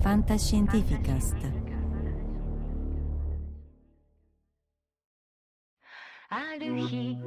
[0.00, 1.48] ファンタシティフィカスタ
[6.30, 7.18] ある日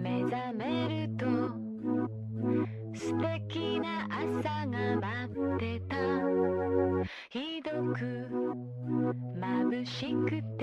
[0.00, 1.26] 目覚めると
[2.94, 5.96] 素敵な朝が待ってた。
[7.30, 8.28] ひどく
[9.40, 10.62] 眩しくて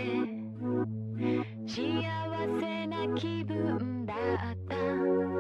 [1.68, 1.76] 幸
[2.62, 4.18] せな気分だっ
[4.70, 5.33] た。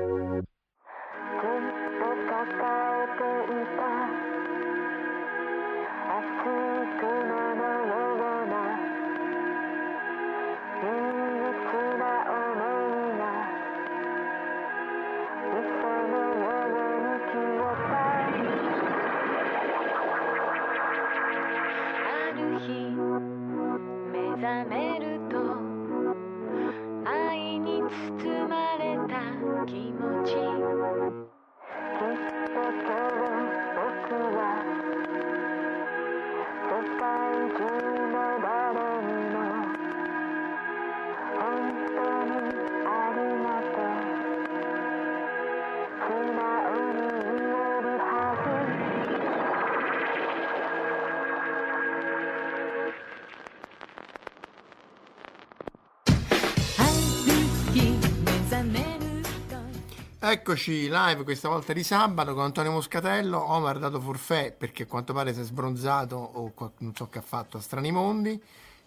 [60.46, 63.40] Eccoci live questa volta di sabato con Antonio Moscatello.
[63.54, 67.20] Omar ha dato forfè perché a quanto pare si è sbronzato o non so che
[67.20, 68.38] ha fatto a Strani Mondi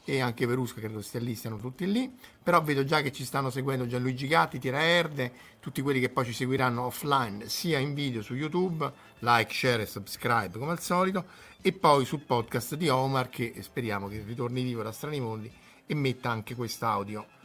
[0.04, 2.14] e anche Verusca credo stia lì, stiano tutti lì.
[2.42, 6.26] Però vedo già che ci stanno seguendo Gianluigi Gatti, Tira Erde, tutti quelli che poi
[6.26, 11.24] ci seguiranno offline sia in video su YouTube, like, share e subscribe come al solito
[11.62, 15.50] e poi sul podcast di Omar che speriamo che ritorni vivo da Strani Mondi
[15.86, 17.35] e metta anche quest'audio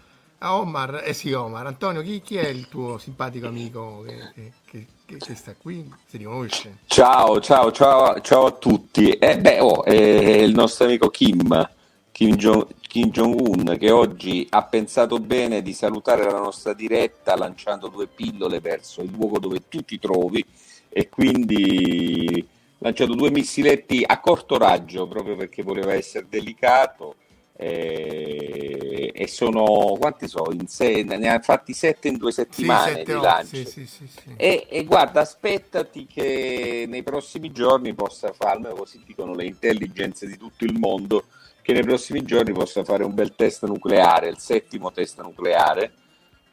[0.43, 5.17] Omar, eh sì Omar, Antonio, chi, chi, è il tuo simpatico amico che, che, che,
[5.17, 5.87] che, sta qui?
[6.07, 6.79] Si riconosce?
[6.87, 9.11] Ciao, ciao, ciao, ciao a tutti.
[9.11, 11.69] Eh beh, oh, è il nostro amico Kim,
[12.11, 17.87] Kim, Jong, Kim Jong-un, che oggi ha pensato bene di salutare la nostra diretta lanciando
[17.87, 20.43] due pillole verso il luogo dove tu ti trovi
[20.89, 22.47] e quindi
[22.79, 27.15] lanciato due missiletti a corto raggio proprio perché voleva essere delicato
[27.63, 32.95] eh, e sono quanti so in sei, ne ha fatti sette in due settimane sì,
[32.95, 33.55] sette, di lancio.
[33.55, 39.45] sì, sì, e, e, guarda aspettati che nei prossimi giorni possa farlo così dicono le
[39.45, 41.25] intelligenze di tutto il mondo
[41.61, 45.91] che nei prossimi giorni possa fare un bel test nucleare il settimo test nucleare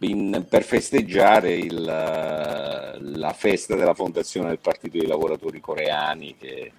[0.01, 6.71] in, per festeggiare il, la festa della fondazione del partito dei lavoratori coreani che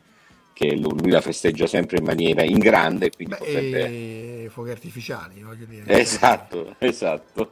[0.59, 3.09] che lui la festeggia sempre in maniera in grande.
[3.11, 4.49] Quindi Beh, potrebbe...
[4.49, 5.85] fuochi artificiali, voglio dire.
[5.97, 7.51] Esatto, esatto.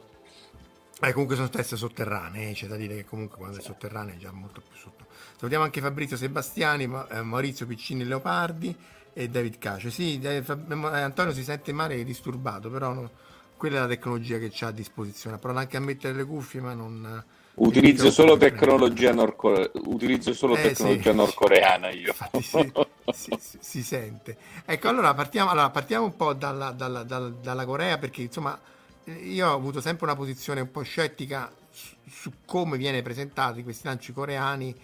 [1.00, 4.30] Eh, comunque sono teste sotterranee, c'è da dire che comunque quando è sotterranea è già
[4.30, 5.06] molto più sotto.
[5.36, 8.76] Salutiamo anche Fabrizio Sebastiani, eh, Maurizio Piccini Leopardi
[9.14, 9.90] e David Cace.
[9.90, 13.10] Sì, eh, Antonio si sente male e disturbato, però no,
[13.56, 15.38] quella è la tecnologia che c'ha a disposizione.
[15.38, 17.24] Prova anche a mettere le cuffie, ma non
[17.58, 19.70] Utilizzo solo tecnologia, norco...
[19.86, 21.16] Utilizzo solo eh, tecnologia sì.
[21.16, 22.14] nordcoreana io.
[22.40, 22.72] si,
[23.12, 24.36] si, si, sente.
[24.64, 28.58] Ecco, allora partiamo, allora, partiamo un po' dalla, dalla, dalla, dalla, Corea perché insomma
[29.04, 33.86] io ho avuto sempre una posizione un po' scettica su, su come viene presentati questi
[33.86, 34.74] lanci coreani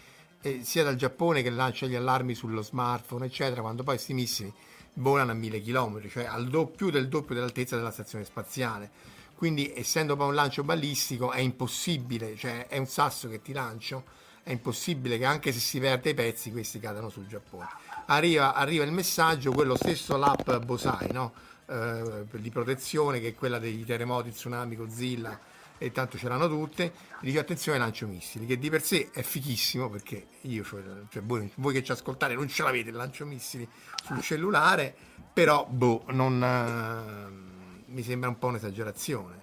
[0.40, 4.52] eh, sia dal Giappone che lancia gli allarmi sullo smartphone eccetera quando poi questi missili
[4.94, 10.16] volano a mille chilometri, cioè al doppio del doppio dell'altezza della stazione spaziale quindi essendo
[10.16, 14.04] poi un lancio ballistico è impossibile, cioè è un sasso che ti lancio,
[14.42, 17.66] è impossibile che anche se si verte i pezzi questi cadano sul Giappone.
[18.06, 21.32] Arriva, arriva il messaggio, quello stesso l'app Bosai, no?
[21.66, 25.38] eh, di protezione che è quella degli terremoti, tsunami, Godzilla
[25.76, 30.26] e tanto c'erano tutte, dice attenzione lancio missili, che di per sé è fichissimo perché
[30.42, 33.68] io, cioè, cioè voi, voi, che ci ascoltate non ce l'avete il lancio missili
[34.04, 34.94] sul cellulare,
[35.32, 36.42] però boh, non...
[36.42, 37.52] Eh,
[37.86, 39.42] mi sembra un po' un'esagerazione.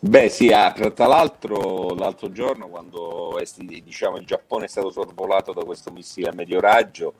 [0.00, 3.40] Beh sì, ah, tra l'altro l'altro giorno quando
[3.82, 7.14] diciamo, il Giappone è stato sorvolato da questo missile a medio raggio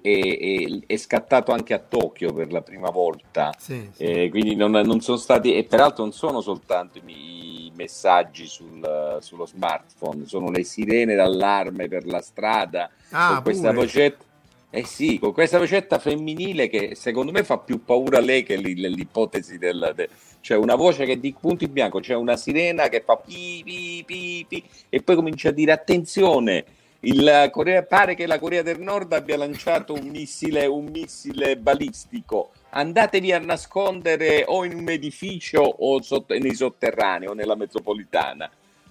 [0.00, 4.02] è, è, è scattato anche a Tokyo per la prima volta, sì, sì.
[4.02, 9.18] Eh, quindi non, non, sono stati, e peraltro non sono soltanto i, i messaggi sul,
[9.20, 14.30] sullo smartphone, sono le sirene d'allarme per la strada, ah, con questa vocetta
[14.74, 18.56] eh sì, con questa vocetta femminile che secondo me fa più paura a lei che
[18.56, 20.08] l'ipotesi del, de,
[20.40, 23.60] cioè una voce che di punto in bianco, c'è cioè una sirena che fa pi
[23.62, 26.64] pi pi pi e poi comincia a dire attenzione,
[27.04, 32.52] il Corea, pare che la Corea del Nord abbia lanciato un missile, un missile balistico.
[32.70, 38.50] Andatevi a nascondere o in un edificio o sott- nei sotterranei o nella metropolitana.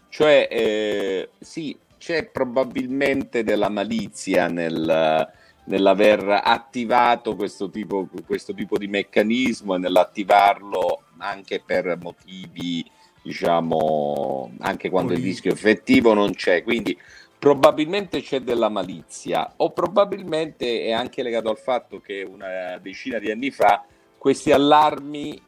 [0.09, 5.29] Cioè, eh, sì, c'è probabilmente della malizia nel,
[5.65, 12.83] nell'aver attivato questo tipo, questo tipo di meccanismo e nell'attivarlo anche per motivi,
[13.21, 16.63] diciamo, anche quando il rischio effettivo non c'è.
[16.63, 16.97] Quindi
[17.41, 23.31] probabilmente c'è della malizia o probabilmente è anche legato al fatto che una decina di
[23.31, 23.83] anni fa
[24.15, 25.41] questi allarmi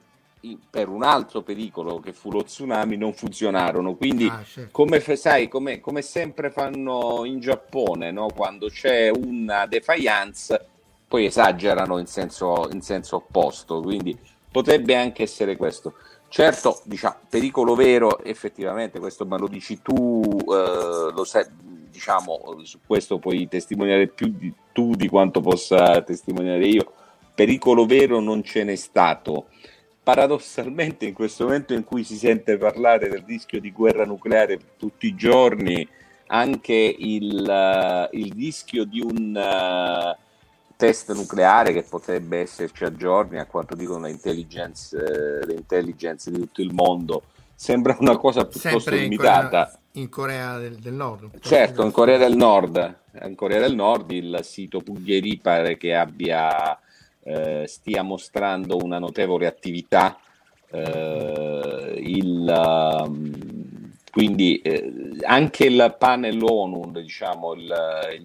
[0.72, 3.94] per un altro pericolo che fu lo tsunami non funzionarono.
[3.94, 4.70] Quindi, ah, certo.
[4.72, 8.26] come sai, come, come, sempre fanno in Giappone, no?
[8.36, 10.66] quando c'è una defiance,
[11.08, 13.82] poi esagerano in senso, in senso opposto.
[13.82, 14.18] Quindi
[14.52, 15.94] potrebbe anche essere questo.
[16.28, 21.46] Certo, diciamo, pericolo vero, effettivamente, questo me lo dici tu, eh, lo sai,
[21.94, 26.92] diciamo, su questo puoi testimoniare più di, tu di quanto possa testimoniare io.
[27.36, 29.46] Pericolo vero non ce n'è stato
[30.04, 35.08] paradossalmente in questo momento in cui si sente parlare del rischio di guerra nucleare tutti
[35.08, 35.88] i giorni,
[36.28, 40.22] anche il, uh, il rischio di un uh,
[40.76, 46.30] test nucleare che potrebbe esserci a giorni, a quanto dicono le intelligence, uh, le intelligence
[46.30, 47.24] di tutto il mondo,
[47.56, 49.78] sembra una cosa piuttosto Sempre limitata.
[49.96, 51.40] In Corea, del, del, Nord.
[51.40, 52.96] Certo, in Corea del Nord.
[53.26, 56.80] In Corea del Nord il sito Puglieri pare che abbia
[57.22, 60.18] eh, stia mostrando una notevole attività.
[60.72, 67.74] Eh, il, um, quindi eh, anche il panel ONU, diciamo, il,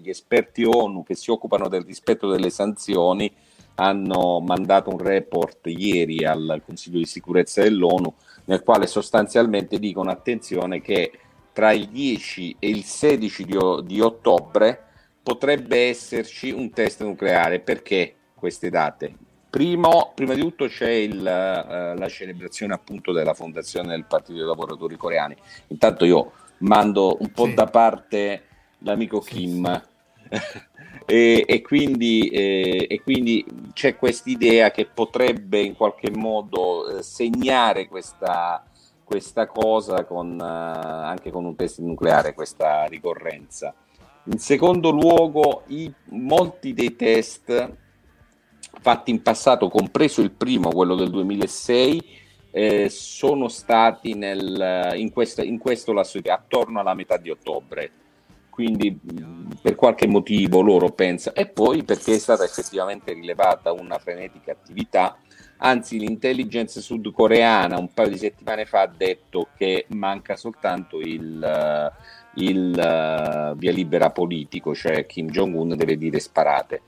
[0.01, 3.31] gli esperti ONU che si occupano del rispetto delle sanzioni
[3.75, 8.11] hanno mandato un report ieri al Consiglio di sicurezza dell'ONU
[8.45, 11.11] nel quale sostanzialmente dicono attenzione che
[11.59, 14.81] tra il 10 e il 16 di, di ottobre
[15.21, 19.13] potrebbe esserci un test nucleare perché queste date.
[19.49, 24.47] Primo, prima di tutto c'è il, uh, la celebrazione appunto della fondazione del Partito dei
[24.47, 25.35] Lavoratori Coreani.
[25.67, 27.55] Intanto io mando un po' sì.
[27.55, 28.43] da parte
[28.77, 29.65] l'amico Kim
[31.05, 37.89] e, e, quindi, eh, e, quindi, c'è quest'idea che potrebbe in qualche modo eh, segnare
[37.89, 38.63] questa,
[39.09, 43.73] questa cosa con, uh, anche con un test nucleare, questa ricorrenza.
[44.25, 47.73] In secondo luogo, i, molti dei test
[48.81, 52.05] fatti in passato, compreso il primo, quello del 2006,
[52.51, 57.91] eh, sono stati nel, in, questo, in questo lasso di attorno alla metà di ottobre.
[58.51, 58.95] Quindi
[59.59, 65.17] per qualche motivo loro pensano, e poi perché è stata effettivamente rilevata una frenetica attività,
[65.61, 71.91] anzi l'intelligence sudcoreana un paio di settimane fa ha detto che manca soltanto il,
[72.35, 76.81] il uh, via libera politico, cioè Kim Jong-un deve dire sparate.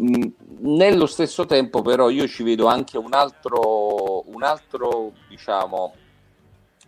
[0.00, 0.22] Mm,
[0.60, 5.94] nello stesso tempo, però, io ci vedo anche un altro, un altro diciamo,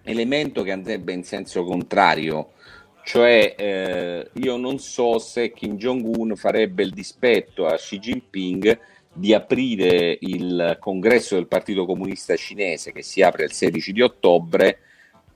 [0.02, 2.52] elemento che andrebbe in senso contrario.
[3.02, 8.78] Cioè, eh, io non so se Kim Jong-un farebbe il dispetto a Xi Jinping
[9.14, 14.78] di aprire il congresso del Partito Comunista Cinese che si apre il 16 di ottobre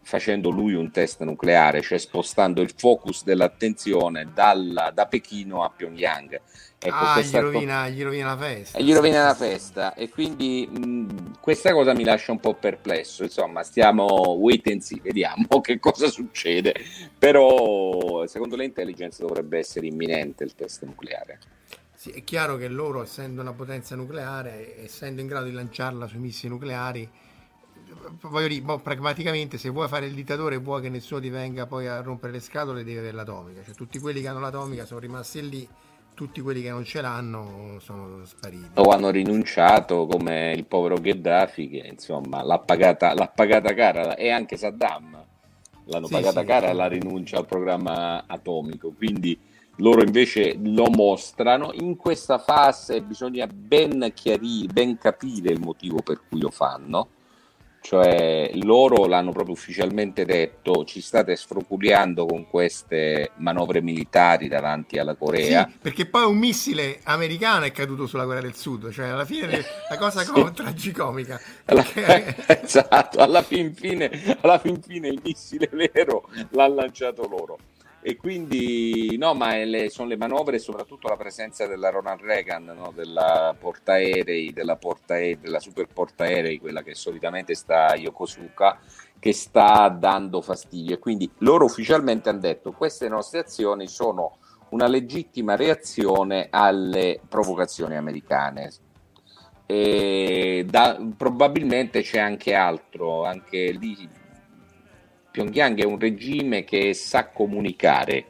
[0.09, 6.41] facendo lui un test nucleare, cioè spostando il focus dell'attenzione dalla, da Pechino a Pyongyang.
[6.81, 8.81] Ecco, ah, gli rovina, co- gli rovina, la festa.
[8.81, 13.25] Gli rovina la festa e quindi mh, questa cosa mi lascia un po' perplesso.
[13.25, 14.07] Insomma, stiamo
[14.39, 16.75] wait and see, vediamo che cosa succede.
[17.19, 21.39] Però, secondo le intelligence, dovrebbe essere imminente il test nucleare.
[21.99, 26.21] Sì, è chiaro che loro, essendo una potenza nucleare, essendo in grado di lanciarla sui
[26.21, 27.11] missili nucleari,
[28.21, 31.67] voglio dire, boh, pragmaticamente, se vuoi fare il dittatore e vuoi che nessuno ti venga
[31.67, 33.65] poi a rompere le scatole, devi avere l'atomica.
[33.65, 35.69] Cioè, tutti quelli che hanno l'atomica sono rimasti lì,
[36.15, 38.71] tutti quelli che non ce l'hanno sono spariti.
[38.75, 44.31] O hanno rinunciato, come il povero Gheddafi, che insomma l'ha pagata, l'ha pagata cara, e
[44.31, 45.21] anche Saddam
[45.87, 46.77] l'hanno sì, pagata sì, cara sì.
[46.77, 48.93] la rinuncia al programma atomico.
[48.93, 51.73] Quindi loro invece lo mostrano.
[51.73, 57.09] In questa fase bisogna ben chiarire, ben capire il motivo per cui lo fanno
[57.81, 65.15] cioè loro l'hanno proprio ufficialmente detto, ci state sfroculiando con queste manovre militari davanti alla
[65.15, 65.67] Corea.
[65.71, 69.65] Sì, perché poi un missile americano è caduto sulla Corea del Sud, cioè alla fine
[69.89, 70.31] la cosa sì.
[70.31, 71.41] com- tragicomica.
[71.65, 72.05] Perché...
[72.05, 77.59] Alla, esatto, alla fin, fine, alla fin fine il missile vero l'ha lanciato loro
[78.01, 82.65] e quindi no, ma le, sono le manovre e soprattutto la presenza della Ronald Reagan,
[82.65, 82.93] no?
[82.95, 88.79] della portaerei, della, portaerei, della super portaerei, quella che solitamente sta a Yokosuka,
[89.19, 90.95] che sta dando fastidio.
[90.95, 94.39] E quindi loro ufficialmente hanno detto queste nostre azioni sono
[94.71, 98.71] una legittima reazione alle provocazioni americane.
[99.67, 104.09] Da, probabilmente c'è anche altro, anche lì
[105.39, 108.25] Pyongyang è un regime che sa comunicare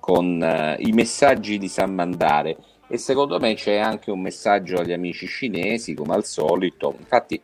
[0.00, 2.56] con uh, i messaggi di sa mandare
[2.88, 6.96] e secondo me c'è anche un messaggio agli amici cinesi, come al solito.
[6.98, 7.40] Infatti,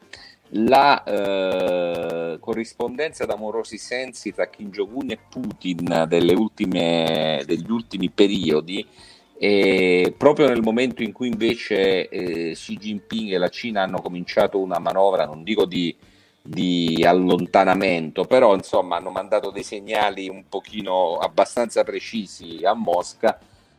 [0.56, 8.86] la eh, corrispondenza d'amorosi sensi tra Kim Jong-un e Putin ultime, degli ultimi periodi,
[9.36, 14.58] e proprio nel momento in cui invece eh, Xi Jinping e la Cina hanno cominciato
[14.58, 15.94] una manovra, non dico di,
[16.46, 23.38] di allontanamento, però insomma hanno mandato dei segnali un pochino abbastanza precisi a Mosca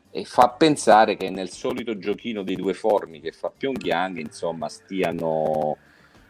[0.09, 5.77] e fa pensare che nel solito giochino dei due formi che fa Pyongyang, insomma, stiano,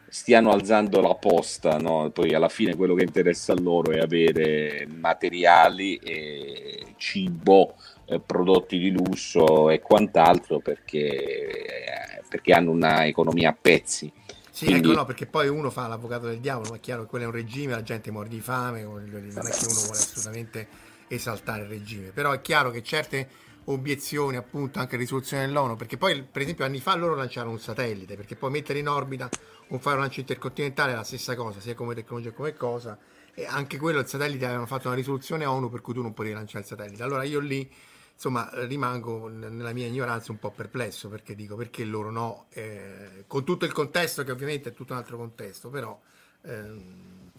[0.09, 2.09] stiano alzando la posta, no?
[2.09, 7.75] poi alla fine quello che interessa a loro è avere materiali e cibo,
[8.07, 14.11] eh, prodotti di lusso e quant'altro perché, eh, perché hanno una economia a pezzi.
[14.55, 14.87] Sì, Quindi...
[14.87, 17.27] ecco no, perché poi uno fa l'avvocato del diavolo, ma è chiaro che quello è
[17.27, 20.67] un regime, la gente muore di fame, non è che uno vuole assolutamente
[21.09, 23.27] esaltare il regime, però è chiaro che certe
[23.65, 28.15] obiezioni appunto anche risoluzione dell'ONU perché poi per esempio anni fa loro lanciarono un satellite
[28.15, 29.27] perché poi mettere in orbita
[29.69, 32.95] un faro lancio intercontinentale è la stessa cosa sia come tecnologia come cosa
[33.33, 36.35] e anche quello il satellite avevano fatto una risoluzione ONU per cui tu non potevi
[36.35, 37.03] lanciare il satellite.
[37.03, 37.69] Allora io lì
[38.15, 43.43] insomma rimango nella mia ignoranza un po' perplesso perché dico perché loro no eh, con
[43.43, 45.99] tutto il contesto che ovviamente è tutto un altro contesto però
[46.43, 47.31] ehm,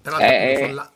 [0.00, 0.92] tra l'altro eh, là...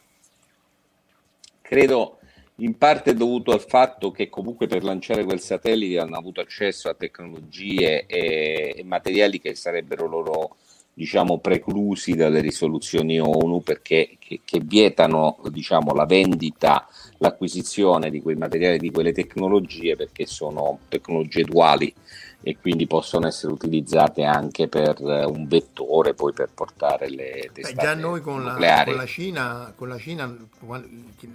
[1.60, 2.18] credo
[2.56, 6.94] in parte dovuto al fatto che comunque per lanciare quel satellite hanno avuto accesso a
[6.94, 10.56] tecnologie e, e materiali che sarebbero loro
[10.92, 16.86] diciamo preclusi dalle risoluzioni ONU perché che, che vietano diciamo la vendita,
[17.20, 21.94] l'acquisizione di quei materiali, di quelle tecnologie perché sono tecnologie duali
[22.42, 27.74] e quindi possono essere utilizzate anche per eh, un vettore poi per portare le testate
[27.74, 30.34] Beh, già noi con la, con la, Cina, con la Cina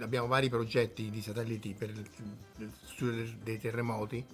[0.00, 4.24] abbiamo vari progetti di satelliti per il studio dei terremoti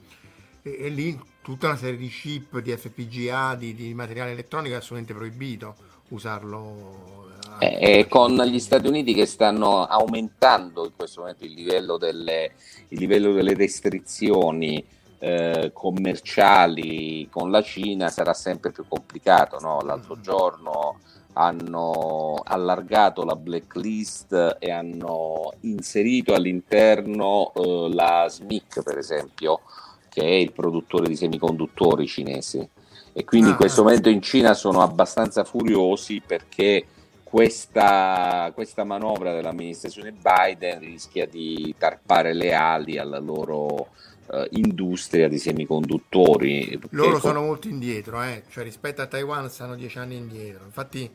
[0.63, 4.79] e, e, lì tutta una serie di chip, di FPGA, di, di materiale elettronico è
[4.79, 11.53] assolutamente proibito usarlo eh, con gli Stati Uniti che stanno aumentando in questo momento il
[11.53, 12.53] livello delle,
[12.89, 14.85] il livello delle restrizioni
[15.19, 19.59] eh, commerciali con la Cina sarà sempre più complicato.
[19.61, 19.81] No?
[19.83, 20.23] L'altro mm.
[20.23, 20.99] giorno
[21.35, 29.61] hanno allargato la blacklist e hanno inserito all'interno eh, la SMIC, per esempio,
[30.09, 32.69] che è il produttore di semiconduttori cinesi.
[33.15, 36.87] E quindi in ah, questo momento in Cina sono abbastanza furiosi perché
[37.33, 43.89] questa, questa manovra dell'amministrazione Biden rischia di tarpare le ali alla loro
[44.27, 46.79] uh, industria di semiconduttori.
[46.91, 48.43] Loro sono molto indietro, eh?
[48.51, 50.67] cioè rispetto a Taiwan stanno dieci anni indietro.
[50.67, 51.11] Infatti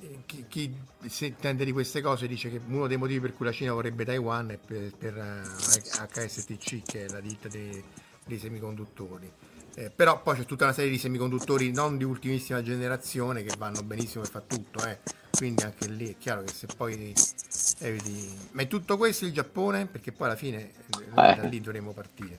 [0.00, 0.74] eh, chi, chi
[1.06, 4.04] si intende di queste cose dice che uno dei motivi per cui la Cina vorrebbe
[4.04, 7.80] Taiwan è per, per uh, eh, HSTC, che è la ditta dei,
[8.26, 9.30] dei semiconduttori.
[9.76, 13.82] Eh, però poi c'è tutta una serie di semiconduttori non di ultimissima generazione che vanno
[13.82, 14.98] benissimo per fare tutto, eh.
[15.32, 17.12] quindi anche lì è chiaro che se poi
[17.80, 18.30] eviti...
[18.52, 19.86] Ma è tutto questo il Giappone?
[19.86, 21.12] Perché poi alla fine eh.
[21.14, 22.38] da lì dovremo partire.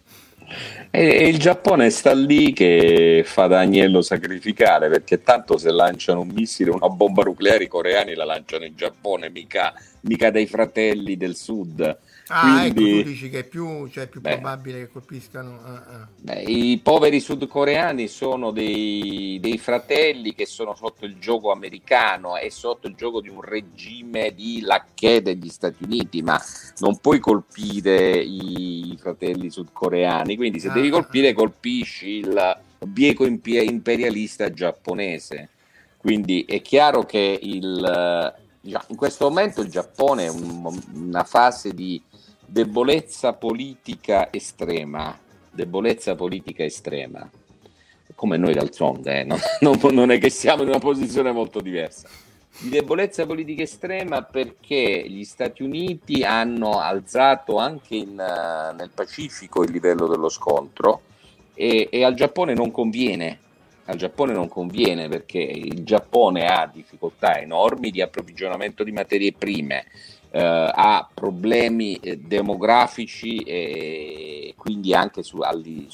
[0.92, 6.30] E il Giappone sta lì che fa da agnello sacrificare perché tanto se lanciano un
[6.30, 11.36] missile, una bomba nucleare, i coreani la lanciano in Giappone, mica, mica dai fratelli del
[11.36, 11.98] sud.
[12.28, 15.60] Ah, Quindi, ecco, tu dici che è più, cioè, più beh, probabile che colpiscano.
[15.64, 16.08] Ah, ah.
[16.20, 22.50] Beh, I poveri sudcoreani sono dei, dei, fratelli che sono sotto il gioco americano e
[22.50, 26.42] sotto il gioco di un regime di lacchè degli Stati Uniti, ma
[26.80, 30.36] non puoi colpire i fratelli sudcoreani.
[30.36, 31.34] Quindi, se ah, devi ah, colpire, ah.
[31.36, 35.50] colpisci il bieco imperialista giapponese.
[35.98, 42.02] Quindi è chiaro che il, in questo momento il Giappone è un, una fase di
[42.46, 45.18] debolezza politica estrema,
[45.52, 47.30] debolezza politica estrema,
[48.16, 49.24] come noi d'altronde, eh?
[49.24, 52.08] non, non, non è che siamo in una posizione molto diversa.
[52.58, 59.64] Di debolezza politica estrema perché gli Stati Uniti hanno alzato anche in, uh, nel Pacifico
[59.64, 61.02] il livello dello scontro
[61.54, 63.40] e, e, al Giappone non conviene.
[63.86, 69.80] Al Giappone non conviene perché il Giappone ha difficoltà enormi di approvvigionamento di materie prime,
[69.82, 69.90] eh,
[70.42, 75.88] ha problemi eh, demografici e quindi anche su, alli,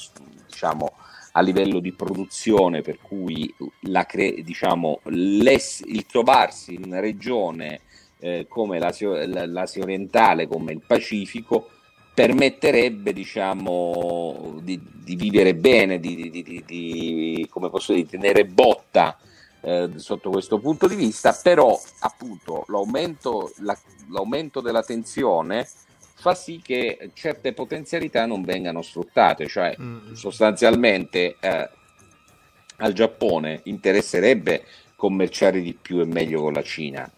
[0.46, 0.92] diciamo,
[1.32, 4.06] a livello di produzione, per cui la,
[4.42, 7.80] diciamo, il trovarsi in una regione
[8.18, 11.68] eh, come l'Asia, l'Asia, orientale, come il Pacifico,
[12.14, 19.16] permetterebbe diciamo, di, di vivere bene, di, di, di, come posso dire, tenere botta
[19.62, 23.76] eh, sotto questo punto di vista, però appunto l'aumento, la,
[24.10, 25.66] l'aumento della tensione
[26.14, 30.12] fa sì che certe potenzialità non vengano sfruttate, cioè mm.
[30.12, 31.70] sostanzialmente eh,
[32.76, 34.64] al Giappone interesserebbe
[34.96, 37.10] commerciare di più e meglio con la Cina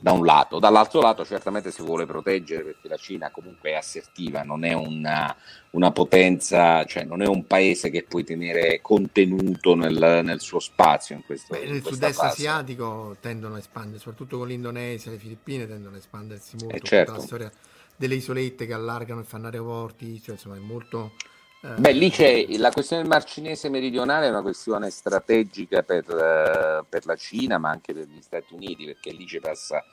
[0.00, 4.42] da un lato, dall'altro lato certamente si vuole proteggere perché la Cina comunque è assertiva,
[4.42, 5.36] non è una,
[5.72, 11.14] una potenza, cioè non è un paese che puoi tenere contenuto nel, nel suo spazio
[11.16, 12.32] in questo Beh, Nel sud-est fase.
[12.32, 17.12] asiatico tendono a espandere, soprattutto con l'Indonesia, le Filippine tendono a espandersi molto, eh certo.
[17.12, 17.52] la storia
[17.94, 21.12] delle isolette che allargano e fanno aeroporti, cioè insomma è molto
[21.62, 26.86] Beh, lì c'è la questione del Mar Cinese meridionale, è una questione strategica per, uh,
[26.88, 29.84] per, la Cina, ma anche per gli Stati Uniti, perché lì ci passa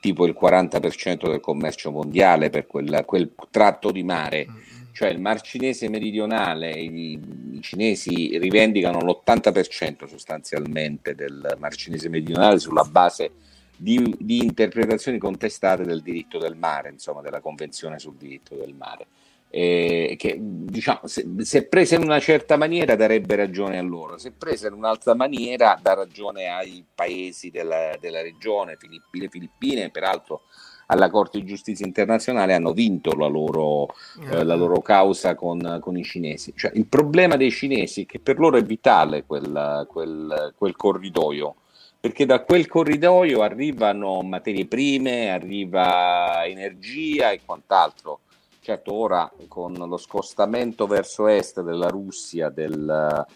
[0.00, 4.46] tipo il 40% del commercio mondiale per quel, quel tratto di mare.
[4.48, 4.62] Mm-hmm.
[4.92, 7.20] Cioè il Mar Cinese meridionale, i,
[7.52, 13.30] i cinesi rivendicano l'80% sostanzialmente del Mar Cinese meridionale sulla base
[13.76, 19.06] di, di interpretazioni contestate del diritto del mare, insomma, della Convenzione sul diritto del mare
[19.52, 24.30] eh, che diciamo, se, se, presa in una certa maniera darebbe ragione a loro, se
[24.30, 30.42] presa in un'altra maniera dà ragione ai paesi della, della regione, Filippine, Filippine, peraltro
[30.86, 33.88] alla Corte di Giustizia internazionale hanno vinto la loro,
[34.28, 36.52] eh, la loro causa con, con, i cinesi.
[36.56, 41.56] Cioè, il problema dei cinesi è che per loro è vitale quel, quel, quel corridoio,
[41.98, 48.20] perché da quel corridoio arrivano materie prime, arriva energia e quant'altro
[48.62, 53.26] Certo, ora con lo scostamento verso est della Russia, del,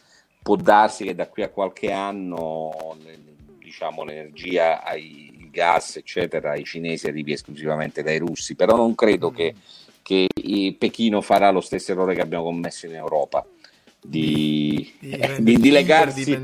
[0.43, 2.95] può darsi che da qui a qualche anno
[3.59, 9.35] diciamo, l'energia, il gas, eccetera, ai cinesi arrivi esclusivamente dai russi, però non credo mm.
[9.35, 9.55] che,
[10.03, 13.47] che Pechino farà lo stesso errore che abbiamo commesso in Europa
[14.07, 14.93] di,
[15.39, 16.39] di, di, legarsi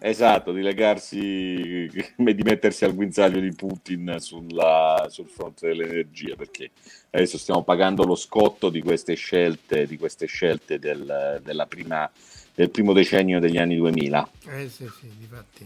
[0.00, 6.70] esatto, di legarsi di mettersi al guinzaglio di Putin sulla, sul fronte dell'energia perché
[7.10, 12.10] adesso stiamo pagando lo scotto di queste scelte, di queste scelte del, prima,
[12.52, 15.64] del primo decennio degli anni 2000 eh sì sì difatti.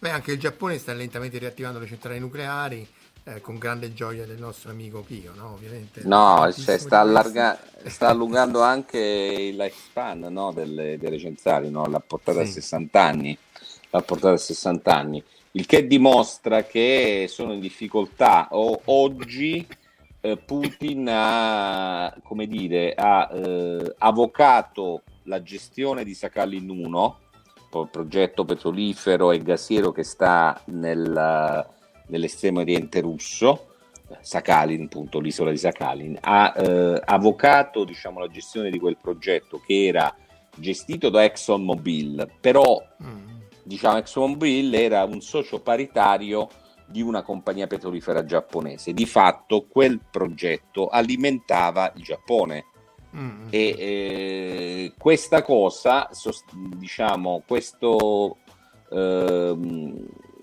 [0.00, 2.88] Beh, anche il Giappone sta lentamente riattivando le centrali nucleari
[3.30, 5.52] eh, con grande gioia del nostro amico Pio, no?
[5.52, 6.02] Ovviamente.
[6.04, 10.52] No, cioè, sta, allarga- sta, allungando anche il lifespan no?
[10.52, 11.86] delle, delle, centrali, no?
[11.86, 12.50] l'ha portata sì.
[12.50, 13.38] a 60 anni.
[13.90, 18.48] L'ha portata a 60 anni, il che dimostra che sono in difficoltà.
[18.52, 19.66] O, oggi
[20.20, 27.18] eh, Putin ha, come dire, ha eh, avocato la gestione di Sakhalin 1,
[27.90, 31.78] progetto petrolifero e gassiero che sta nel
[32.10, 33.66] nell'estremo oriente russo,
[34.20, 39.86] Sakhalin, appunto l'isola di Sakhalin, ha eh, avvocato diciamo, la gestione di quel progetto che
[39.86, 40.14] era
[40.56, 43.28] gestito da ExxonMobil, però mm.
[43.62, 46.48] diciamo, ExxonMobil era un socio paritario
[46.86, 48.92] di una compagnia petrolifera giapponese.
[48.92, 52.64] Di fatto quel progetto alimentava il Giappone.
[53.16, 53.46] Mm.
[53.50, 56.08] E eh, questa cosa,
[56.78, 58.38] diciamo, questo
[58.90, 59.56] eh,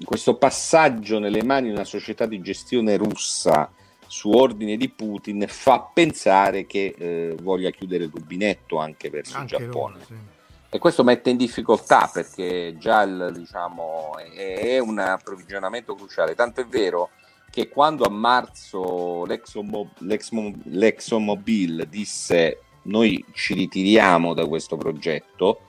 [0.03, 3.71] questo passaggio nelle mani di una società di gestione russa
[4.07, 9.55] su ordine di Putin fa pensare che eh, voglia chiudere il rubinetto anche verso anche
[9.55, 9.93] il Giappone.
[9.93, 10.35] Loro, sì.
[10.69, 16.35] E questo mette in difficoltà perché già il, diciamo, è, è, un approvvigionamento cruciale.
[16.35, 17.11] Tanto è vero
[17.49, 25.61] che quando a marzo l'ExxonMobil disse noi ci ritiriamo da questo progetto,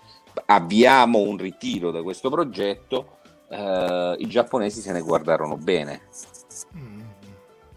[0.47, 3.18] avviamo un ritiro da questo progetto,
[3.49, 6.03] eh, i giapponesi se ne guardarono bene.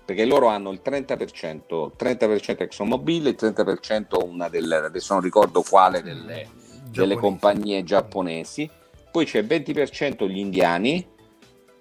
[0.04, 6.02] Perché loro hanno il 30%, 30% ExxonMobil, il 30% una delle, adesso non ricordo quale
[6.02, 6.50] delle,
[6.90, 8.70] delle compagnie giapponesi,
[9.10, 11.08] poi c'è il 20% gli indiani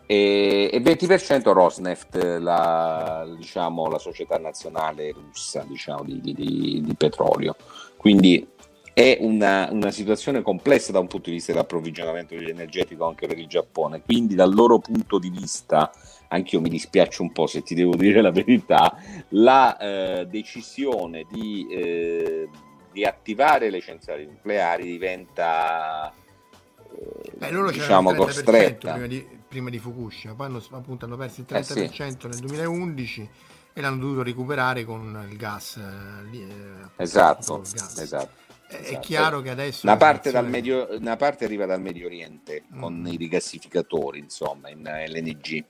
[0.07, 7.57] e, e 20% Rosneft, la, diciamo, la società nazionale russa diciamo, di, di, di petrolio.
[7.97, 8.47] Quindi
[8.93, 13.47] è una, una, situazione complessa da un punto di vista dell'approvvigionamento energetico anche per il
[13.47, 15.91] Giappone, quindi dal loro punto di vista,
[16.29, 18.97] anche io mi dispiace un po' se ti devo dire la verità,
[19.31, 22.49] la eh, decisione di, eh,
[22.93, 28.93] di, attivare le centrali nucleari diventa eh, Beh, loro diciamo costretta.
[28.93, 32.27] Prima di, prima di Fukushima, poi hanno, appunto, hanno perso il 30% eh sì.
[32.27, 33.31] nel 2011
[33.73, 35.77] e l'hanno dovuto recuperare con il gas.
[35.77, 37.99] Eh, eh esatto, il gas.
[37.99, 38.40] esatto.
[38.71, 38.97] Esatto.
[38.97, 39.87] È chiaro che adesso...
[39.87, 42.81] Una parte, dal medio, una parte arriva dal Medio Oriente mm.
[42.81, 45.65] con i rigassificatori, insomma, in LNG.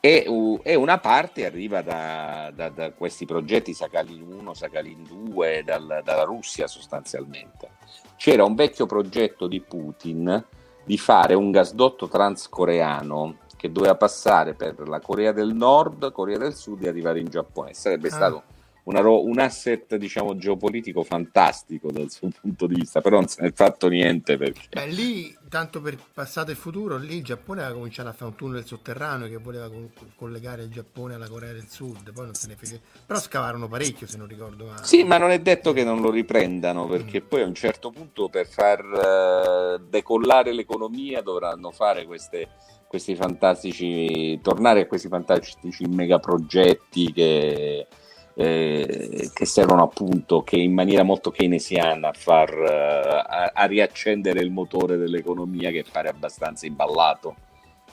[0.00, 6.00] E, e una parte arriva da, da, da, questi progetti Sakhalin 1, Sakhalin 2, dal,
[6.02, 7.70] dalla Russia sostanzialmente.
[8.16, 10.44] C'era un vecchio progetto di Putin
[10.84, 16.54] di fare un gasdotto transcoreano che doveva passare per la Corea del Nord, Corea del
[16.56, 17.74] Sud e arrivare in Giappone.
[17.74, 18.12] Sarebbe ah.
[18.12, 18.42] stato
[18.84, 23.48] una un asset diciamo geopolitico fantastico dal suo punto di vista, però non se ne
[23.48, 24.68] è fatto niente perché...
[24.70, 28.36] Beh, lì, tanto per passato e futuro, lì il Giappone aveva cominciato a fare un
[28.36, 32.48] tunnel sotterraneo che voleva co- collegare il Giappone alla Corea del Sud, poi non se
[32.48, 32.80] ne fece...
[33.06, 34.84] Però scavarono parecchio se non ricordo male.
[34.84, 37.26] Sì, ma non è detto che non lo riprendano perché mm.
[37.26, 42.48] poi a un certo punto per far uh, decollare l'economia dovranno fare queste
[42.92, 47.86] questi fantastici tornare a questi fantastici megaprogetti che
[48.34, 54.40] eh, che servono appunto che in maniera molto keynesiana a far uh, a, a, riaccendere
[54.40, 57.36] il motore dell'economia che pare abbastanza imballato.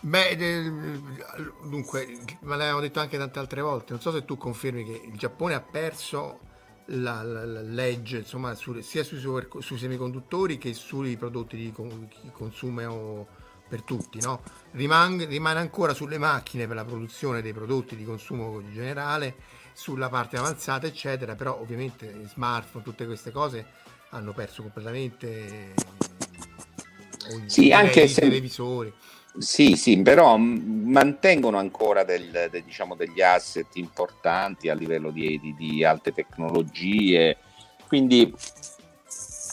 [0.02, 0.38] Beh,
[1.68, 2.08] dunque,
[2.42, 5.56] me l'abbiamo detto anche tante altre volte, non so se tu confermi che il Giappone
[5.56, 6.40] ha perso
[6.86, 11.74] la, la, la legge insomma, su, sia sui, sui, semiconduttori che sui prodotti di,
[12.32, 13.28] consumo
[13.68, 14.42] per tutti, no?
[14.72, 19.36] Rimane, rimane ancora sulle macchine per la produzione dei prodotti di consumo generale
[19.74, 23.66] sulla parte avanzata, eccetera, però ovviamente smartphone, tutte queste cose
[24.10, 25.74] hanno perso completamente
[27.46, 28.22] sì, anche se...
[28.22, 28.94] televisori.
[29.38, 35.54] Sì, sì, però mantengono ancora del, de, diciamo, degli asset importanti a livello di, di,
[35.56, 37.38] di alte tecnologie,
[37.88, 38.34] quindi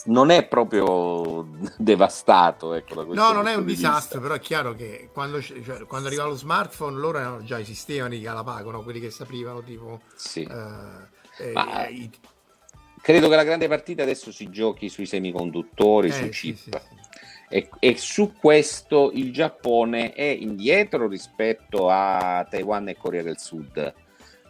[0.07, 2.73] non è proprio devastato.
[2.73, 6.35] Ecco, no, non è un disastro, però è chiaro che quando, cioè, quando, arriva lo
[6.35, 8.83] smartphone loro erano già esistevano i Galapago, no?
[8.83, 10.01] quelli che saprivano tipo...
[10.15, 10.41] Sì.
[10.41, 11.85] Eh, Ma...
[11.85, 12.09] eh,
[13.01, 16.55] credo che la grande partita adesso si giochi sui semiconduttori, eh, sui chip.
[16.55, 16.95] Sì, sì,
[17.49, 23.93] e, e, su questo il Giappone è indietro rispetto a Taiwan e Corea del Sud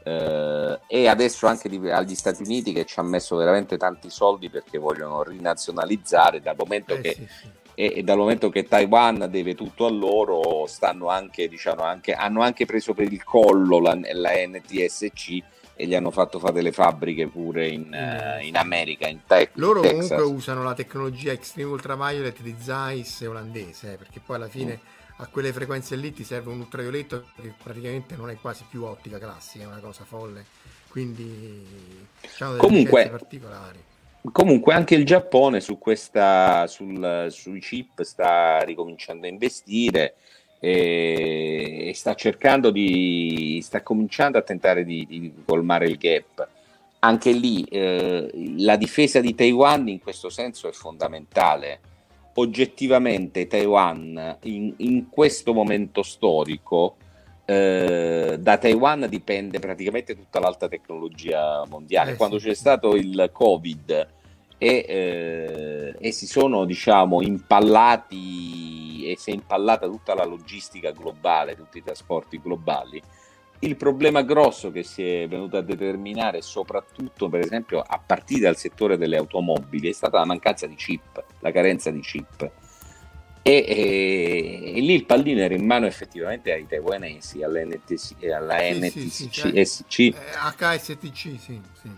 [0.08, 4.50] eh, e adesso anche di, agli Stati Uniti che ci hanno messo veramente tanti soldi
[4.50, 7.56] perché vogliono rinazionalizzare dal momento eh, che sì, sì.
[7.80, 12.42] E, e, dal momento che Taiwan deve tutto a loro stanno anche, diciamo, anche, hanno
[12.42, 15.44] anche preso per il collo la, la NTSC
[15.76, 19.58] e gli hanno fatto fare delle fabbriche pure in, uh, in America, in Texas.
[19.58, 24.80] Loro comunque usano la tecnologia Extreme Ultraviolet di Zeiss olandese, eh, perché poi alla fine
[24.84, 28.84] mm a quelle frequenze lì ti serve un ultravioletto che praticamente non è quasi più
[28.84, 30.46] ottica classica, è una cosa folle.
[30.90, 31.66] Quindi
[32.22, 33.80] diciamo delle comunque, particolari.
[34.32, 40.16] Comunque anche il Giappone su questa, sul, sui chip sta ricominciando a investire
[40.60, 46.48] e, e sta cercando di sta cominciando a tentare di, di colmare il gap.
[47.00, 51.80] Anche lì eh, la difesa di Taiwan in questo senso è fondamentale
[52.40, 56.98] oggettivamente Taiwan in, in questo momento storico
[57.46, 62.12] eh, da Taiwan dipende praticamente tutta l'alta tecnologia mondiale.
[62.12, 62.48] Eh, Quando sì.
[62.48, 64.08] c'è stato il Covid
[64.58, 71.56] e, eh, e, si sono diciamo impallati e si è impallata tutta la logistica globale,
[71.56, 73.02] tutti i trasporti globali,
[73.60, 78.58] il problema grosso che si è venuto a determinare, soprattutto per esempio a partire dal
[78.58, 82.52] settore delle automobili, è stata la mancanza di chip, la carenza di chip.
[83.42, 89.10] E, e, e lì il pallino era in mano effettivamente ai taiwanesi, alla sì, NTC,
[89.10, 90.00] sì, sì, SC.
[90.00, 90.16] Eh,
[90.58, 91.92] HSTC, sì, sì.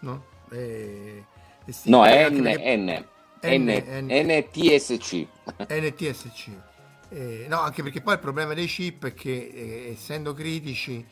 [0.00, 1.24] No, eh,
[1.84, 3.04] no N, N,
[3.42, 5.26] N, N, NTSC.
[5.68, 6.69] NTSC.
[7.10, 11.04] Eh, no, anche perché poi il problema dei chip è che eh, essendo critici,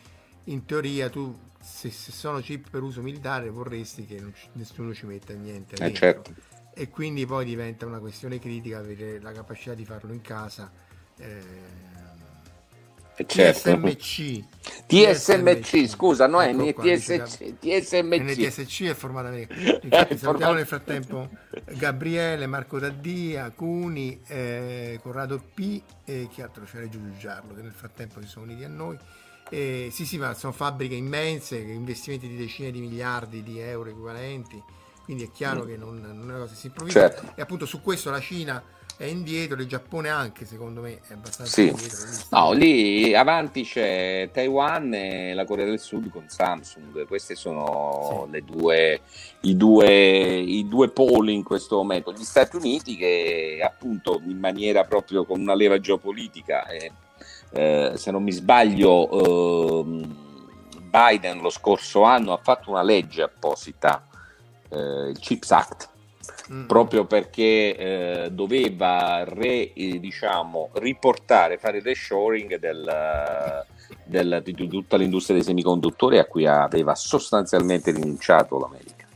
[0.44, 5.06] in teoria tu se, se, sono chip per uso militare vorresti che non, nessuno ci
[5.06, 5.74] metta niente.
[5.84, 6.32] Eh, certo.
[6.72, 10.70] E quindi poi diventa una questione critica avere la capacità di farlo in casa.
[11.16, 11.87] Eh,
[13.26, 13.70] Certo.
[13.70, 14.44] TSMC.
[14.86, 18.20] TSMC, scusa, no, ecco è NTSC, TSMC.
[18.20, 21.28] NTSC è formata Infatti, salutiamo nel frattempo
[21.72, 27.72] Gabriele, Marco Daddia, Cuni, eh, Corrado P e chi altro c'era Giulio Giarlo che nel
[27.72, 28.96] frattempo si sono uniti a noi.
[29.50, 34.62] Eh, sì, sì, ma sono fabbriche immense, investimenti di decine di miliardi di euro equivalenti,
[35.04, 35.66] quindi è chiaro mm.
[35.66, 37.00] che non, non, è una cosa che si improvvisa.
[37.00, 37.32] Certo.
[37.34, 38.62] E appunto su questo la Cina
[38.98, 41.68] è indietro, il Giappone anche secondo me è abbastanza sì.
[41.68, 41.98] indietro.
[42.30, 48.44] No, lì avanti c'è Taiwan e la Corea del Sud con Samsung, questi sono sì.
[48.44, 49.00] due,
[49.42, 52.12] i, due, i due poli in questo momento.
[52.12, 56.90] Gli Stati Uniti che appunto in maniera proprio con una leva geopolitica, eh,
[57.52, 60.06] eh, se non mi sbaglio, eh,
[60.90, 64.04] Biden lo scorso anno ha fatto una legge apposita,
[64.70, 65.88] eh, il Chips Act
[66.52, 66.66] mm.
[66.66, 73.64] proprio perché eh, doveva re, eh, diciamo, riportare, fare il reshoring del,
[74.04, 79.06] del, di, tutta l'industria dei semiconduttori a cui aveva sostanzialmente rinunciato l'America.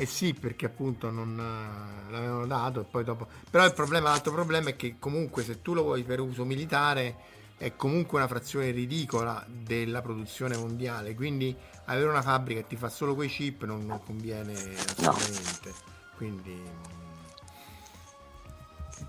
[0.00, 3.26] Eh sì, perché appunto non uh, l'avevano dato e poi dopo...
[3.50, 7.16] Però il problema, l'altro problema è che comunque se tu lo vuoi per uso militare
[7.56, 11.54] è comunque una frazione ridicola della produzione mondiale, quindi
[11.86, 15.68] avere una fabbrica che ti fa solo quei chip non, non conviene assolutamente.
[15.68, 15.87] No.
[16.18, 16.60] Quindi,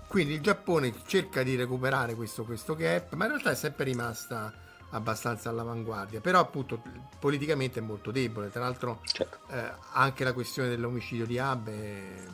[0.06, 4.52] quindi, il Giappone cerca di recuperare questo, questo gap, ma in realtà è sempre rimasta
[4.90, 6.80] abbastanza all'avanguardia, però appunto
[7.18, 8.50] politicamente è molto debole.
[8.50, 9.38] Tra l'altro certo.
[9.50, 12.28] eh, anche la questione dell'omicidio di Abe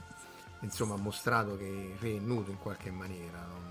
[0.61, 3.39] insomma, ha mostrato che è nudo in qualche maniera.
[3.49, 3.65] Non...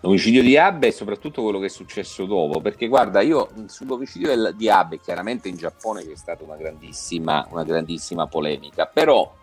[0.00, 4.68] L'omicidio di Abe e soprattutto quello che è successo dopo, perché guarda, io sull'omicidio di
[4.68, 9.38] Abe, chiaramente in Giappone c'è stata una grandissima, una grandissima polemica, però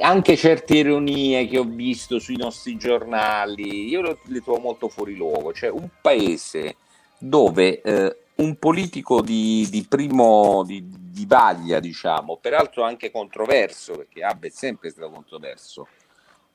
[0.00, 5.52] anche certe ironie che ho visto sui nostri giornali, io le trovo molto fuori luogo.
[5.52, 6.76] Cioè, un paese
[7.18, 14.22] dove eh, un politico di, di primo di, di, vaglia, diciamo, peraltro anche controverso, perché
[14.22, 15.86] Abbe è sempre stato controverso.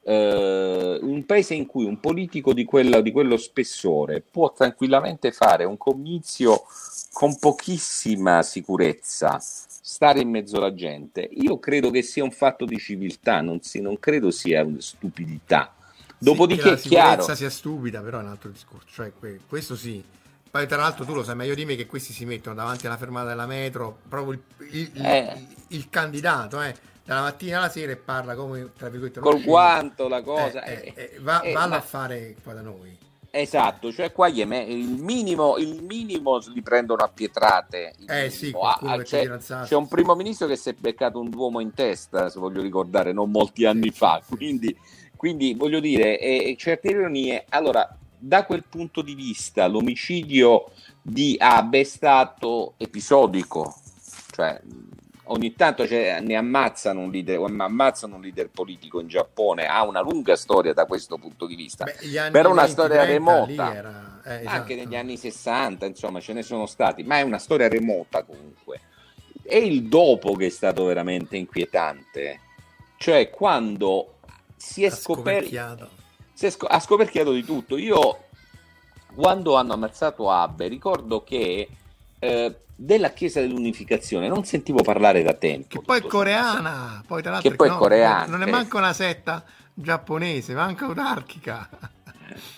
[0.08, 5.64] Eh, un paese in cui un politico di, quella, di quello spessore può tranquillamente fare
[5.64, 6.64] un comizio
[7.12, 12.78] con pochissima sicurezza, stare in mezzo alla gente, io credo che sia un fatto di
[12.78, 15.74] civiltà, non, si, non credo sia una stupidità.
[16.18, 17.26] Dopodiché sì, chiaro.
[17.26, 18.88] che sia stupida, però è un altro discorso.
[18.92, 19.12] Cioè,
[19.48, 20.04] questo sì.
[20.52, 22.98] Poi, tra l'altro, tu lo sai meglio di me che questi si mettono davanti alla
[22.98, 24.42] fermata della metro, proprio il,
[24.72, 25.34] il, eh.
[25.38, 29.20] il, il candidato, eh, dalla mattina alla sera e parla come tra virgolette.
[29.20, 30.64] Col guanto, la cosa.
[30.64, 31.78] Eh, eh, eh va, vallo ma...
[31.78, 32.98] a fare qua da noi.
[33.30, 37.94] Esatto, cioè qua il minimo, il minimo li prendono a pietrate.
[38.08, 41.74] Eh sì, ah, c'è, c'è, un primo ministro che si è beccato un duomo in
[41.74, 44.22] testa, se voglio ricordare, non molti anni sì, fa.
[44.26, 44.38] Sì.
[44.38, 44.78] Quindi,
[45.18, 47.44] quindi, voglio dire, eh, certe ironie.
[47.50, 53.76] Allora, da quel punto di vista, l'omicidio di Abe è stato episodico,
[54.32, 54.62] cioè
[55.26, 60.36] ogni tanto ne ammazzano un, leader, ammazzano un leader politico in Giappone, ha una lunga
[60.36, 61.86] storia da questo punto di vista,
[62.32, 64.50] però una storia remota, era, eh, esatto.
[64.50, 68.82] anche negli anni 60, insomma ce ne sono stati, ma è una storia remota comunque.
[69.42, 72.40] È il dopo che è stato veramente inquietante,
[72.98, 74.16] cioè quando
[74.56, 76.04] si è scoperto...
[76.34, 77.78] Si è sc- ha scoperchiato di tutto.
[77.78, 78.26] Io,
[79.16, 81.70] quando hanno ammazzato Abbe, ricordo che
[82.20, 85.80] eh, della Chiesa dell'Unificazione non sentivo parlare da tempo.
[85.80, 88.94] Che poi è coreana, poi tra l'altro che poi no, coreana, non è manco una
[88.94, 91.70] setta giapponese, manca un'archica.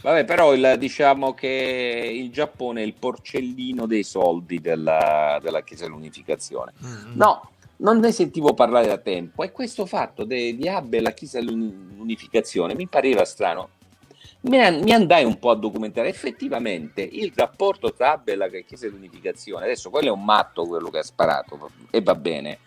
[0.02, 5.84] Vabbè, però il, diciamo che il Giappone è il porcellino dei soldi della, della Chiesa
[5.84, 6.74] dell'Unificazione.
[6.84, 7.16] Mm-hmm.
[7.16, 11.12] No, non ne sentivo parlare da tempo e questo fatto de, di Abbe e la
[11.12, 13.70] Chiesa dell'Unificazione mi pareva strano
[14.48, 19.66] mi andai un po' a documentare effettivamente il rapporto tra Abbe e la Chiesa dell'Unificazione.
[19.66, 22.58] Adesso quello è un matto quello che ha sparato e va bene,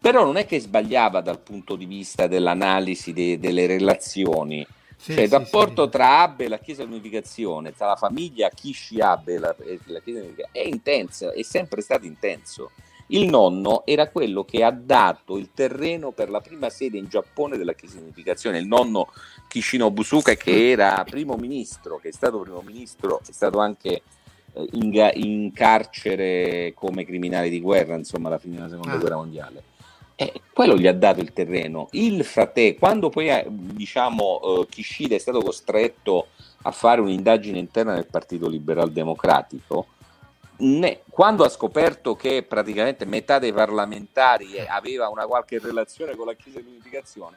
[0.00, 4.66] però non è che sbagliava dal punto di vista dell'analisi de, delle relazioni.
[4.96, 5.90] Sì, cioè, il rapporto sì.
[5.90, 10.00] tra Abbe e la Chiesa dell'Unificazione, tra la famiglia Kishi Abbe e la, e la
[10.00, 12.70] Chiesa dell'Unificazione, è intenso, è sempre stato intenso.
[13.12, 17.56] Il nonno era quello che ha dato il terreno per la prima sede in Giappone
[17.56, 19.08] della Chiesa dell'Unificazione, il nonno
[19.48, 24.02] Kishino Busuka che era primo ministro, che è stato primo ministro, è stato anche
[24.52, 28.98] eh, in, in, carcere come criminale di guerra, insomma, alla fine della seconda ah.
[28.98, 29.62] guerra mondiale.
[30.14, 31.88] E quello gli ha dato il terreno.
[31.92, 36.28] Il frate, quando poi eh, diciamo uh, Kishida è stato costretto
[36.62, 39.86] a fare un'indagine interna del Partito Liberal Democratico,
[40.60, 46.34] ne, quando ha scoperto che praticamente metà dei parlamentari aveva una qualche relazione con la
[46.34, 47.36] Chiesa dell'Unificazione,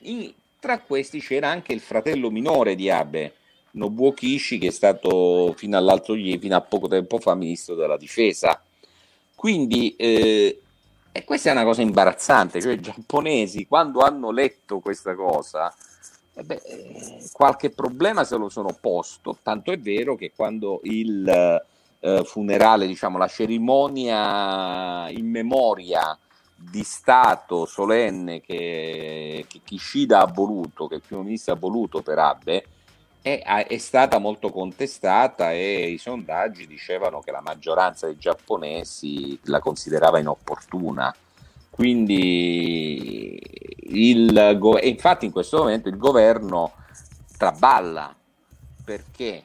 [0.00, 3.34] in, tra questi c'era anche il fratello minore di Abe,
[3.72, 8.60] Nobuo Kishi, che è stato fino ieri, fino a poco tempo fa, ministro della difesa.
[9.34, 10.60] Quindi, eh,
[11.10, 15.74] e questa è una cosa imbarazzante, cioè i giapponesi quando hanno letto questa cosa,
[16.34, 21.60] eh beh, eh, qualche problema se lo sono posto, tanto è vero che quando il
[22.04, 26.18] eh, funerale, diciamo la cerimonia in memoria
[26.56, 32.18] di Stato solenne che, che Kishida ha voluto, che il primo ministro ha voluto per
[32.18, 32.64] Abe,
[33.20, 39.60] è, è, stata molto contestata e i sondaggi dicevano che la maggioranza dei giapponesi la
[39.60, 41.14] considerava inopportuna.
[41.70, 43.40] Quindi,
[43.90, 46.72] il, infatti in questo momento il governo
[47.38, 48.14] traballa
[48.84, 49.44] perché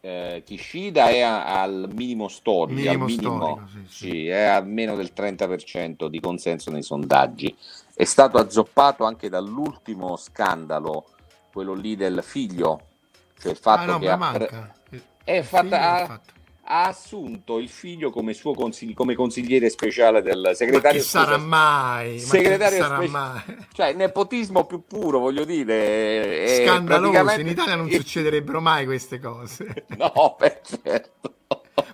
[0.00, 4.08] eh, Kishida è a, al minimo storico, minimo al minimo, storico sì, sì.
[4.10, 7.54] Sì, è a meno del 30% di consenso nei sondaggi.
[7.94, 11.06] È stato azzoppato anche dall'ultimo scandalo,
[11.52, 12.80] quello lì del figlio,
[13.40, 14.74] cioè il fatto ah, no, che ha, pre-
[15.24, 16.20] è fatta, ha,
[16.68, 20.98] ha assunto il figlio come suo consigli- come consigliere speciale del segretario.
[21.00, 22.18] Ma sarà mai?
[22.18, 23.42] Segretario sarà spe- mai?
[23.72, 26.42] Cioè, nepotismo più puro, voglio dire.
[26.44, 29.84] è Scandaloso, praticamente- in Italia non succederebbero mai queste cose.
[29.96, 31.34] No, per certo.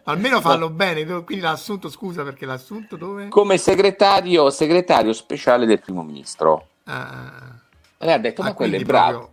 [0.04, 3.28] Almeno fallo bene, do- quindi l'ha assunto, scusa perché l'ha assunto dove?
[3.28, 6.68] Come segretario, segretario speciale del primo ministro.
[6.84, 7.60] Ah, ah, ah.
[8.04, 9.18] Lei ha detto, ma Ah, quello è bravo.
[9.18, 9.30] proprio-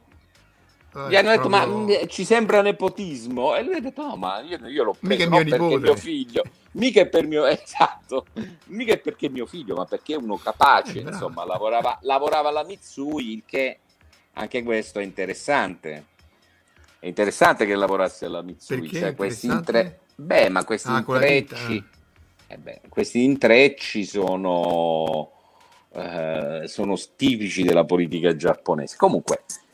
[1.08, 3.56] Gli hanno eh, detto, ma proprio- mh, ci sembra nepotismo?
[3.56, 5.64] E lui ha detto, no, ma io, io l'ho Mica preso è non mio perché
[5.64, 8.26] nipote." mio figlio, mica è per mio, esatto,
[8.66, 12.64] mica è perché mio figlio, ma perché è uno capace, Eh, insomma, lavorava, lavorava alla
[12.64, 13.80] Mitsui, il che
[14.34, 16.06] anche questo è interessante.
[17.00, 20.00] È interessante che lavorasse alla Mitsui, Perché cioè questi intre...
[20.16, 21.82] Beh, ma questi Ah, intrecci,
[22.48, 25.32] eh beh, questi intrecci sono,
[25.94, 28.98] eh, sono tipici della politica giapponese.
[28.98, 29.69] Comunque, eh,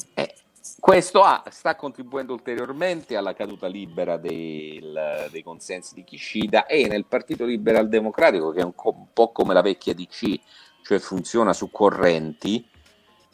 [0.86, 7.06] questo ha- sta contribuendo ulteriormente alla caduta libera del- dei consensi di Kishida e nel
[7.08, 10.40] Partito Liberal Democratico, che è un, co- un po' come la vecchia DC,
[10.84, 12.64] cioè funziona su correnti,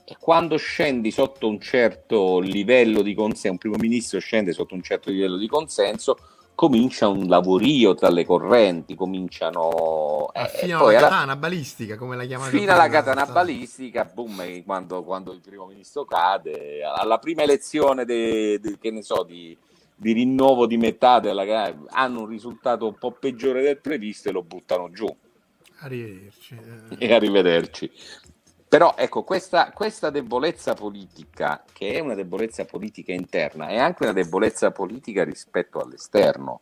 [0.05, 4.81] e quando scendi sotto un certo livello di consenso, un primo ministro scende sotto un
[4.81, 6.19] certo livello di consenso,
[6.61, 10.29] comincia un lavorio tra le correnti, cominciano...
[10.31, 13.31] Ah, eh, fino poi alla alla- katana balistica, come la chiamano fino alla so.
[13.31, 19.01] balistica, boom, quando, quando il primo ministro cade, alla prima elezione de- de- che ne
[19.01, 19.57] so, di,
[19.95, 21.45] di rinnovo di metà della
[21.87, 25.07] hanno un risultato un po' peggiore del previsto e lo buttano giù
[25.79, 26.59] Arrivederci.
[26.99, 27.07] eh.
[27.07, 27.91] e arrivederci.
[28.71, 34.13] Però ecco, questa, questa debolezza politica, che è una debolezza politica interna, è anche una
[34.13, 36.61] debolezza politica rispetto all'esterno.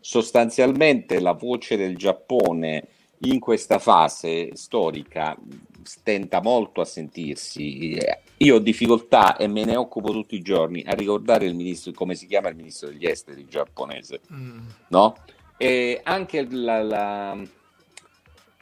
[0.00, 2.88] Sostanzialmente la voce del Giappone
[3.24, 5.36] in questa fase storica
[5.82, 7.98] stenta molto a sentirsi.
[8.38, 12.14] Io ho difficoltà e me ne occupo tutti i giorni a ricordare il ministro, come
[12.14, 14.60] si chiama il ministro degli esteri giapponese Mm.
[14.88, 15.16] no?
[15.58, 17.38] E anche la- la-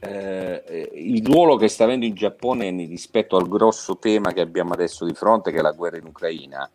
[0.00, 5.04] eh, il ruolo che sta avendo il Giappone rispetto al grosso tema che abbiamo adesso
[5.04, 6.68] di fronte, che è la guerra in Ucraina.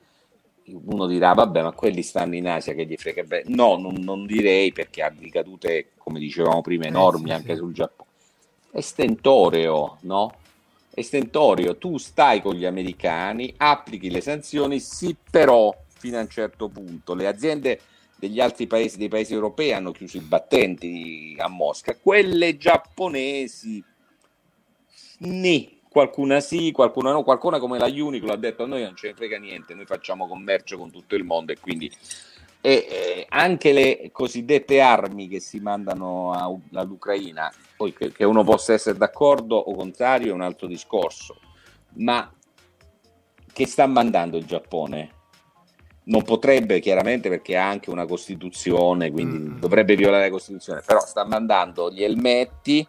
[0.67, 3.43] Uno dirà, vabbè, ma quelli stanno in Asia, che gli frega bene.
[3.53, 7.57] No, non, non direi perché ha ricadute, come dicevamo prima, Eh, enormi sì, anche sì.
[7.57, 8.09] sul Giappone.
[8.71, 10.33] È stentoreo, no?
[10.89, 11.77] È stentoreo.
[11.77, 17.13] Tu stai con gli americani, applichi le sanzioni, sì, però fino a un certo punto.
[17.13, 17.79] Le aziende
[18.17, 21.97] degli altri paesi, dei paesi europei, hanno chiuso i battenti a Mosca.
[21.97, 23.83] Quelle giapponesi,
[25.19, 25.73] nì.
[25.95, 29.13] Qualcuna sì, qualcuna no, qualcuna come la Uniqlo ha detto a noi non ce ne
[29.13, 31.89] frega niente, noi facciamo commercio con tutto il mondo e quindi
[32.59, 38.43] e, eh, anche le cosiddette armi che si mandano a- all'Ucraina, poi che, che uno
[38.43, 41.39] possa essere d'accordo o contrario è un altro discorso,
[41.97, 42.29] ma
[43.53, 45.14] che sta mandando il Giappone?
[46.05, 49.59] Non potrebbe chiaramente perché ha anche una Costituzione, quindi Mm.
[49.59, 52.87] dovrebbe violare la Costituzione, però sta mandando gli elmetti,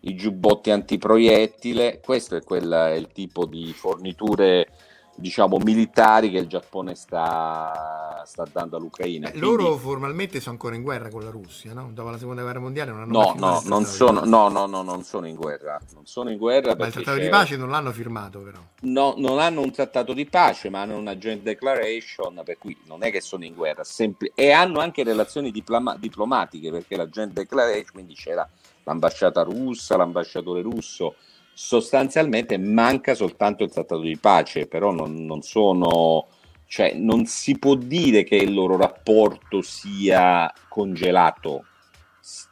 [0.00, 4.68] i giubbotti antiproiettile, questo è, quel, è il tipo di forniture
[5.16, 9.28] diciamo militari che il Giappone sta, sta dando all'Ucraina.
[9.28, 11.90] Eh, Quindi- loro formalmente sono ancora in guerra con la Russia, no?
[11.92, 15.02] Dopo la seconda guerra mondiale non hanno No, no, non sono, no, no, no, non
[15.02, 15.80] sono in guerra.
[15.94, 16.74] Non sono in guerra.
[16.76, 18.58] Ma il trattato di pace non l'hanno firmato però.
[18.82, 23.02] no, non hanno un trattato di pace, ma hanno una joint declaration, per cui non
[23.02, 27.32] è che sono in guerra, sempli- e hanno anche relazioni diploma- diplomatiche, perché la joint
[27.32, 28.48] declaration, quindi c'era
[28.84, 31.14] l'ambasciata russa, l'ambasciatore russo,
[31.56, 36.28] sostanzialmente manca soltanto il trattato di pace, però non, non sono,
[36.66, 41.64] cioè non si può dire che il loro rapporto sia congelato.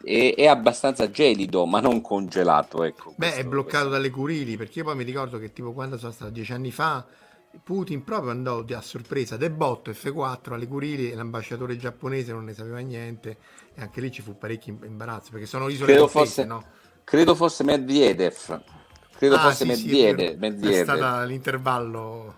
[0.02, 2.82] È, è abbastanza gelido, ma non congelato.
[2.82, 5.98] Ecco, Beh, questo- è bloccato dalle Curili, perché io poi mi ricordo che tipo quando
[5.98, 7.06] sono stato dieci anni fa,
[7.62, 12.78] Putin proprio andò a sorpresa, debotto F4 alle Curili e l'ambasciatore giapponese non ne sapeva
[12.78, 13.36] niente
[13.74, 16.64] e anche lì ci fu parecchio imbarazzo, perché sono isole Credo fosse- no?
[17.04, 18.62] Credo fosse Medvedev.
[19.16, 20.54] Credo Ah, fosse sì, sì, è Medvedev.
[20.60, 20.80] vero.
[20.80, 22.34] È stato l'intervallo...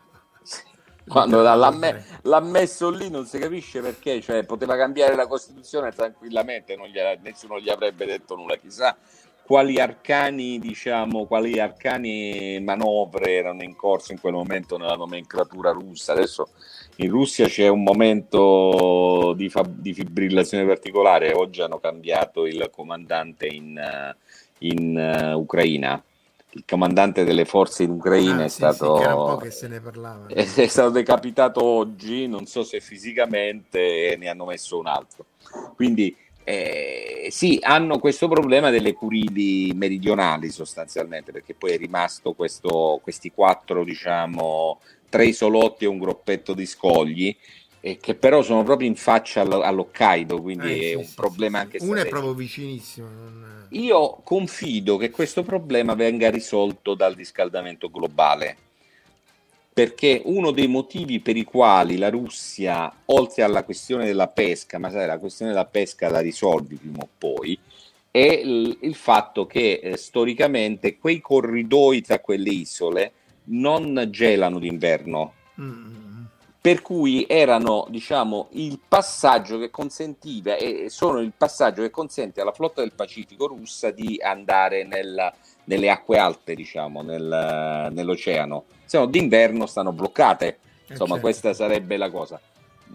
[1.08, 6.74] Quando l'intervallo l'ha, messo lì non si capisce perché, cioè poteva cambiare la Costituzione tranquillamente,
[6.74, 8.56] non gliela- nessuno gli avrebbe detto nulla.
[8.56, 8.96] Chissà
[9.44, 16.10] quali arcani, diciamo, quali arcani manovre erano in corso in quel momento nella nomenclatura russa.
[16.12, 16.48] Adesso
[16.96, 21.32] in Russia c'è un momento di, fa- di fibrillazione particolare.
[21.32, 24.16] Oggi hanno cambiato il comandante in, eh,
[24.66, 26.02] in, eh, Ucraina.
[26.56, 30.26] Il comandante delle forze in Ucraina Ah, è sì, stato sì, parlava.
[30.28, 35.26] è, è stato decapitato oggi, non so se fisicamente, e ne hanno messo un altro.
[35.74, 43.00] Quindi eh, sì, hanno questo problema delle curili meridionali sostanzialmente, perché poi è rimasto questo,
[43.02, 44.80] questi quattro, diciamo,
[45.10, 47.36] tre isolotti e un gruppetto di scogli.
[47.86, 51.64] E che però sono proprio in faccia all'Hokkaido, quindi eh, è un sì, problema sì,
[51.64, 53.06] anche Uno è proprio vicinissimo.
[53.06, 53.66] Non...
[53.68, 58.56] Io confido che questo problema venga risolto dal riscaldamento globale,
[59.72, 64.90] perché uno dei motivi per i quali la Russia, oltre alla questione della pesca, ma
[64.90, 67.56] sai, la questione della pesca la risolvi prima o poi,
[68.10, 73.12] è il, il fatto che eh, storicamente quei corridoi tra quelle isole
[73.44, 75.32] non gelano d'inverno.
[75.60, 76.05] Mm
[76.66, 82.50] per cui erano diciamo il passaggio che consentiva e sono il passaggio che consente alla
[82.50, 88.64] flotta del Pacifico russa di andare nel, nelle acque alte diciamo nel, nell'oceano.
[88.84, 90.58] Se no d'inverno stanno bloccate.
[90.88, 91.22] Insomma certo.
[91.22, 92.40] questa sarebbe la cosa.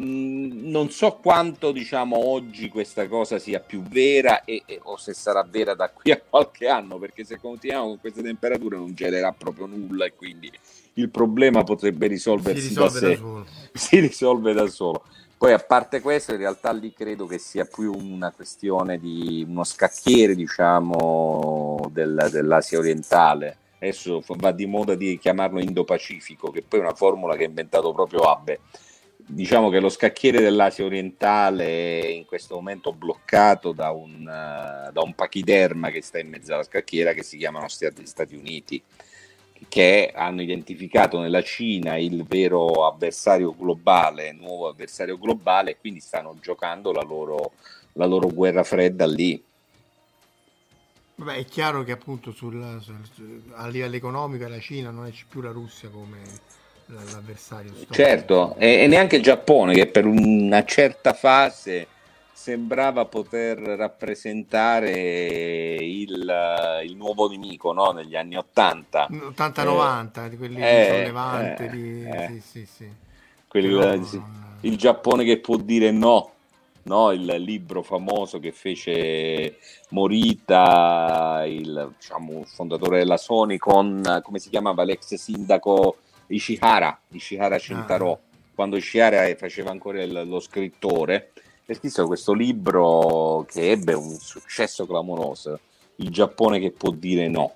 [0.01, 5.13] Mm, non so quanto diciamo oggi questa cosa sia più vera e, e, o se
[5.13, 9.31] sarà vera da qui a qualche anno perché se continuiamo con queste temperature non gelerà
[9.31, 10.51] proprio nulla e quindi
[10.93, 13.09] il problema potrebbe risolversi si da sé.
[13.09, 13.45] Da solo.
[13.73, 15.03] Si risolve da solo.
[15.37, 19.63] Poi a parte questo, in realtà lì credo che sia più una questione di uno
[19.63, 23.57] scacchiere, diciamo, del, dell'Asia orientale.
[23.79, 27.91] Adesso va di moda di chiamarlo Indo-Pacifico, che poi è una formula che ha inventato
[27.91, 28.59] proprio Abbe.
[29.15, 35.01] Diciamo che lo scacchiere dell'Asia orientale è in questo momento bloccato da un, uh, da
[35.01, 38.83] un pachiderma che sta in mezzo alla scacchiera che si chiamano Stati Uniti
[39.67, 46.37] che hanno identificato nella Cina il vero avversario globale, nuovo avversario globale, e quindi stanno
[46.41, 47.51] giocando la loro,
[47.93, 49.41] la loro guerra fredda lì.
[51.15, 55.41] Vabbè, è chiaro che appunto sul, sul, a livello economico la Cina non è più
[55.41, 56.17] la Russia come
[56.87, 57.93] l'avversario storico.
[57.93, 61.87] Certo, e, e neanche il Giappone che per una certa fase
[62.41, 64.89] sembrava poter rappresentare
[65.79, 67.91] il, il nuovo nemico no?
[67.91, 72.03] negli anni 80 80-90 eh, di quelli eh, sollevante eh, di...
[72.03, 72.27] eh.
[72.27, 72.91] Sì, sì, sì.
[73.47, 74.19] Quelli, Però, sì.
[74.61, 76.29] il Giappone che può dire no
[76.83, 79.57] No, il libro famoso che fece
[79.89, 88.11] Morita, il diciamo, fondatore della Sony, con come si chiamava l'ex sindaco Ishihara, Ishihara Shintaro,
[88.11, 88.19] ah.
[88.55, 91.33] quando Ishihara faceva ancora il, lo scrittore
[91.65, 95.59] scritto questo libro che ebbe un successo clamoroso,
[95.97, 97.55] Il Giappone che può dire no.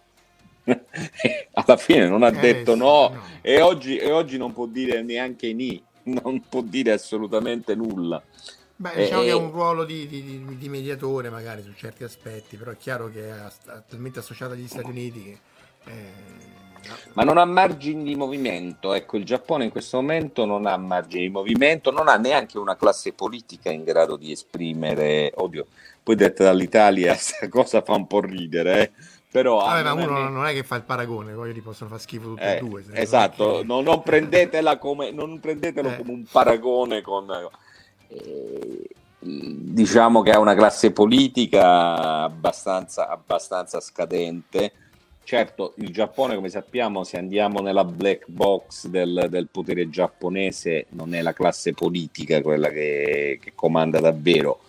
[0.66, 3.22] Alla fine non ha eh, detto sì, no, no.
[3.42, 8.22] E, oggi, e, oggi, non può dire neanche ni, non può dire assolutamente nulla.
[8.78, 12.58] Beh, diciamo e, che ha un ruolo di, di, di, mediatore magari su certi aspetti,
[12.58, 13.48] però è chiaro che è
[13.88, 15.40] talmente associato agli Stati Uniti che...
[15.86, 16.65] Eh,
[17.14, 18.94] ma non ha margini di movimento.
[18.94, 22.76] Ecco, il Giappone in questo momento non ha margini di movimento, non ha neanche una
[22.76, 25.68] classe politica in grado di esprimere odio.
[26.04, 28.92] Poi detta dall'Italia, questa cosa fa un po' ridere, eh?
[29.36, 30.30] Però Vabbè, ma uno ne...
[30.30, 32.84] non è che fa il paragone, poi gli possono fare schifo tutti eh, e due.
[32.94, 35.98] Esatto, non, non, prendetela come, non prendetelo eh.
[35.98, 37.30] come un paragone con...
[38.08, 38.88] Eh,
[39.26, 44.72] diciamo che ha una classe politica abbastanza, abbastanza scadente
[45.26, 51.16] Certo, il Giappone, come sappiamo, se andiamo nella black box del, del potere giapponese, non
[51.16, 54.60] è la classe politica quella che, che comanda davvero,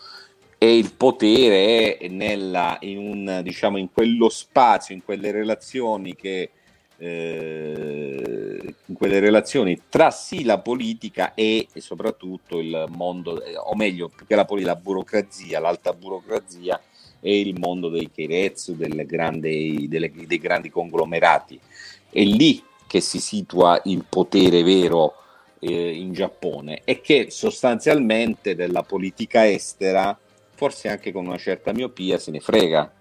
[0.56, 6.52] e il potere è nella, in, un, diciamo, in quello spazio, in quelle relazioni che
[6.96, 14.24] eh, in quelle relazioni tra sì la politica e, soprattutto il mondo, o meglio, più
[14.26, 16.80] che la politica, la burocrazia, l'alta burocrazia
[17.26, 21.58] e il mondo dei Keiretsu, grandi, delle, dei grandi conglomerati.
[22.08, 25.14] È lì che si situa il potere vero
[25.58, 30.16] eh, in Giappone e che sostanzialmente della politica estera,
[30.54, 32.92] forse anche con una certa miopia, se ne frega.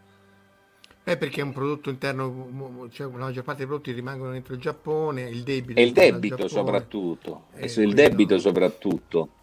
[1.03, 4.59] Eh, perché è un prodotto interno, cioè la maggior parte dei prodotti rimangono dentro il
[4.59, 5.79] Giappone, il debito.
[5.79, 9.33] E il debito soprattutto, eh, il debito soprattutto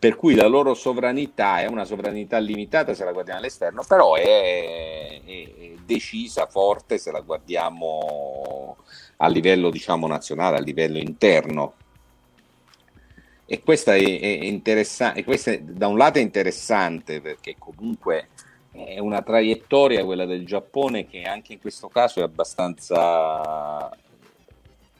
[0.00, 5.20] per cui la loro sovranità è una sovranità limitata se la guardiamo all'esterno, però è,
[5.22, 8.78] è decisa, forte se la guardiamo
[9.18, 11.74] a livello diciamo nazionale, a livello interno.
[13.44, 18.28] E questa è, è interessante, questa è, da un lato è interessante perché comunque
[18.72, 23.90] è una traiettoria quella del Giappone che anche in questo caso è abbastanza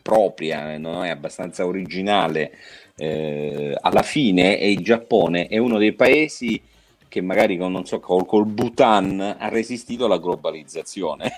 [0.03, 2.53] propria, non è abbastanza originale
[3.01, 6.61] eh, alla fine il Giappone è uno dei paesi
[7.09, 11.33] che magari con, non so, col, col Bhutan ha resistito alla globalizzazione.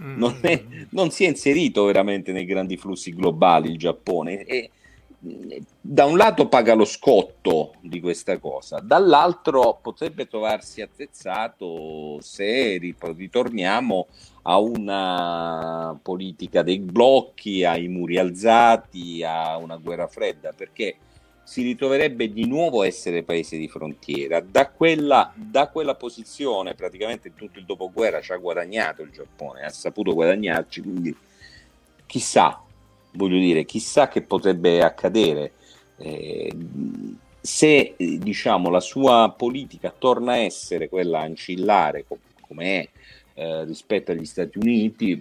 [0.00, 0.16] Mm.
[0.16, 4.70] Non, è, non, si è inserito veramente nei grandi flussi globali il Giappone e
[5.24, 14.08] da un lato paga lo scotto di questa cosa, dall'altro potrebbe trovarsi attrezzato se ritorniamo
[14.42, 20.96] a una politica dei blocchi, ai muri alzati, a una guerra fredda, perché
[21.44, 24.40] si ritroverebbe di nuovo a essere paese di frontiera.
[24.40, 29.70] Da quella, da quella posizione, praticamente tutto il dopoguerra ci ha guadagnato il Giappone, ha
[29.70, 31.16] saputo guadagnarci, quindi
[32.06, 32.60] chissà,
[33.12, 35.52] voglio dire, chissà che potrebbe accadere.
[35.96, 36.52] Eh,
[37.40, 42.04] se diciamo la sua politica torna a essere quella ancillare
[42.40, 42.88] come è
[43.34, 45.20] eh, rispetto agli Stati Uniti,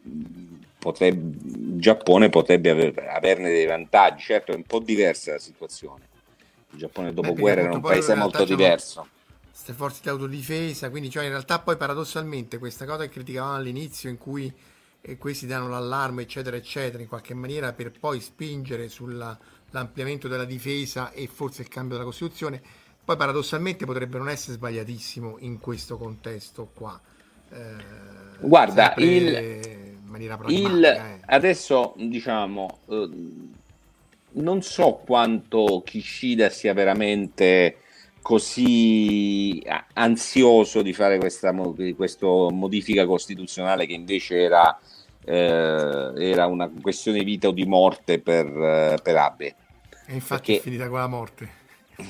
[0.78, 4.24] potrebbe, il Giappone potrebbe aver, averne dei vantaggi.
[4.24, 6.10] Certo, è un po' diversa la situazione.
[6.72, 9.08] Il Giappone dopoguerra era un paese molto diverso.
[9.50, 14.10] Queste forze di autodifesa, quindi cioè in realtà poi paradossalmente questa cosa che criticavamo all'inizio
[14.10, 14.52] in cui
[15.02, 21.12] eh, questi danno l'allarme eccetera eccetera in qualche maniera per poi spingere sull'ampliamento della difesa
[21.12, 22.62] e forse il cambio della Costituzione,
[23.04, 26.99] poi paradossalmente potrebbe non essere sbagliatissimo in questo contesto qua.
[27.49, 29.28] Eh, Guarda, il,
[30.47, 31.20] il, eh.
[31.26, 33.10] adesso diciamo, eh,
[34.34, 37.78] non so quanto Kishida sia veramente
[38.22, 39.63] così
[39.93, 41.53] ansioso di fare questa,
[41.95, 44.80] questa modifica costituzionale che invece era,
[45.26, 49.55] eh, era, una questione di vita o di morte per, per Abe.
[50.05, 50.57] E infatti Perché...
[50.57, 51.49] è finita con la morte.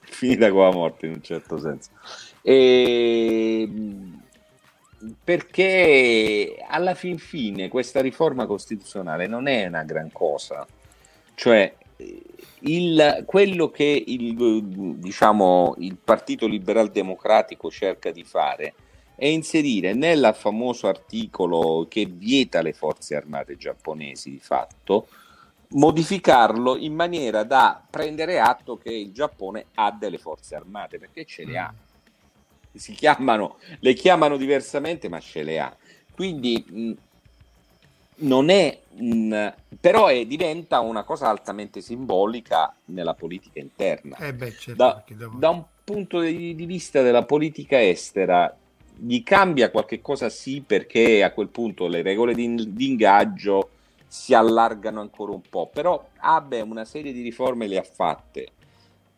[0.00, 1.90] finita con la morte in un certo senso.
[2.42, 3.68] E
[5.22, 10.66] perché alla fin fine questa riforma costituzionale non è una gran cosa,
[11.34, 11.74] cioè
[12.60, 14.64] il, quello che il,
[14.96, 18.74] diciamo, il Partito Liberal Democratico cerca di fare
[19.16, 25.06] è inserire nel famoso articolo che vieta le forze armate giapponesi di fatto,
[25.70, 31.44] modificarlo in maniera da prendere atto che il Giappone ha delle forze armate, perché ce
[31.44, 31.72] le ha.
[32.72, 35.76] Si chiamano, le chiamano diversamente, ma ce le ha.
[36.12, 36.92] Quindi mh,
[38.16, 39.48] non è, mh,
[39.80, 44.16] però è, diventa una cosa altamente simbolica nella politica interna.
[44.18, 45.38] Eh beh, certo, da, dopo...
[45.38, 48.54] da, un punto di, di, vista della politica estera,
[48.96, 53.70] gli cambia qualche cosa sì, perché a quel punto le regole di, di ingaggio
[54.06, 58.48] si allargano ancora un po', però Abe una serie di riforme le ha fatte,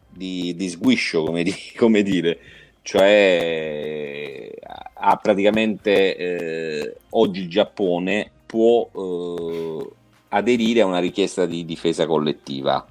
[0.09, 2.39] di, di sguiscio, come, di, come dire
[2.87, 4.49] cioè
[4.95, 9.91] ha praticamente eh, oggi il Giappone può eh,
[10.29, 12.87] aderire a una richiesta di difesa collettiva.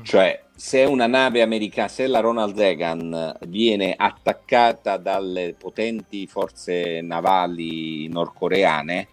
[0.00, 8.08] Cioè, se una nave americana, se la Ronald Reagan viene attaccata dalle potenti forze navali
[8.08, 9.08] nordcoreane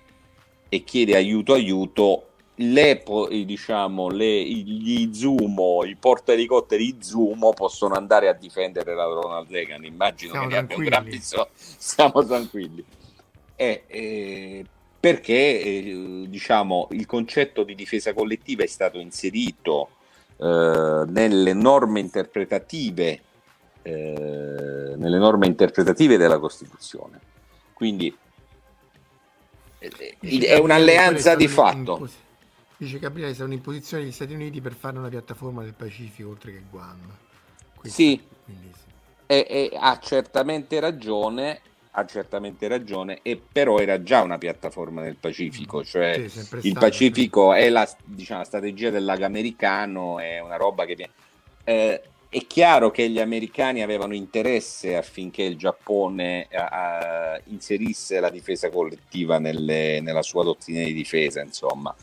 [0.69, 3.03] e chiede aiuto aiuto, le,
[3.45, 9.83] diciamo, le, gli Izumo, i portaelicotteri Izumo possono andare a difendere la Ronald Reagan.
[9.83, 11.49] Immagino Siamo che ne abbia un gran bisogno.
[11.53, 12.85] Siamo tranquilli.
[13.57, 14.65] Eh, eh,
[15.05, 19.89] perché eh, diciamo, il concetto di difesa collettiva è stato inserito
[20.37, 23.21] eh, nelle norme interpretative
[23.83, 27.19] eh, nelle norme interpretative della Costituzione.
[27.73, 28.17] Quindi
[29.77, 32.09] eh, è un'alleanza di fatto.
[32.75, 36.63] Dice Gabriele è un'imposizione degli Stati Uniti per fare una piattaforma del Pacifico oltre che
[36.67, 37.15] Guam.
[37.75, 38.91] Questo, sì, quindi, sì.
[39.27, 41.61] E, e, ha certamente ragione,
[41.97, 45.83] ha certamente ragione, e però era già una piattaforma del Pacifico, mm.
[45.83, 47.59] cioè sì, il stato, Pacifico sì.
[47.59, 51.11] è la, diciamo, la, strategia del lago americano, è una roba che viene...
[51.63, 58.69] Eh, è chiaro che gli americani avevano interesse affinché il Giappone uh, inserisse la difesa
[58.69, 61.95] collettiva nelle, nella sua dottrina di difesa, insomma,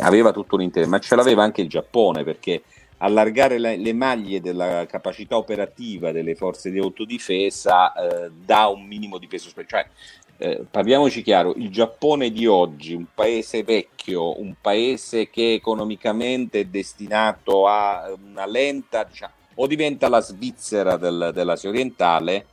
[0.00, 2.62] aveva tutto l'interesse, ma ce l'aveva anche il Giappone perché
[3.02, 9.18] allargare le, le maglie della capacità operativa delle forze di autodifesa eh, dà un minimo
[9.18, 9.90] di peso speciale.
[10.36, 16.60] Cioè, eh, parliamoci chiaro, il Giappone di oggi, un paese vecchio, un paese che economicamente
[16.60, 22.46] è destinato a una lenta, diciamo, o diventa la Svizzera del, dell'Asia orientale,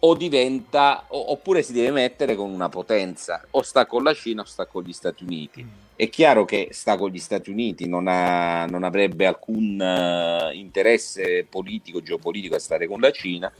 [0.00, 4.42] o diventa, o, oppure si deve mettere con una potenza, o sta con la Cina
[4.42, 5.85] o sta con gli Stati Uniti.
[5.96, 11.46] È chiaro che sta con gli Stati Uniti, non, ha, non avrebbe alcun uh, interesse
[11.48, 13.50] politico, geopolitico a stare con la Cina,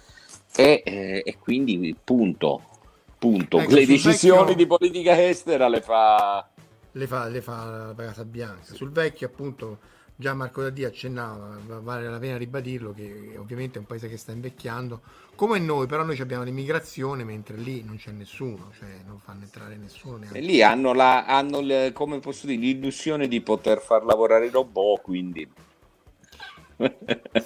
[0.54, 2.62] e, eh, e quindi punto.
[3.18, 3.58] punto.
[3.58, 4.54] Ecco, le decisioni vecchio...
[4.54, 6.46] di politica estera le fa...
[6.92, 8.74] Le fa, le fa la Casa Bianca.
[8.74, 9.78] Sul vecchio, appunto
[10.16, 14.32] già Marco Daddi accennava, vale la pena ribadirlo, che ovviamente è un paese che sta
[14.32, 15.00] invecchiando,
[15.34, 19.76] come noi, però noi abbiamo l'immigrazione, mentre lì non c'è nessuno, cioè non fanno entrare
[19.76, 20.16] nessuno.
[20.16, 20.38] Neanche.
[20.38, 24.50] E lì hanno, la, hanno le, come posso dire, l'illusione di poter far lavorare i
[24.50, 25.46] robot, quindi...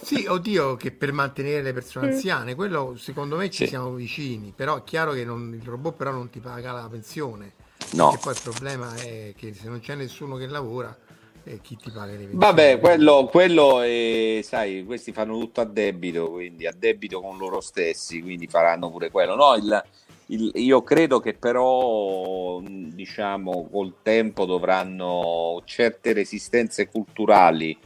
[0.03, 3.71] sì, oddio, che per mantenere le persone anziane, quello secondo me ci sì.
[3.71, 7.55] siamo vicini, però è chiaro che non, il robot però non ti paga la pensione.
[7.95, 8.15] No.
[8.15, 10.97] E poi il problema è che se non c'è nessuno che lavora
[11.45, 16.31] e chi ti paga le Vabbè, quello, quello è, sai, questi fanno tutto a debito,
[16.31, 19.35] quindi a debito con loro stessi, quindi faranno pure quello.
[19.35, 19.85] No, il,
[20.27, 27.77] il, io credo che però, diciamo, col tempo dovranno certe resistenze culturali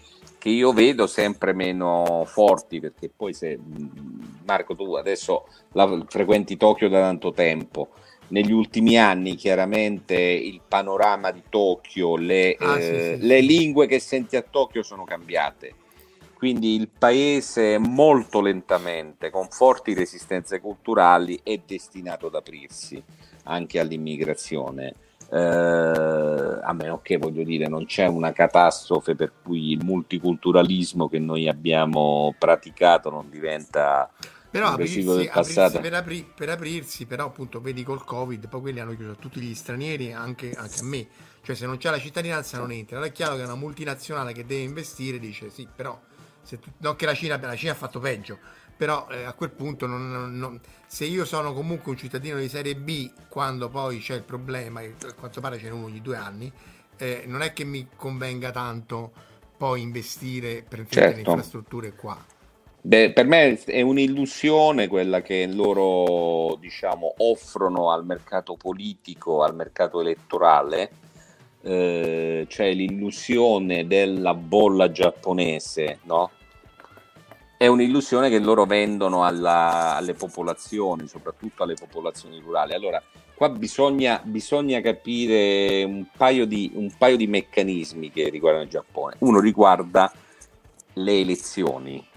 [0.44, 3.58] che io vedo sempre meno forti, perché poi se,
[4.44, 7.88] Marco, tu adesso la, frequenti Tokyo da tanto tempo,
[8.28, 13.26] negli ultimi anni chiaramente il panorama di Tokyo, le, ah, eh, sì, sì.
[13.26, 15.74] le lingue che senti a Tokyo sono cambiate.
[16.34, 23.02] Quindi il paese molto lentamente, con forti resistenze culturali, è destinato ad aprirsi
[23.44, 24.94] anche all'immigrazione.
[25.30, 31.18] Eh, a meno che voglio dire non c'è una catastrofe per cui il multiculturalismo che
[31.18, 34.10] noi abbiamo praticato non diventa
[34.54, 38.94] però aprirsi, aprirsi per, apri, per, aprirsi, però appunto vedi col covid poi quelli hanno
[38.94, 41.08] chiuso tutti gli stranieri anche, anche, a me.
[41.42, 42.94] Cioè se non c'è la cittadinanza non entra.
[42.94, 46.00] Allora è chiaro che una multinazionale che deve investire dice sì però
[46.40, 48.38] se tu, non che la Cina, la Cina ha fatto peggio
[48.76, 52.76] però eh, a quel punto non, non, se io sono comunque un cittadino di serie
[52.76, 56.16] B quando poi c'è il problema e a quanto pare ce n'è uno di due
[56.16, 56.52] anni
[56.96, 59.12] eh, non è che mi convenga tanto
[59.56, 61.14] poi investire per certo.
[61.16, 62.33] le infrastrutture qua
[62.86, 70.02] Beh, per me è un'illusione quella che loro diciamo, offrono al mercato politico, al mercato
[70.02, 70.90] elettorale,
[71.62, 76.30] eh, cioè l'illusione della bolla giapponese, no?
[77.56, 82.74] È un'illusione che loro vendono alla, alle popolazioni, soprattutto alle popolazioni rurali.
[82.74, 83.02] Allora,
[83.34, 89.16] qua bisogna, bisogna capire un paio, di, un paio di meccanismi che riguardano il Giappone.
[89.20, 90.12] Uno riguarda
[90.92, 92.12] le elezioni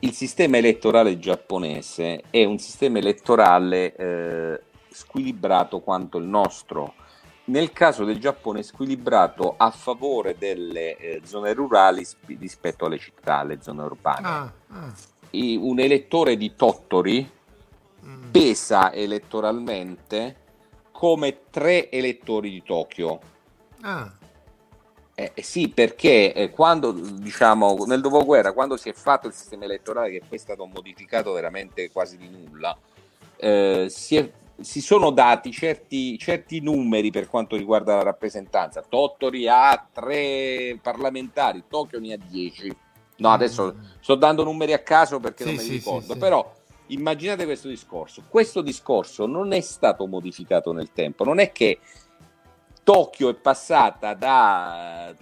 [0.00, 6.94] il sistema elettorale giapponese è un sistema elettorale eh, squilibrato quanto il nostro.
[7.46, 12.98] Nel caso del Giappone è squilibrato a favore delle eh, zone rurali sp- rispetto alle
[12.98, 14.26] città, alle zone urbane.
[14.26, 14.92] Ah, ah.
[15.30, 17.30] un elettore di Tottori
[18.04, 18.30] mm.
[18.30, 20.42] pesa elettoralmente
[20.90, 23.20] come tre elettori di Tokyo.
[23.82, 24.10] Ah.
[25.16, 29.64] Eh, eh, sì, perché eh, quando, diciamo, nel dopoguerra, quando si è fatto il sistema
[29.64, 32.76] elettorale, che poi è stato modificato veramente quasi di nulla,
[33.36, 34.28] eh, si, è,
[34.60, 38.82] si, sono dati certi, certi, numeri per quanto riguarda la rappresentanza.
[38.82, 42.74] Tottori ha tre parlamentari, Tokyo ne ha dieci.
[43.16, 43.84] No, adesso mm.
[44.00, 46.52] sto dando numeri a caso perché sì, non me li sì, ricordo, sì, però
[46.88, 48.24] immaginate questo discorso.
[48.28, 51.78] Questo discorso non è stato modificato nel tempo, non è che
[52.84, 55.12] Tokyo è passata da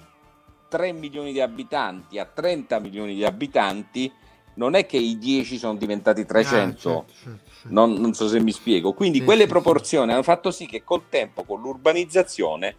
[0.69, 4.13] 3 milioni di abitanti a 30 milioni di abitanti,
[4.55, 6.59] non è che i 10 sono diventati 300.
[6.59, 7.69] Ah, certo, certo, certo.
[7.69, 8.93] Non, non, so se mi spiego.
[8.93, 10.13] Quindi sì, quelle sì, proporzioni sì.
[10.13, 12.75] hanno fatto sì che col tempo, con l'urbanizzazione,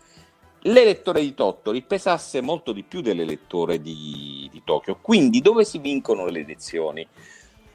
[0.63, 4.97] l'elettore di Tottori pesasse molto di più dell'elettore di, di Tokyo.
[5.01, 7.07] Quindi dove si vincono le elezioni?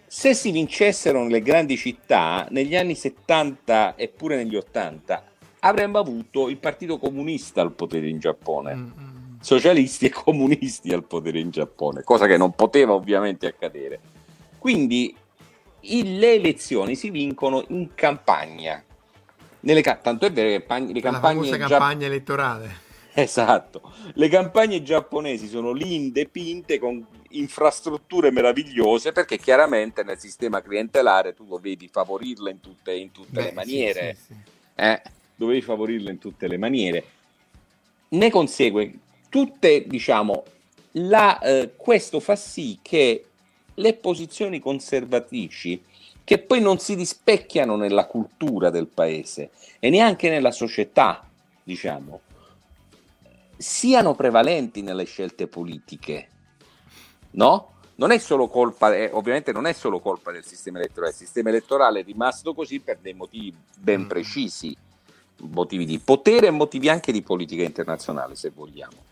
[0.07, 5.23] Se si vincessero nelle grandi città, negli anni 70 e pure negli 80,
[5.61, 8.75] avremmo avuto il Partito Comunista al potere in Giappone.
[8.75, 9.17] Mm-hmm.
[9.41, 14.01] Socialisti e comunisti al potere in Giappone, cosa che non poteva ovviamente accadere.
[14.59, 15.15] Quindi
[15.81, 18.83] il, le elezioni si vincono in campagna.
[19.61, 21.51] Nelle, tanto è vero che le campagne.
[21.51, 22.87] La campagna elettorale.
[23.15, 23.83] Esatto,
[24.15, 31.45] le campagne giapponesi sono lì depinte con infrastrutture meravigliose perché chiaramente nel sistema clientelare tu
[31.49, 34.15] lo vedi favorirle in tutte, in tutte Beh, le maniere.
[34.15, 34.51] Sì, sì, sì.
[34.77, 35.03] Eh?
[35.39, 37.05] Dovevi favorirlo in tutte le maniere.
[38.09, 40.43] Ne consegue tutte, diciamo,
[40.93, 43.25] la, eh, questo fa sì che
[43.73, 45.85] le posizioni conservatrici,
[46.25, 51.25] che poi non si rispecchiano nella cultura del paese e neanche nella società,
[51.63, 52.21] diciamo,
[53.57, 56.29] siano prevalenti nelle scelte politiche,
[57.33, 57.75] no?
[57.95, 61.49] Non è solo colpa, eh, ovviamente non è solo colpa del sistema elettorale, il sistema
[61.49, 64.07] elettorale è rimasto così per dei motivi ben mm.
[64.07, 64.77] precisi
[65.41, 69.07] motivi di potere e motivi anche di politica internazionale, se vogliamo.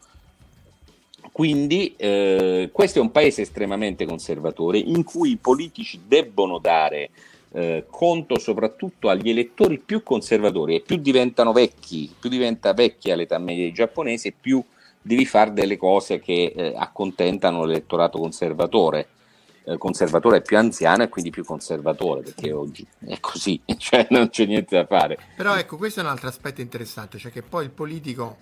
[1.32, 7.10] Quindi eh, questo è un paese estremamente conservatore in cui i politici debbono dare
[7.52, 13.38] eh, conto soprattutto agli elettori più conservatori e più diventano vecchi, più diventa vecchia l'età
[13.38, 14.62] media dei giapponesi, più
[15.02, 19.08] devi fare delle cose che eh, accontentano l'elettorato conservatore
[19.66, 24.46] eh, conservatore più anziano e quindi più conservatore, perché oggi è così, cioè non c'è
[24.46, 25.18] niente da fare.
[25.36, 28.38] Però ecco, questo è un altro aspetto interessante, cioè che poi il politico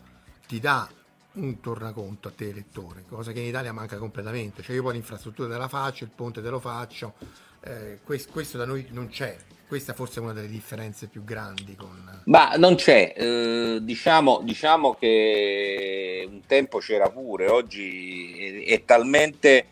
[0.47, 0.89] ti dà
[1.35, 5.49] un tornaconto a te elettore, cosa che in Italia manca completamente, cioè io poi l'infrastruttura
[5.49, 7.15] te la faccio, il ponte te lo faccio,
[7.61, 11.75] eh, questo, questo da noi non c'è, questa forse è una delle differenze più grandi.
[11.75, 12.23] Con...
[12.27, 18.85] Ma non c'è, eh, diciamo, diciamo, che che un tempo c'era pure, oggi è, è
[18.85, 19.67] talmente...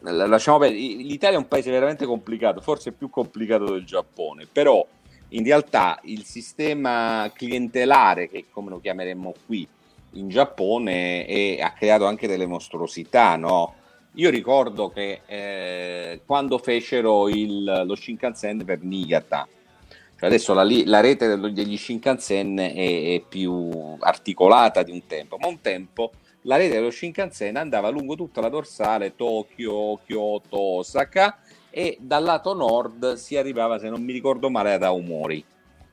[0.00, 4.86] Lasciamo perdere, l'Italia è un paese veramente complicato, forse più complicato del Giappone, però
[5.30, 9.66] in realtà il sistema clientelare, che come lo chiameremmo qui
[10.12, 13.74] in Giappone, è, ha creato anche delle mostruosità, no?
[14.14, 19.46] Io ricordo che eh, quando fecero il, lo Shinkansen per Niigata,
[20.18, 25.46] cioè adesso la, la rete degli Shinkansen è, è, più articolata di un tempo, ma
[25.46, 26.10] un tempo
[26.48, 31.38] la rete dello Shinkansen andava lungo tutta la dorsale Tokyo, Kyoto, Osaka
[31.68, 35.44] e dal lato nord si arrivava, se non mi ricordo male, ad Aomori.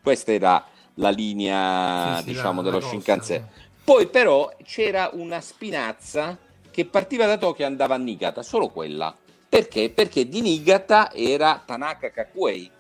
[0.02, 3.48] Questa era la linea, sì, diciamo, la, dello la Shinkansen.
[3.84, 6.38] Poi però c'era una spinazza
[6.72, 9.14] che partiva da Tokyo e andava a Niigata, solo quella.
[9.48, 9.90] Perché?
[9.90, 12.72] Perché di Niigata era Tanaka Kakuei,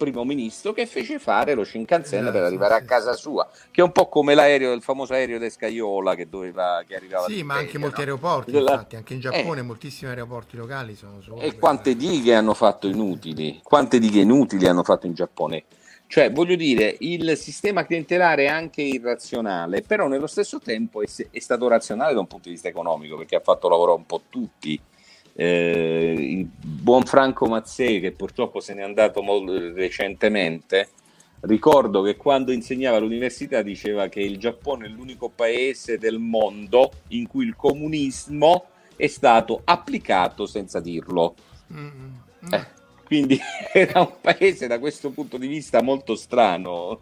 [0.00, 2.80] primo ministro che fece fare lo Shinkansen eh, per arrivare sì.
[2.80, 6.26] a casa sua, che è un po' come l'aereo, il famoso aereo di Scaiola che,
[6.26, 8.06] doveva, che arrivava Sì, ma anche molti no?
[8.06, 8.72] aeroporti, Della...
[8.72, 9.62] infatti, anche in Giappone eh.
[9.62, 13.60] moltissimi aeroporti locali sono solo E quante dighe hanno fatto inutili?
[13.62, 15.64] Quante dighe inutili hanno fatto in Giappone?
[16.06, 21.38] Cioè, voglio dire, il sistema clientelare è anche irrazionale, però nello stesso tempo è, è
[21.38, 24.80] stato razionale da un punto di vista economico, perché ha fatto lavorare un po' tutti
[25.34, 30.88] eh, il buon Franco Mazzei, che purtroppo se n'è andato molto recentemente,
[31.40, 37.26] ricordo che quando insegnava all'università diceva che il Giappone è l'unico paese del mondo in
[37.26, 38.66] cui il comunismo
[38.96, 41.34] è stato applicato senza dirlo.
[41.72, 42.52] Mm-hmm.
[42.52, 42.66] Eh,
[43.04, 43.38] quindi
[43.72, 46.98] era un paese da questo punto di vista molto strano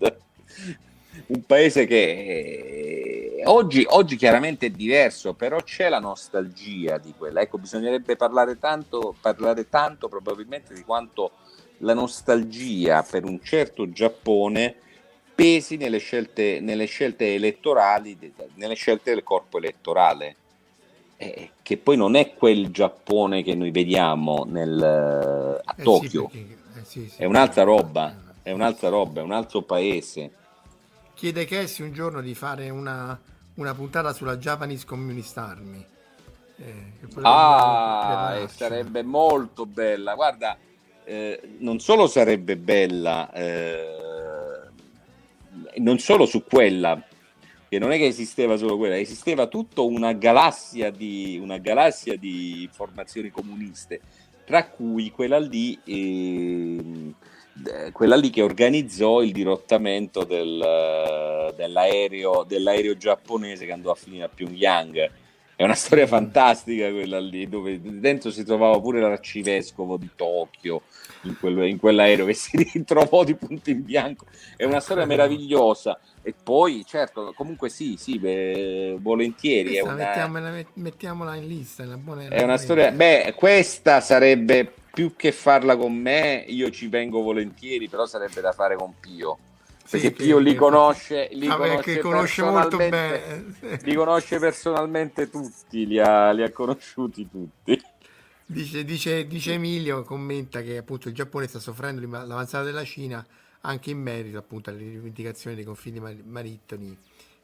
[1.27, 7.41] un paese che eh, oggi, oggi, chiaramente è diverso, però c'è la nostalgia di quella.
[7.41, 11.33] Ecco, bisognerebbe parlare tanto, parlare tanto probabilmente di quanto
[11.79, 14.75] la nostalgia per un certo Giappone
[15.35, 18.19] pesi nelle scelte, nelle scelte elettorali,
[18.55, 20.37] nelle scelte del corpo elettorale.
[21.21, 24.81] Eh, che poi non è quel Giappone che noi vediamo nel,
[25.65, 29.25] a eh Tokyo, sì, perché, eh sì, sì, è un'altra roba, è un'altra roba, è
[29.25, 30.31] un altro paese
[31.19, 33.21] chiede Cassie un giorno di fare una,
[33.55, 35.85] una puntata sulla Japanese Communist Army.
[36.59, 36.93] Eh,
[37.23, 40.15] ah, sarebbe molto bella.
[40.15, 40.57] Guarda,
[41.03, 44.69] eh, non solo sarebbe bella, eh,
[45.79, 47.03] non solo su quella,
[47.69, 52.69] che non è che esisteva solo quella, esisteva tutta una galassia di, una galassia di
[52.73, 54.01] formazioni comuniste,
[54.45, 57.15] tra cui quella lì eh,
[57.93, 64.25] quella lì che organizzò il dirottamento del, eh, dell'aereo, dell'aereo, giapponese che andò a finire
[64.25, 65.11] a Pyongyang.
[65.57, 70.83] È una storia fantastica quella lì, dove dentro si trovava pure l'arcivescovo di Tokyo
[71.23, 74.27] in, quel, in quell'aereo che si ritrovò di punto in bianco.
[74.57, 75.99] È una storia meravigliosa.
[76.29, 79.79] E poi, certo, comunque sì, sì, beh, volentieri.
[79.79, 79.95] Questa, una...
[79.95, 81.85] mettiamola, mettiamola, in lista.
[81.85, 82.91] È una, buona, è una storia.
[82.91, 88.53] Beh, questa sarebbe più che farla con me, io ci vengo volentieri, però sarebbe da
[88.53, 89.39] fare con Pio.
[89.89, 93.45] Perché sì, Pio li conosce, li, conosce conosce molto bene.
[93.81, 97.83] li conosce personalmente tutti, li ha, li ha conosciuti tutti.
[98.45, 103.27] Dice, dice, dice, Emilio, commenta che appunto il Giappone sta soffrendo l'avanzata della Cina
[103.69, 106.97] anche in merito appunto alle rivendicazioni dei confini marittimi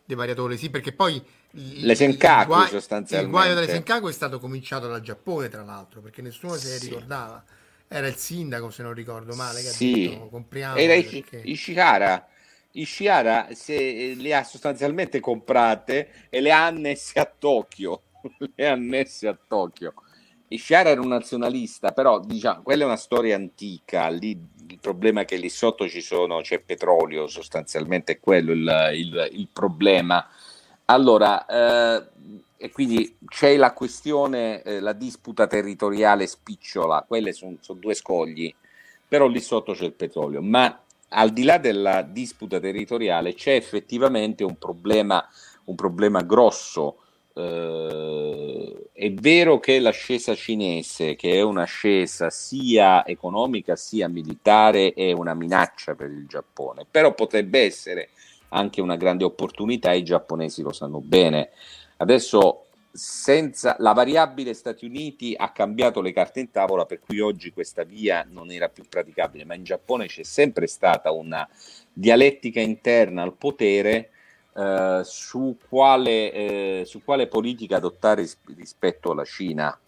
[0.06, 3.24] dei variatori, sì, perché poi le Senkaku il, guaio, sostanzialmente.
[3.24, 6.78] Il guaio delle Senkaku è stato cominciato dal Giappone, tra l'altro, perché nessuno se ne
[6.78, 7.42] ricordava.
[7.88, 10.06] Era il sindaco, se non ricordo male, che sì.
[10.06, 10.76] ha detto compriamo.
[10.76, 11.40] Era perché...
[11.44, 12.26] Ishihara.
[12.72, 18.02] Ishihara se, le ha sostanzialmente comprate e le ha annesse a Tokyo.
[18.54, 19.94] le ha annesse a Tokyo.
[20.48, 24.08] Ishihara era un nazionalista, però diciamo, quella è una storia antica.
[24.08, 24.38] Lì
[24.68, 29.28] il problema è che lì sotto ci sono, c'è petrolio, sostanzialmente è quello il, il,
[29.32, 30.26] il problema.
[30.86, 32.06] Allora, eh,
[32.56, 38.54] e quindi c'è la questione, eh, la disputa territoriale spicciola, quelle sono son due scogli,
[39.06, 40.40] però lì sotto c'è il petrolio.
[40.40, 45.26] Ma al di là della disputa territoriale c'è effettivamente un problema,
[45.64, 47.03] un problema grosso
[47.34, 55.34] Uh, è vero che l'ascesa cinese, che è un'ascesa sia economica sia militare, è una
[55.34, 58.10] minaccia per il Giappone, però potrebbe essere
[58.50, 61.50] anche una grande opportunità, i giapponesi lo sanno bene.
[61.96, 67.52] Adesso senza la variabile Stati Uniti ha cambiato le carte in tavola, per cui oggi
[67.52, 71.48] questa via non era più praticabile, ma in Giappone c'è sempre stata una
[71.92, 74.10] dialettica interna al potere
[74.54, 79.78] eh, su, quale, eh, su, quale, politica adottare ris- rispetto alla Cina.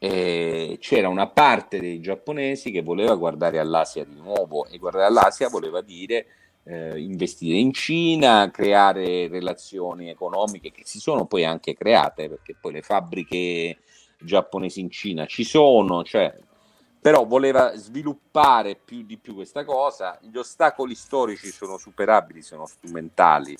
[0.00, 5.48] E c'era una parte dei giapponesi che voleva guardare all'Asia di nuovo e guardare all'Asia
[5.48, 6.26] voleva dire
[6.64, 12.72] eh, investire in Cina, creare relazioni economiche che si sono poi anche create, perché poi
[12.72, 13.78] le fabbriche
[14.20, 16.32] giapponesi in Cina ci sono, cioè,
[17.00, 23.56] però voleva sviluppare più di più questa cosa, gli ostacoli storici sono superabili, sono strumentali.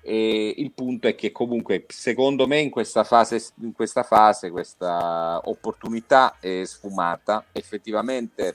[0.00, 5.40] E il punto è che comunque secondo me in questa fase, in questa, fase questa
[5.44, 8.54] opportunità è sfumata, effettivamente è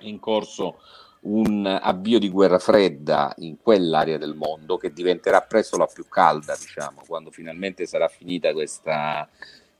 [0.00, 0.78] in corso
[1.26, 6.56] un avvio di guerra fredda in quell'area del mondo che diventerà presto la più calda,
[6.56, 9.28] diciamo, quando finalmente sarà finita questa,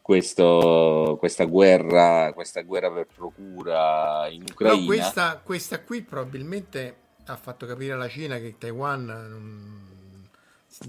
[0.03, 4.81] questo, questa, guerra, questa guerra per procura in Ucraina.
[4.81, 6.97] No, questa, questa, qui probabilmente
[7.27, 9.96] ha fatto capire alla Cina che Taiwan,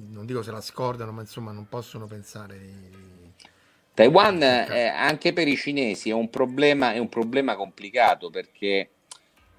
[0.09, 3.05] non, dico se la scordano, ma insomma non possono pensare di...
[3.93, 8.91] Taiwan, eh, anche per i cinesi, è un problema, è un problema complicato perché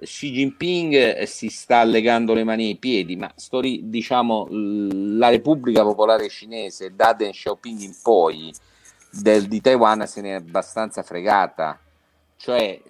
[0.01, 6.29] Xi Jinping si sta legando le mani ai piedi, ma story, diciamo la Repubblica Popolare
[6.29, 8.53] Cinese da Deng Xiaoping in poi
[9.11, 11.81] del, di Taiwan se ne è abbastanza fregata.
[12.37, 12.81] Cioè,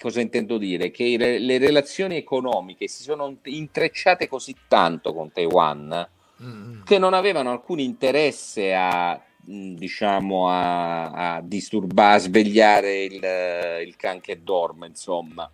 [0.00, 0.90] cosa intendo dire?
[0.90, 6.08] Che le, le relazioni economiche si sono intrecciate così tanto con Taiwan
[6.42, 6.82] mm.
[6.84, 14.20] che non avevano alcun interesse a diciamo a, a disturbare, a svegliare il, il can
[14.20, 15.50] che dorme, insomma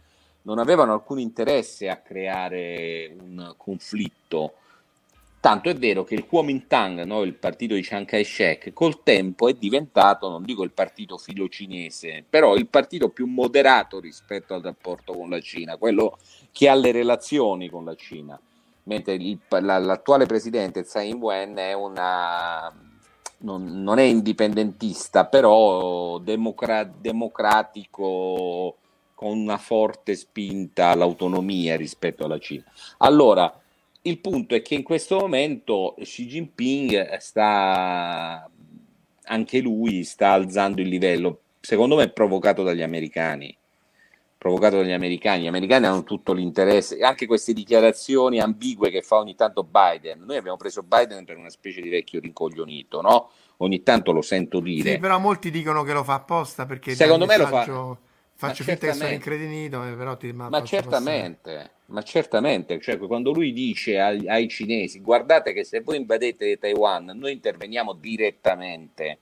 [0.47, 4.55] non avevano alcun interesse a creare un conflitto.
[5.41, 9.55] Tanto è vero che il Kuomintang, no, il partito di Chiang Kai-shek, col tempo è
[9.55, 15.13] diventato, non dico il partito filo cinese, però il partito più moderato rispetto al rapporto
[15.13, 16.19] con la Cina, quello
[16.51, 18.41] che ha le relazioni con la Cina.
[18.87, 22.73] Mentre il, la, l'attuale presidente Tsai Ing-wen è una,
[23.39, 28.77] non, non, è indipendentista, però democra- democratico
[29.15, 32.65] con una forte spinta all'autonomia rispetto alla Cina.
[32.99, 33.61] Allora,
[34.03, 38.49] il punto è che in questo momento Xi Jinping sta,
[39.25, 43.57] anche lui sta alzando il livello, secondo me provocato dagli americani.
[44.39, 49.35] Provocato dagli americani, gli americani hanno tutto l'interesse, anche queste dichiarazioni ambigue che fa ogni
[49.35, 50.25] tanto Biden.
[50.25, 53.31] Noi abbiamo preso Biden per una specie di vecchio rincoglionito, no?
[53.59, 54.93] Ogni tanto lo sento dire.
[54.93, 57.97] Sì, però molti dicono che lo fa apposta perché secondo me lo fa
[58.39, 61.71] Faccio finta che sono incredinito, eh, però ti Ma certamente, passare.
[61.87, 67.13] ma certamente, cioè quando lui dice ai, ai, cinesi guardate che se voi invadete Taiwan
[67.15, 69.19] noi interveniamo direttamente,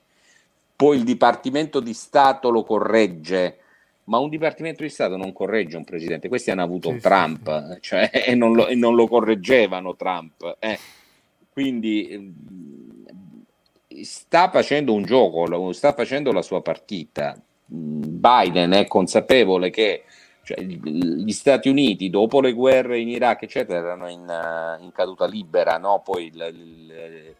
[0.75, 3.59] poi il Dipartimento di Stato lo corregge,
[4.05, 7.73] ma un Dipartimento di Stato non corregge un presidente, questi hanno avuto sì, Trump, sì,
[7.73, 7.79] sì.
[7.81, 10.57] Cioè, e, non lo, e, non lo, correggevano Trump.
[10.59, 10.79] Eh.
[11.51, 12.33] Quindi ehm,
[14.03, 20.03] sta facendo un gioco, sta facendo la sua partita Biden è consapevole che
[20.43, 25.25] cioè, gli Stati Uniti dopo le guerre in Iraq eccetera erano in, uh, in caduta
[25.25, 26.01] libera no?
[26.03, 27.35] poi il, il,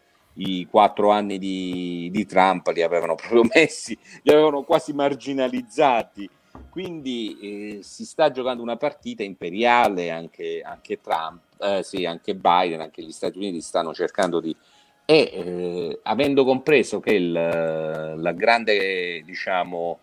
[0.48, 6.28] i quattro anni di, di, Trump li avevano proprio messi li avevano quasi marginalizzati
[6.70, 12.80] quindi eh, si sta giocando una partita imperiale anche, anche Trump eh, sì, anche Biden
[12.80, 14.54] anche gli Stati Uniti stanno cercando di
[15.08, 20.00] e eh, avendo compreso che il, la grande diciamo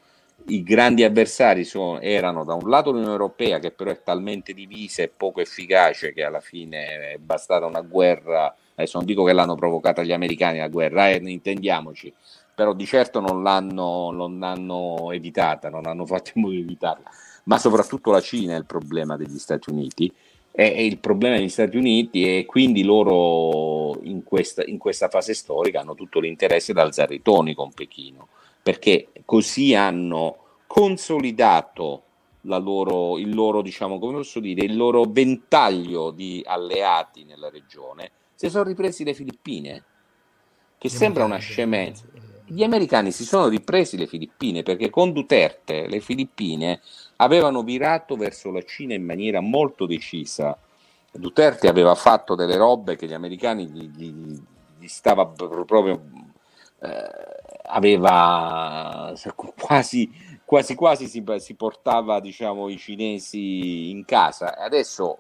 [0.47, 5.03] i grandi avversari sono, erano da un lato l'Unione Europea che però è talmente divisa
[5.03, 9.55] e poco efficace che alla fine è bastata una guerra, adesso non dico che l'hanno
[9.55, 12.13] provocata gli americani la guerra, eh, intendiamoci,
[12.53, 17.09] però di certo non l'hanno, non l'hanno evitata, non hanno fatto in modo di evitarla,
[17.45, 20.11] ma soprattutto la Cina è il problema degli Stati Uniti.
[20.51, 25.79] È, il problema degli Stati Uniti e quindi loro in questa, in questa fase storica
[25.79, 28.27] hanno tutto l'interesse ad alzare i toni con Pechino
[28.63, 32.03] perché così hanno consolidato
[32.41, 38.49] loro, il loro, diciamo, come posso dire, il loro ventaglio di alleati nella regione, si
[38.49, 39.83] sono ripresi le Filippine,
[40.77, 42.05] che sembra una scemenza.
[42.53, 46.81] Gli americani si sono ripresi le Filippine perché con Duterte le Filippine
[47.15, 50.55] avevano virato verso la Cina in maniera molto decisa.
[51.11, 54.39] Duterte aveva fatto delle robe che gli americani gli, gli,
[54.77, 55.99] gli stava proprio
[56.79, 57.09] eh,
[57.63, 59.13] aveva
[59.59, 60.11] quasi
[60.45, 65.19] quasi quasi si, si, portava diciamo i cinesi in casa adesso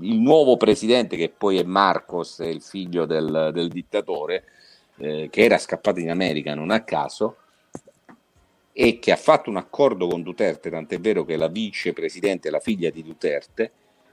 [0.00, 4.44] il nuovo presidente che poi è Marcos è il figlio del, del dittatore
[5.00, 7.36] eh, che era scappato in America non a caso
[8.72, 12.60] e che ha fatto un accordo con Duterte tant'è vero che la vicepresidente è la
[12.60, 13.72] figlia di Duterte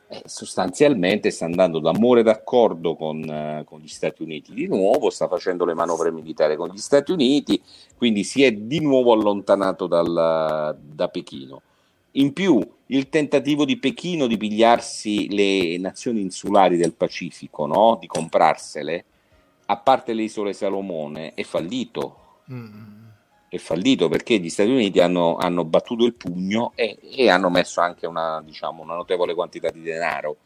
[0.09, 5.27] eh, sostanzialmente sta andando d'amore d'accordo con, eh, con, gli Stati Uniti di nuovo, sta
[5.27, 7.61] facendo le manovre militari con gli Stati Uniti,
[7.97, 11.61] quindi si è di nuovo allontanato dal, da Pechino.
[12.11, 17.97] In più, il tentativo di Pechino di pigliarsi le nazioni insulari del Pacifico, no?
[17.99, 19.03] di comprarsele,
[19.69, 22.41] a parte le isole Salomone, è fallito.
[22.51, 22.95] Mm.
[23.49, 27.79] È fallito perché gli Stati Uniti hanno, hanno battuto il pugno e, e, hanno messo
[27.79, 30.37] anche una, diciamo, una notevole quantità di denaro.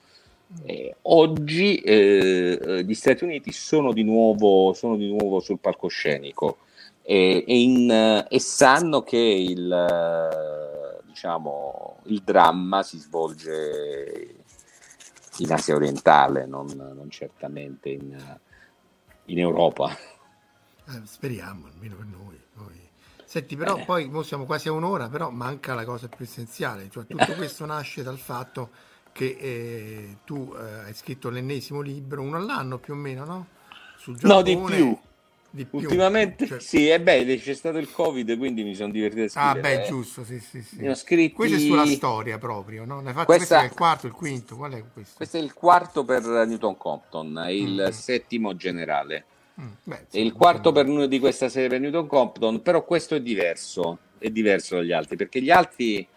[0.66, 6.58] Eh, oggi eh, gli Stati Uniti sono di, nuovo, sono di nuovo sul palcoscenico
[7.04, 14.36] e, e, in, e sanno che il, diciamo, il dramma si svolge
[15.38, 18.40] in Asia orientale, non, non certamente in,
[19.32, 19.96] in Europa.
[20.88, 22.40] Eh, speriamo, almeno per noi.
[22.56, 22.90] noi.
[23.26, 23.86] Senti, però eh.
[23.86, 28.04] poi siamo quasi a un'ora, però manca la cosa più essenziale, cioè tutto questo nasce
[28.04, 28.70] dal fatto
[29.14, 33.48] che eh, tu eh, hai scritto l'ennesimo libro, uno all'anno più o meno, no?
[33.98, 34.34] Sul Giappone.
[34.34, 34.98] No, di più.
[35.54, 35.80] Di più.
[35.80, 36.60] Ultimamente cioè...
[36.62, 39.76] sì, e beh, c'è stato il Covid, quindi mi sono divertito a scrivere.
[39.76, 40.78] Ah, beh, giusto, sì, sì, sì.
[40.78, 41.34] Ne ho scritti...
[41.34, 43.02] Questo è sulla storia proprio, no?
[43.02, 43.26] Fatto Questa...
[43.26, 45.14] questo è il quarto, il quinto, qual è questo?
[45.18, 47.92] Questo è il quarto per Newton Compton, il mm.
[47.92, 49.26] settimo generale.
[49.60, 49.68] Mm.
[49.84, 53.22] Beh, sì, il quarto per uno di questa serie per Newton Compton, però questo è
[53.22, 56.08] diverso, è diverso dagli altri, perché gli altri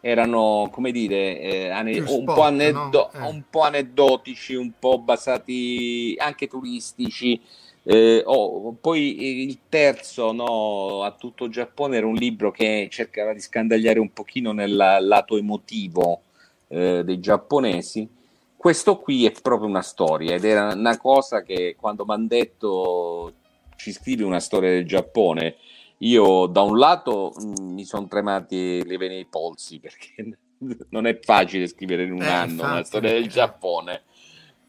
[0.00, 3.26] erano, come dire, eh, ane- spot, un, po aneddo- no?
[3.26, 3.28] eh.
[3.30, 7.40] un po' aneddotici, un po' basati anche turistici
[7.84, 13.40] eh, oh, poi il terzo, no, a tutto Giappone, era un libro che cercava di
[13.40, 16.22] scandagliare un pochino nel lato emotivo
[16.68, 18.08] eh, dei giapponesi.
[18.56, 23.32] Questo qui è proprio una storia ed era una cosa che quando mi hanno detto
[23.74, 25.56] ci scrivi una storia del Giappone,
[25.98, 30.38] io da un lato mh, mm, mi sono tremati le vene ai polsi perché
[30.90, 34.02] non è facile scrivere in un eh, anno infatti, una storia del Giappone.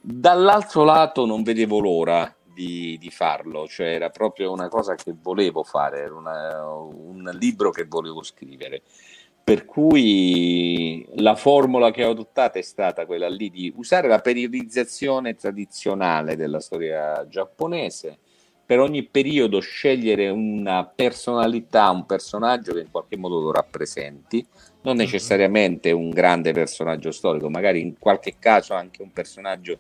[0.02, 5.64] Dall'altro lato non vedevo l'ora di, di, farlo, cioè era proprio una cosa che volevo
[5.64, 8.82] fare, era una, un libro che volevo scrivere.
[9.44, 15.36] Per cui la formula che ho adottata è stata quella lì di usare la periodizzazione
[15.36, 18.20] tradizionale della storia giapponese,
[18.66, 24.46] per ogni periodo scegliere una personalità, un personaggio che in qualche modo lo rappresenti,
[24.84, 25.04] non mm-hmm.
[25.04, 29.80] necessariamente un grande personaggio storico, magari in qualche caso anche un personaggio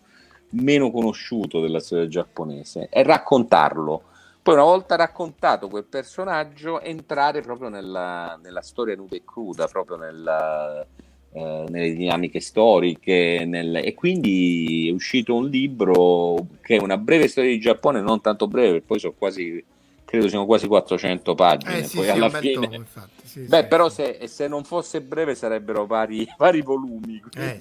[0.54, 4.04] meno conosciuto della storia giapponese e raccontarlo.
[4.41, 9.95] Poi una volta raccontato quel personaggio, entrare proprio nella, nella storia nuda e cruda, proprio
[9.95, 10.86] nella,
[11.32, 13.45] eh, nelle dinamiche storiche.
[13.45, 13.78] Nel...
[13.78, 18.47] E quindi è uscito un libro che è una breve storia di Giappone, non tanto
[18.47, 19.64] breve, poi sono quasi,
[20.04, 21.78] credo siano quasi 400 pagine.
[21.80, 22.54] Eh, sì, poi sì, alla fine...
[22.54, 22.86] Tomo,
[23.24, 27.20] sì, Beh, però se, se, non fosse breve sarebbero vari, vari volumi.
[27.36, 27.60] Eh,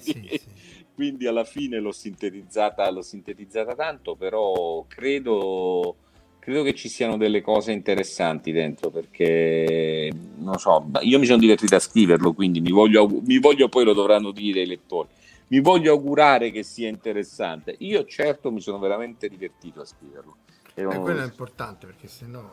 [0.93, 1.27] quindi...
[1.27, 5.95] Alla fine l'ho sintetizzata, l'ho sintetizzata tanto, però credo,
[6.39, 11.75] credo che ci siano delle cose interessanti dentro perché non so, io mi sono divertito
[11.75, 15.09] a scriverlo, quindi mi voglio, mi voglio poi lo dovranno dire i lettori.
[15.47, 17.75] Mi voglio augurare che sia interessante.
[17.79, 20.35] Io certo mi sono veramente divertito a scriverlo.
[20.75, 20.91] Ero...
[20.91, 22.49] E quello è importante perché se no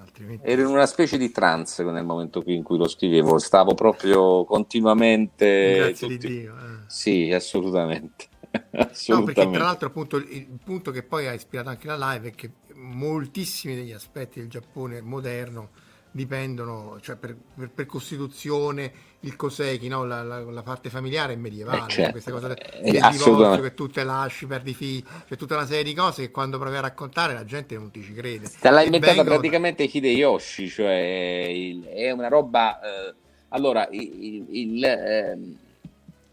[0.00, 0.46] altrimenti...
[0.46, 5.74] Ero in una specie di trance nel momento in cui lo scrivevo, stavo proprio continuamente...
[5.76, 6.26] Grazie tutti...
[6.26, 6.54] di Dio.
[6.56, 6.84] Eh.
[6.86, 8.26] Sì, assolutamente.
[8.72, 8.96] assolutamente.
[9.08, 12.34] No, perché tra l'altro appunto il punto che poi ha ispirato anche la live è
[12.34, 15.70] che moltissimi degli aspetti del Giappone moderno
[16.10, 20.04] dipendono, cioè per, per, per Costituzione, il Koseki, no?
[20.04, 22.10] la, la, la, parte familiare è medievale, eh, certo.
[22.12, 25.82] questa cosa eh, del divorzio che tu te lasci, perdi figli, c'è tutta una serie
[25.82, 28.48] di cose che quando provi a raccontare la gente non ti ci crede.
[28.60, 29.36] Te l'ha inventata vengono...
[29.36, 32.80] praticamente Hideyoshi, cioè il, è una roba...
[32.80, 33.14] Eh,
[33.50, 35.38] allora, il, il eh,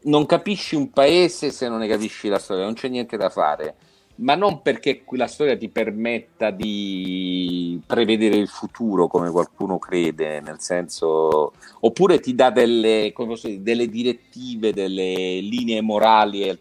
[0.02, 3.76] non capisci un paese se non ne capisci la storia, non c'è niente da fare
[4.18, 10.60] ma non perché la storia ti permetta di prevedere il futuro come qualcuno crede, nel
[10.60, 16.58] senso, oppure ti dà delle, dire, delle direttive, delle linee morali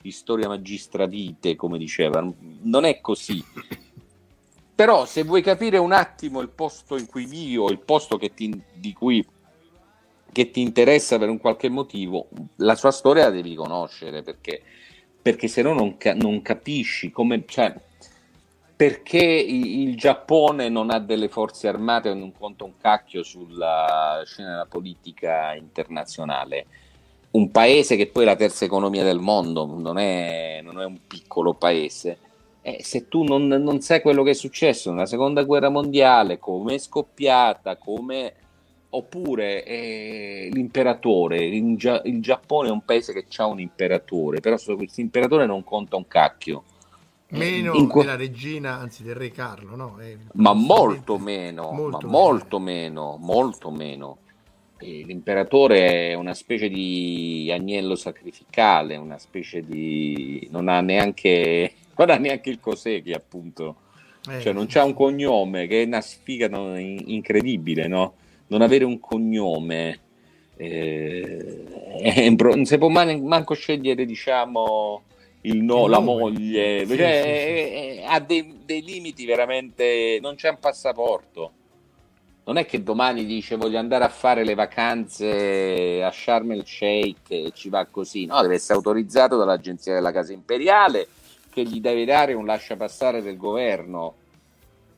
[0.00, 2.24] di storia magistravite, come diceva,
[2.62, 3.42] non è così.
[4.74, 8.62] Però se vuoi capire un attimo il posto in cui vivo, il posto che ti,
[8.74, 9.26] di cui
[10.30, 14.60] che ti interessa per un qualche motivo, la sua storia la devi conoscere perché
[15.26, 17.74] perché se no non, non capisci come, cioè,
[18.76, 24.50] perché il Giappone non ha delle forze armate e non conta un cacchio sulla scena
[24.50, 26.66] della politica internazionale.
[27.32, 31.00] Un paese che poi è la terza economia del mondo, non è, non è un
[31.08, 32.18] piccolo paese.
[32.62, 36.74] Eh, se tu non, non, sai quello che è successo nella seconda guerra mondiale, come
[36.74, 38.32] è scoppiata, come
[38.96, 44.56] oppure eh, l'imperatore, il, Gia- il, Giappone è un paese che ha un imperatore, però
[44.56, 46.64] questo imperatore non conta un cacchio.
[47.28, 49.98] Eh, meno in, in della regina, anzi del re Carlo, no?
[50.34, 54.18] ma molto meno, molto, ma molto meno, molto meno.
[54.78, 60.46] l'imperatore è una specie di agnello sacrificale, una specie di...
[60.50, 63.76] non ha neanche, non ha neanche il Cosecchi appunto,
[64.30, 66.46] eh, cioè non c'ha un cognome che è una sfiga
[66.78, 68.14] incredibile, no?
[68.48, 70.00] Non avere un cognome,
[70.56, 75.02] eh, non si può man- manco scegliere diciamo
[75.42, 78.04] il no, la moglie, sì, cioè, sì, sì.
[78.06, 81.52] ha dei, dei limiti veramente, non c'è un passaporto.
[82.44, 87.30] Non è che domani dice voglio andare a fare le vacanze a Sharm el Sheikh
[87.30, 91.08] e ci va così, no, deve essere autorizzato dall'agenzia della Casa Imperiale
[91.50, 94.14] che gli deve dare un lascia passare del governo.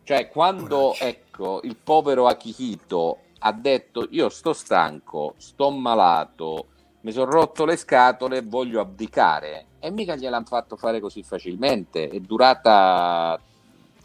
[0.04, 6.66] Cioè, quando ecco, il povero Akihito ha detto io sto stanco, sto malato,
[7.02, 12.20] mi sono rotto le scatole, voglio abdicare e mica gliel'hanno fatto fare così facilmente, è
[12.20, 13.40] durata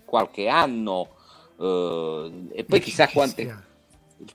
[0.05, 1.09] qualche anno
[1.55, 3.63] Uh, e poi chissà quante,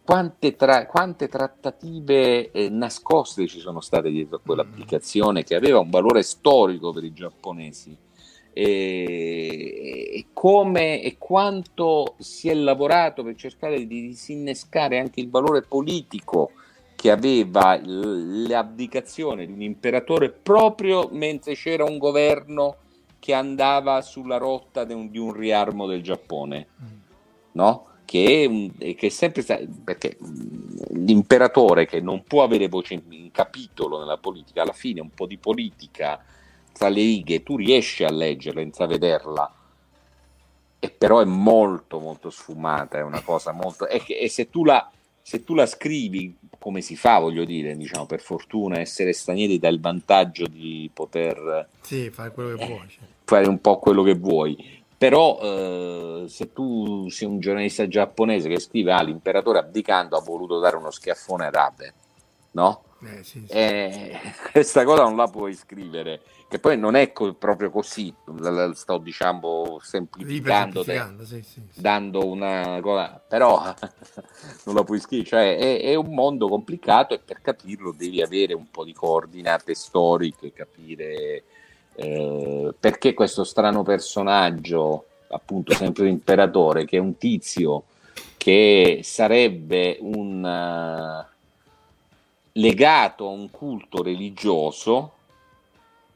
[0.05, 5.43] quante, tra, quante trattative eh, nascoste ci sono state dietro a quell'applicazione mm.
[5.43, 7.97] che aveva un valore storico per i giapponesi.
[8.61, 16.51] E, come e quanto si è lavorato per cercare di disinnescare anche il valore politico
[16.97, 22.77] che aveva l'abdicazione di un imperatore proprio mentre c'era un governo
[23.21, 26.67] che andava sulla rotta di un, di un riarmo del Giappone.
[26.83, 26.99] Mm
[27.59, 27.87] no?
[28.05, 29.43] Che, è, un, che è sempre
[29.85, 30.17] perché
[30.93, 35.27] l'imperatore che non può avere voce in, in capitolo nella politica, alla fine un po'
[35.27, 36.19] di politica
[36.79, 39.55] tra le righe, tu riesci a leggerla, intravederla,
[40.79, 43.89] e però è molto molto sfumata, è una cosa molto...
[43.89, 44.89] E, e se, tu la,
[45.21, 49.69] se tu la scrivi come si fa, voglio dire, diciamo, per fortuna essere stranieri dà
[49.69, 51.69] il vantaggio di poter...
[51.81, 52.89] Sì, fare quello che vuoi.
[52.89, 53.05] Cioè.
[53.25, 58.59] Fare un po' quello che vuoi però eh, se tu sei un giornalista giapponese che
[58.59, 61.95] scrive ah l'imperatore abdicando ha voluto dare uno schiaffone ad Abe
[62.53, 62.83] no?
[63.05, 63.53] Eh, sì, sì.
[63.53, 64.19] Eh,
[64.51, 68.13] questa cosa non la puoi scrivere che poi non è co- proprio così
[68.73, 70.99] sto diciamo semplificando sì,
[71.75, 73.63] dando una cosa però
[74.65, 78.55] non la puoi scrivere cioè è, è, un mondo complicato e per capirlo devi avere
[78.55, 81.45] un po' di coordinate storiche capire
[82.01, 87.87] eh, perché questo strano personaggio, appunto sempre l'imperatore, che è un tizio
[88.37, 91.27] che sarebbe un uh,
[92.53, 95.15] legato a un culto religioso,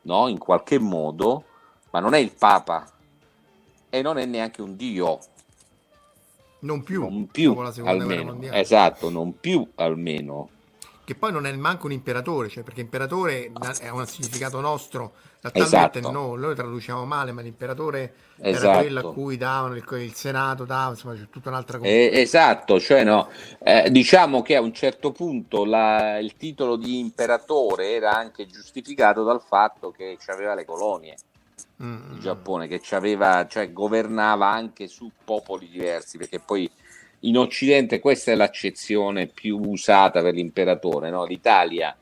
[0.03, 0.28] no?
[0.28, 1.44] in qualche modo,
[1.90, 2.90] ma non è il Papa
[3.88, 5.18] e non è neanche un Dio.
[6.61, 8.38] Non più, non più almeno.
[8.53, 10.48] Esatto, non più almeno
[11.05, 13.50] che poi non è manco un imperatore, cioè perché imperatore
[13.80, 15.12] è un significato nostro,
[15.45, 16.11] Esattamente esatto.
[16.12, 18.64] no, noi traduciamo male, ma l'imperatore esatto.
[18.64, 21.90] era quello a cui davano il, il Senato, dava, insomma c'è tutta un'altra cosa.
[21.90, 23.28] Eh, esatto, cioè no,
[23.64, 29.24] eh, diciamo che a un certo punto la, il titolo di imperatore era anche giustificato
[29.24, 31.16] dal fatto che aveva le colonie.
[31.82, 32.12] Mm.
[32.12, 36.70] Il Giappone che aveva, cioè governava anche su popoli diversi, perché poi
[37.20, 41.24] in Occidente questa è l'accezione più usata per l'imperatore, no?
[41.24, 41.97] l'Italia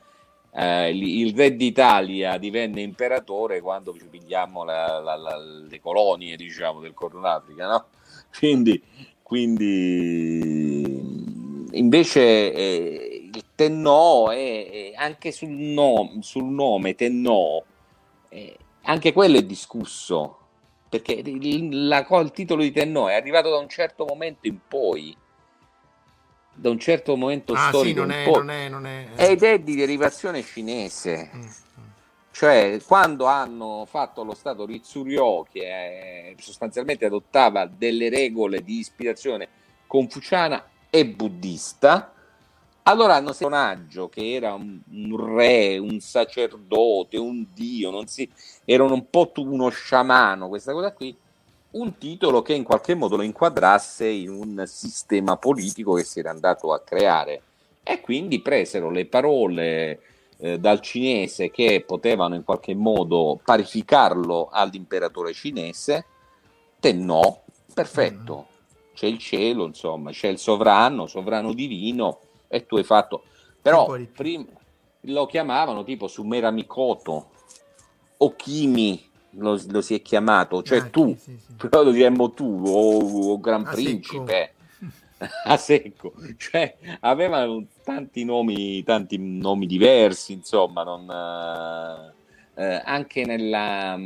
[0.53, 6.80] eh, il re d'Italia divenne imperatore quando ci pigliamo la, la, la, le colonie diciamo,
[6.80, 7.86] del Corno d'Africa, no?
[8.36, 8.82] quindi,
[9.22, 10.78] quindi
[11.72, 17.62] invece eh, il Tennò è, è anche sul, no, sul, nome Tennò,
[18.28, 20.36] eh, anche quello è discusso
[20.90, 25.16] perché il, il titolo di Tennò è arrivato da un certo momento in poi
[26.61, 29.59] da un certo momento ah, storico sì, non è, non è, non è, ed è
[29.61, 31.31] di derivazione cinese.
[31.35, 31.47] Mm, mm.
[32.33, 39.49] Cioè, quando hanno fatto lo Stato Ritsuryo, che sostanzialmente adottava delle regole di ispirazione
[39.87, 42.12] confuciana e buddista,
[42.82, 48.31] allora hanno un personaggio che era un, un, re, un sacerdote, un dio, non si,
[48.66, 51.16] erano un po' uno sciamano, questa cosa qui,
[51.72, 56.30] un titolo che in qualche modo lo inquadrasse in un sistema politico che si era
[56.30, 57.42] andato a creare.
[57.82, 60.01] E quindi presero le parole
[60.38, 66.05] eh, dal cinese che potevano in qualche modo parificarlo all'imperatore cinese,
[66.78, 67.42] te no,
[67.72, 68.94] perfetto, mm.
[68.94, 73.24] c'è il cielo, insomma, c'è il sovrano, sovrano divino e tu hai fatto...
[73.62, 74.47] Però prima
[75.02, 77.28] lo chiamavano tipo Sumera Mikoto
[78.16, 82.31] o Kimi lo, lo, si è chiamato, cioè ah, tu, sì, sì, però lo diremmo
[82.31, 84.55] tu o, o Gran a Principe.
[85.44, 92.15] a secco, cioè avevano tanti nomi, tanti nomi diversi, insomma, non,
[92.57, 93.98] eh, eh anche nella,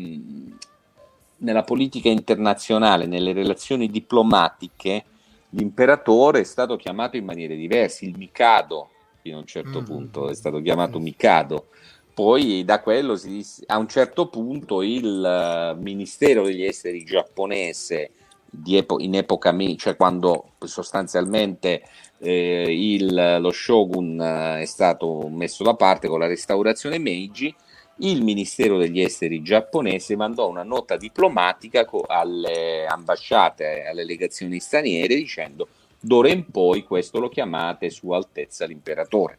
[1.36, 5.04] nella politica internazionale, nelle relazioni diplomatiche,
[5.50, 8.90] l'imperatore è stato chiamato in maniere diverse, il Mikado
[9.24, 9.84] fino a un certo mm.
[9.84, 11.68] punto, è stato chiamato Mikado.
[12.14, 18.10] Poi da quello si, a un certo punto il eh, Ministero degli Esteri giapponese
[18.68, 21.82] epo- in epoca Meiji, cioè quando sostanzialmente
[22.18, 27.52] eh, il, lo shogun eh, è stato messo da parte con la restaurazione Meiji,
[27.98, 35.16] il Ministero degli Esteri giapponese mandò una nota diplomatica co- alle ambasciate, alle legazioni straniere
[35.16, 35.66] dicendo
[35.98, 39.38] d'ora in poi questo lo chiamate Sua Altezza l'Imperatore.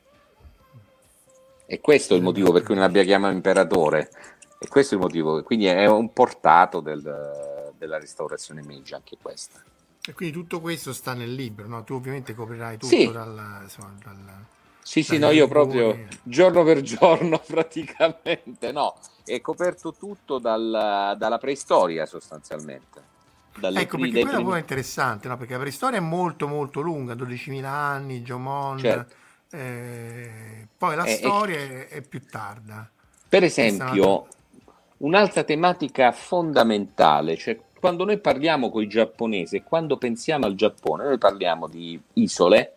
[1.67, 4.09] E questo è il motivo per cui non abbia chiamato imperatore.
[4.59, 9.61] E questo è il motivo, quindi è un portato del, della restaurazione Meiji anche questa.
[10.07, 11.83] E quindi tutto questo sta nel libro, no?
[11.83, 13.11] Tu ovviamente coprirai tutto sì.
[13.11, 14.45] dal, insomma, dal,
[14.81, 21.37] Sì, sì, no, io proprio giorno per giorno praticamente, no, è coperto tutto dal, dalla
[21.39, 23.13] preistoria sostanzialmente.
[23.57, 24.53] Dalle ecco, perché quella primi...
[24.53, 25.37] è interessante, no?
[25.37, 28.77] Perché la preistoria è molto molto lunga, 12.000 anni, Jomon...
[28.77, 32.89] Certo eh, poi la eh, storia è, è, più tarda.
[33.27, 34.27] Per esempio,
[34.97, 41.17] un'altra tematica fondamentale, cioè quando noi parliamo con i giapponesi, quando pensiamo al Giappone, noi
[41.17, 42.73] parliamo di isole,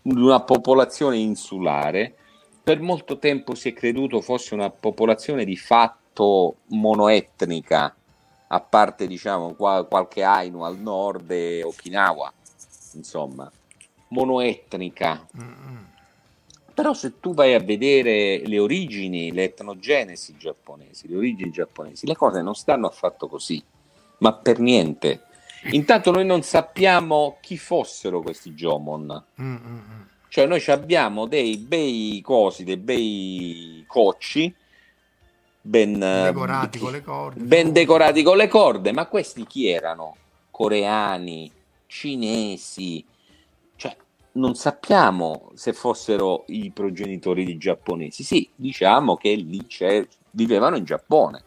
[0.00, 2.14] di una popolazione insulare,
[2.62, 7.94] per molto tempo si è creduto fosse una popolazione di fatto monoetnica,
[8.46, 12.32] a parte diciamo qualche Ainu al nord e Okinawa,
[12.92, 13.50] insomma,
[14.08, 15.26] monoetnica.
[15.36, 15.92] Mm-hmm
[16.74, 22.42] però se tu vai a vedere le origini, l'etnogenesi giapponesi, le origini giapponesi, le cose
[22.42, 23.62] non stanno affatto così,
[24.18, 25.22] ma per niente.
[25.70, 29.24] Intanto noi non sappiamo chi fossero questi Jomon.
[29.40, 29.78] Mm-hmm.
[30.28, 34.52] Cioè noi abbiamo dei bei cosi, dei bei cocci,
[35.60, 40.16] ben decorati, con le corde, ben decorati con le corde, ma questi chi erano?
[40.50, 41.50] Coreani,
[41.86, 43.04] cinesi,
[44.34, 48.22] non sappiamo se fossero i progenitori di giapponesi.
[48.22, 49.66] Sì, diciamo che lì
[50.30, 51.42] vivevano in Giappone.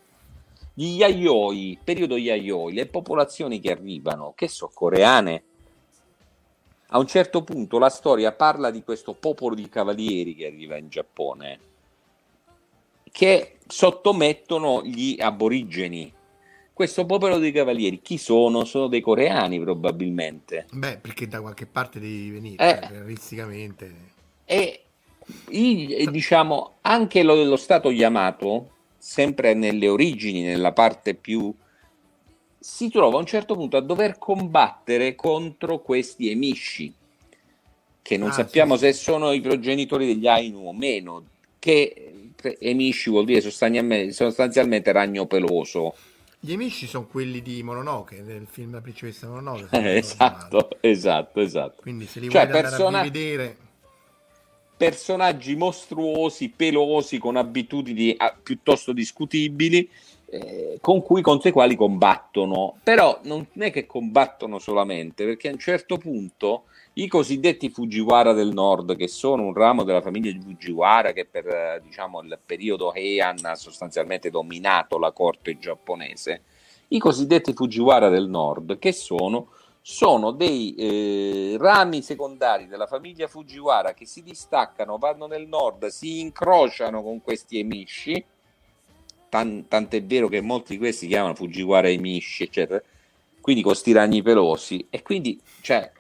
[0.74, 5.44] Gli Yayoi, periodo Yayoi, le popolazioni che arrivano, che sono coreane.
[6.90, 10.88] A un certo punto la storia parla di questo popolo di cavalieri che arriva in
[10.88, 11.60] Giappone,
[13.12, 16.14] che sottomettono gli aborigeni
[16.78, 18.64] questo popolo dei cavalieri, chi sono?
[18.64, 20.68] Sono dei coreani probabilmente.
[20.72, 23.92] Beh, perché da qualche parte devi venire, eh, realisticamente.
[24.46, 24.84] E
[26.12, 31.52] diciamo anche lo, lo Stato Yamato, sempre nelle origini, nella parte più
[32.60, 36.94] si trova a un certo punto a dover combattere contro questi emisci,
[38.04, 41.24] che non ah, sappiamo sì, se sono i progenitori degli Ainu o meno,
[41.58, 42.30] che
[42.60, 45.96] emisci vuol dire sostanzialmente, sostanzialmente ragno peloso
[46.48, 49.68] gli amici sono quelli di Mononoke, del film La principessa Mononoke.
[49.78, 51.82] Eh, esatto, esatto, esatto.
[51.82, 53.02] Quindi se li cioè, persona...
[53.02, 53.58] rivedere...
[54.78, 59.90] Personaggi mostruosi, pelosi, con abitudini ah, piuttosto discutibili,
[60.30, 62.78] eh, con cui, contro i quali combattono.
[62.82, 66.66] Però non è che combattono solamente, perché a un certo punto
[66.98, 71.48] i cosiddetti Fujiwara del nord, che sono un ramo della famiglia di Fujiwara che per
[71.48, 76.42] eh, diciamo, il periodo Heian ha sostanzialmente dominato la corte giapponese,
[76.90, 79.50] i cosiddetti Fujiwara del nord, che sono,
[79.80, 86.20] sono dei eh, rami secondari della famiglia Fujiwara che si distaccano, vanno nel nord, si
[86.20, 88.26] incrociano con questi emishi,
[89.30, 92.82] tan, tant'è vero che molti di questi chiamano Fujiwara emishi, eccetera,
[93.40, 95.92] quindi con sti ragni pelosi, e quindi, cioè,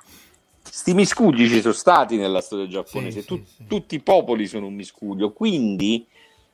[0.69, 3.67] sti miscugli ci sono stati nella storia giapponese, sì, tu, sì, sì.
[3.67, 6.05] tutti i popoli sono un miscuglio, quindi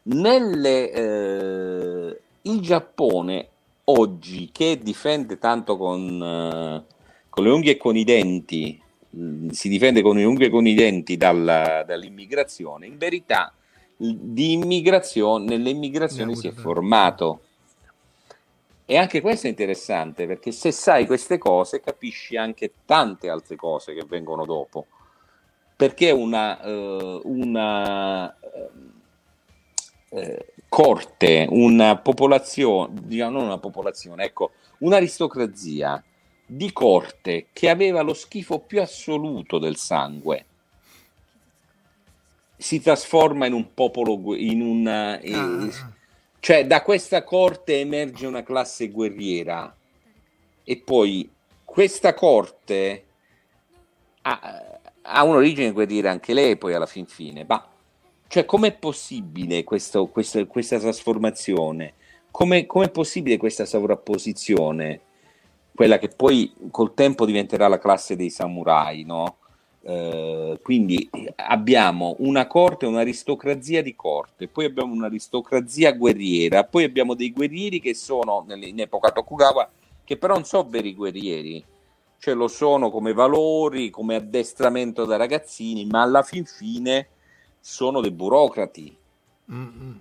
[0.04, 3.48] nelle, eh, il Giappone
[3.86, 6.94] oggi che difende tanto con, uh,
[7.30, 8.80] con, le unghie e con i denti,
[9.10, 13.54] mh, mm, si difende con le unghie e con i denti dalla, dall'immigrazione, in verità
[13.96, 17.42] di immigrazione, nell'immigrazione si è formato
[18.86, 23.94] e anche questo è interessante perché se sai queste cose capisci anche tante altre cose
[23.94, 24.88] che vengono dopo.
[25.76, 28.36] Perché una, uh, una
[30.10, 36.04] uh, corte, una popolazione, diciamo non una popolazione, ecco, un'aristocrazia
[36.46, 40.46] di corte che aveva lo schifo più assoluto del sangue
[42.64, 45.20] si trasforma in un popolo, in una...
[45.20, 45.92] Ah.
[46.44, 49.74] Cioè, da questa corte emerge una classe guerriera
[50.66, 51.32] e poi
[51.64, 53.06] questa corte
[54.24, 57.46] ha, ha un'origine guerriera anche lei, poi alla fin fine.
[57.48, 57.66] Ma
[58.28, 61.94] cioè, com'è possibile questo, questa, questa trasformazione?
[62.30, 65.00] Come, com'è possibile questa sovrapposizione?
[65.74, 69.38] Quella che poi col tempo diventerà la classe dei samurai, no?
[69.86, 77.34] Eh, quindi abbiamo una corte, un'aristocrazia di corte, poi abbiamo un'aristocrazia guerriera, poi abbiamo dei
[77.34, 79.70] guerrieri che sono in epoca Tokugawa,
[80.06, 81.64] che però non sono veri guerrieri,
[82.18, 87.08] cioè lo sono come valori, come addestramento da ragazzini, ma alla fin fine
[87.60, 88.96] sono dei burocrati.
[89.52, 89.92] Mm-hmm.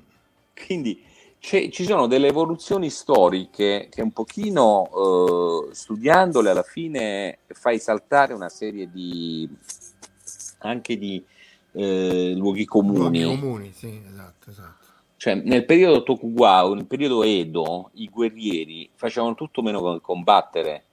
[0.64, 1.02] Quindi
[1.42, 8.48] ci sono delle evoluzioni storiche che un pochino eh, studiandole alla fine fai saltare una
[8.48, 9.48] serie di
[10.58, 11.22] anche di
[11.72, 13.22] eh, luoghi comuni.
[13.22, 14.86] Luoghi comuni, sì, esatto, esatto.
[15.16, 20.84] Cioè, nel periodo Tokugawa, nel periodo Edo, i guerrieri facevano tutto meno che combattere.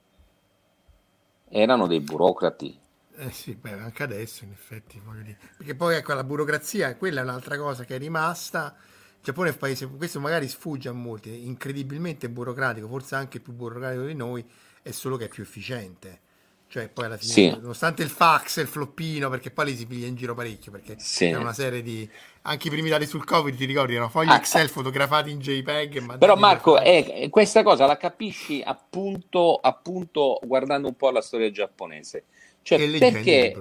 [1.48, 2.76] Erano dei burocrati.
[3.18, 5.38] Eh sì, beh, anche adesso in effetti, voglio dire.
[5.56, 8.74] Perché poi ecco, la burocrazia, quella è un'altra cosa che è rimasta
[9.20, 13.52] il Giappone è un paese, questo magari sfugge a molti, incredibilmente burocratico, forse anche più
[13.52, 14.42] burocratico di noi,
[14.80, 16.20] è solo che è più efficiente.
[16.68, 17.48] Cioè, poi alla fine, sì.
[17.50, 20.94] nonostante il fax e il floppino, perché poi li si piglia in giro parecchio, perché
[20.98, 21.26] sì.
[21.26, 22.08] è una serie di...
[22.42, 26.16] Anche i primi dati sul Covid, ti ricordi, erano fogli ah, Excel fotografati in JPEG.
[26.16, 32.24] Però Marco, eh, questa cosa la capisci appunto, appunto guardando un po' la storia giapponese.
[32.62, 33.52] Cioè, perché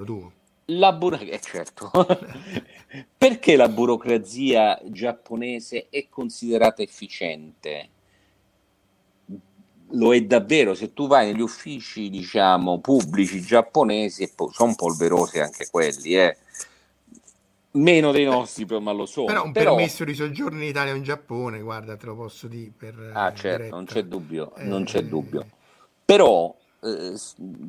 [0.70, 1.92] la burocrazia, eh, certo.
[3.18, 7.90] Perché la burocrazia giapponese è considerata efficiente?
[9.94, 16.16] Lo è davvero, se tu vai negli uffici, diciamo, pubblici giapponesi, sono polverosi anche quelli,
[16.16, 16.38] eh.
[17.72, 19.26] Meno dei nostri, però, ma lo so.
[19.26, 19.76] Però un però...
[19.76, 23.34] permesso di soggiorno in Italia o in Giappone, guarda, te lo posso dire per Ah,
[23.34, 23.76] certo, diretta.
[23.76, 24.64] non c'è dubbio, eh...
[24.64, 25.48] non c'è dubbio.
[26.06, 27.14] Però eh,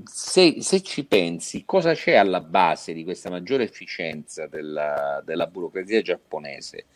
[0.04, 6.00] se, se, ci pensi, cosa c'è alla base di questa maggiore efficienza della, della burocrazia
[6.00, 6.86] giapponese?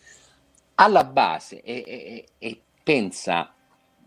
[0.77, 3.53] Alla base, e, e, e pensa,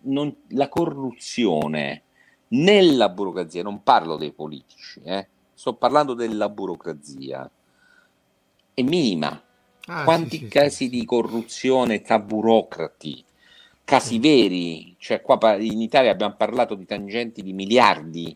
[0.02, 2.04] non, la corruzione
[2.50, 7.50] nella burocrazia, non parlo dei politici, eh, sto parlando della burocrazia,
[8.74, 9.42] è minima.
[9.90, 13.24] Ah, Quanti sì, casi sì, di corruzione tra burocrati
[13.88, 18.36] casi veri, cioè qua in Italia abbiamo parlato di tangenti di miliardi,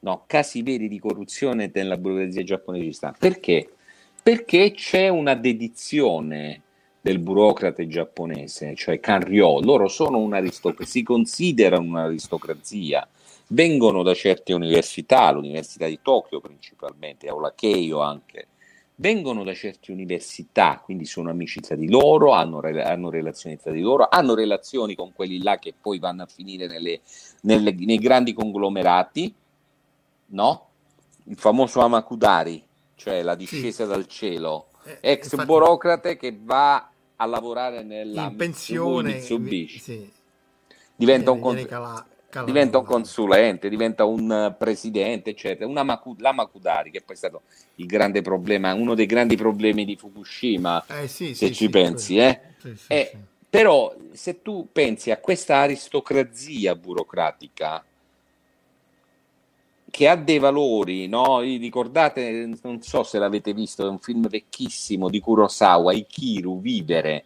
[0.00, 3.70] no, casi veri di corruzione nella burocrazia giapponese Perché?
[4.22, 6.60] Perché c'è una dedizione
[7.00, 13.08] del burocrate giapponese, cioè Kanryo, loro sono un'aristocrazia, si considerano un'aristocrazia,
[13.46, 18.48] vengono da certe università, l'università di Tokyo principalmente, o la Keio anche,
[19.00, 23.80] vengono da certe università, quindi sono amici tra di loro, hanno, hanno, relazioni tra di
[23.80, 27.00] loro, hanno relazioni con quelli là che poi vanno a finire nelle,
[27.42, 29.34] nelle, nei grandi conglomerati,
[30.26, 30.66] no?
[31.24, 32.62] Il famoso Amakudari,
[32.94, 33.90] cioè la discesa sì.
[33.90, 39.78] dal cielo, eh, ex infatti, burocrate che va a lavorare nella in pensione, Mitsubishi.
[39.78, 40.12] Sì.
[40.94, 41.40] Diventa un,
[42.30, 45.68] con- diventa un consulente, diventa un eh, presidente, eccetera.
[45.68, 47.42] Una Maku, la Makudari, che poi è stato
[47.76, 51.68] il grande problema, uno dei grandi problemi di Fukushima, eh, sì, se sì, ci sì,
[51.68, 52.18] pensi.
[52.18, 52.40] Eh?
[52.86, 53.16] eh
[53.50, 57.84] però se tu pensi a questa aristocrazia burocratica
[59.90, 61.40] che ha dei valori, no?
[61.40, 67.24] Ricordate, non so se l'avete visto, è un film vecchissimo di Kurosawa, Ikiru, Vivere.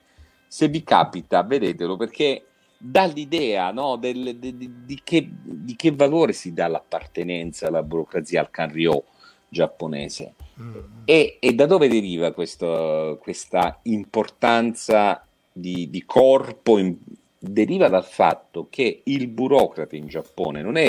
[0.48, 2.46] Se vi capita, vedetelo perché
[2.86, 7.82] dà l'idea no, del, de, de, di, che, di, che, valore si dà l'appartenenza alla
[7.82, 9.04] burocrazia, al Kanryo
[9.48, 10.34] giapponese.
[10.60, 10.76] Mm.
[11.04, 16.76] E, e, da dove deriva questo, questa importanza di, di corpo?
[16.76, 16.96] In,
[17.38, 20.88] deriva dal fatto che il burocrate in Giappone non è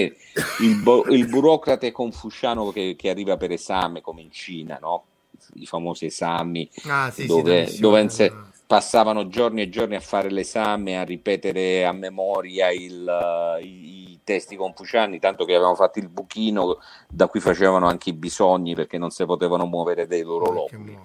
[0.62, 5.04] il, bo, il burocrate confuciano che, che, arriva per esame come in Cina, no?
[5.56, 8.00] i famosi esami ah, sì, dove, sì, dove,
[8.66, 14.20] passavano giorni e giorni a fare l'esame, a ripetere a memoria il, uh, i, i,
[14.24, 18.98] testi confuciani, tanto che avevano fatto il buchino da cui facevano anche i bisogni perché
[18.98, 20.98] non si potevano muovere dei loro lobby.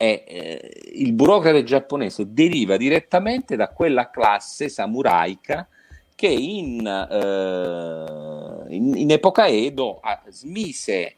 [0.00, 5.68] E, eh, il burocrate giapponese deriva direttamente da quella classe samuraica
[6.14, 11.16] che in, eh, in, in epoca Edo ah, smise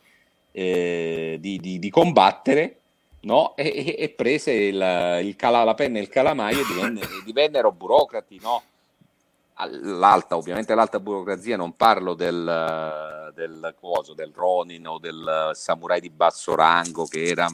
[0.51, 2.80] eh, di, di, di combattere
[3.21, 3.55] no?
[3.57, 8.39] e, e, prese il, il cala, la penna e il calamaio e divenne, divennero burocrati.
[8.41, 8.63] No?
[9.83, 16.09] L'alta, ovviamente l'alta burocrazia, non parlo del, del, coso, del Ronin o del samurai di
[16.09, 17.47] basso rango che era,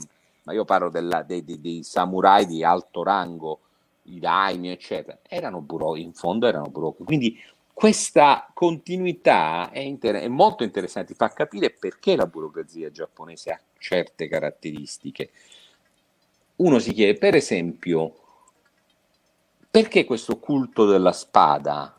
[0.44, 3.60] ma io parlo della, dei, dei, dei, samurai di alto rango,
[4.04, 5.18] i daimyo, eccetera.
[5.28, 7.04] Erano burocrati, in fondo erano burocrati.
[7.04, 7.42] Quindi
[7.76, 14.28] questa continuità è, inter- è, molto interessante, fa capire perché la burocrazia giapponese ha certe
[14.28, 15.30] caratteristiche
[16.56, 18.14] uno si chiede, per esempio,
[19.70, 21.94] perché questo culto della spada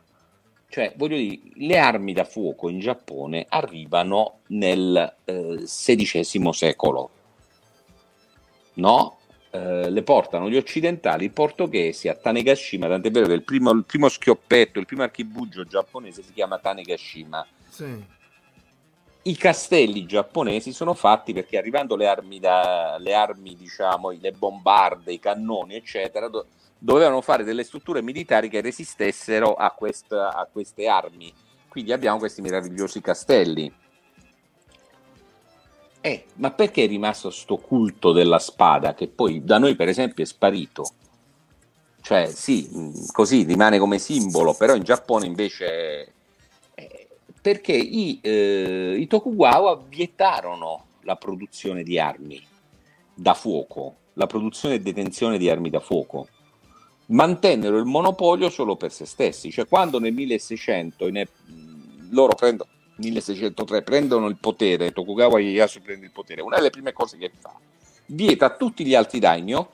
[0.67, 7.09] Cioè, voglio dire, le armi da fuoco in Giappone arrivano nel eh, XVI secolo,
[8.73, 9.16] no?
[9.49, 14.09] Eh, le portano gli occidentali, portoghesi a Tanegashima, tant'è vero che il primo, il primo
[14.09, 17.47] schioppetto, il primo archibugio giapponese si chiama Tanegashima.
[17.69, 18.15] Sì.
[19.21, 25.13] I castelli giapponesi sono fatti perché arrivando le armi, da, le armi diciamo, le bombarde,
[25.13, 26.47] i cannoni, eccetera, do,
[26.77, 31.33] dovevano fare delle strutture militari che resistessero a, quest, a queste armi.
[31.67, 33.73] Quindi abbiamo questi meravigliosi castelli.
[36.07, 40.23] Eh, ma perché è rimasto sto culto della spada che poi da noi per esempio
[40.23, 40.89] è sparito?
[42.01, 42.69] Cioè sì,
[43.11, 46.13] così rimane come simbolo, però in Giappone invece...
[46.75, 47.07] Eh,
[47.41, 52.41] perché i, eh, i Tokugawa vietarono la produzione di armi
[53.13, 56.29] da fuoco, la produzione e detenzione di armi da fuoco
[57.07, 61.27] mantennero il monopolio solo per se stessi, cioè quando nel 1600 ne,
[62.11, 67.17] loro prendono 1603 prendono il potere, Tokugawa Ieyasu prende il potere, una delle prime cose
[67.17, 67.53] che fa,
[68.07, 69.71] vieta a tutti gli altri daimyo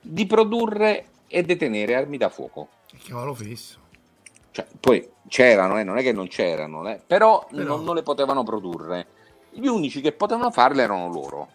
[0.00, 2.68] di produrre e detenere armi da fuoco.
[2.98, 3.78] Chiamalo fisso.
[4.50, 7.62] Cioè, poi c'erano, eh, non è che non c'erano, eh, però, però...
[7.62, 9.06] Non, non, le potevano produrre.
[9.50, 11.48] Gli unici che potevano farle erano loro.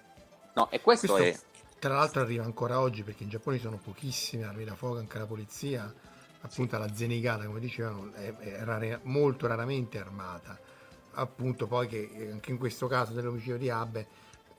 [0.54, 1.48] No, e questo, questo è
[1.80, 5.26] tra l'altro arriva ancora oggi perché in Giappone sono pochissime armi da fuoco, anche la
[5.26, 5.94] polizia,
[6.42, 10.60] appunto la Zenigata, come dicevano, è, è rare, molto raramente armata.
[11.20, 14.08] Appunto poi che eh, anche in questo caso dell'omicidio di Abe,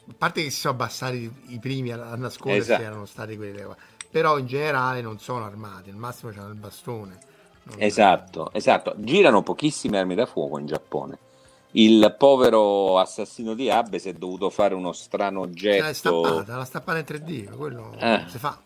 [0.08, 2.82] a parte che si sono abbassati i primi a, nascondersi, esatto.
[2.82, 3.64] erano stati quelli,
[4.10, 7.18] però in generale non sono armati, al massimo c'hanno il bastone.
[7.76, 8.94] Esatto, esatto.
[8.96, 11.18] Girano pochissime armi da fuoco in Giappone
[11.72, 15.84] il povero assassino di Abbe si è dovuto fare uno strano oggetto.
[15.84, 18.24] La stampata, la stampata in 3D, quello eh.
[18.26, 18.58] si fa.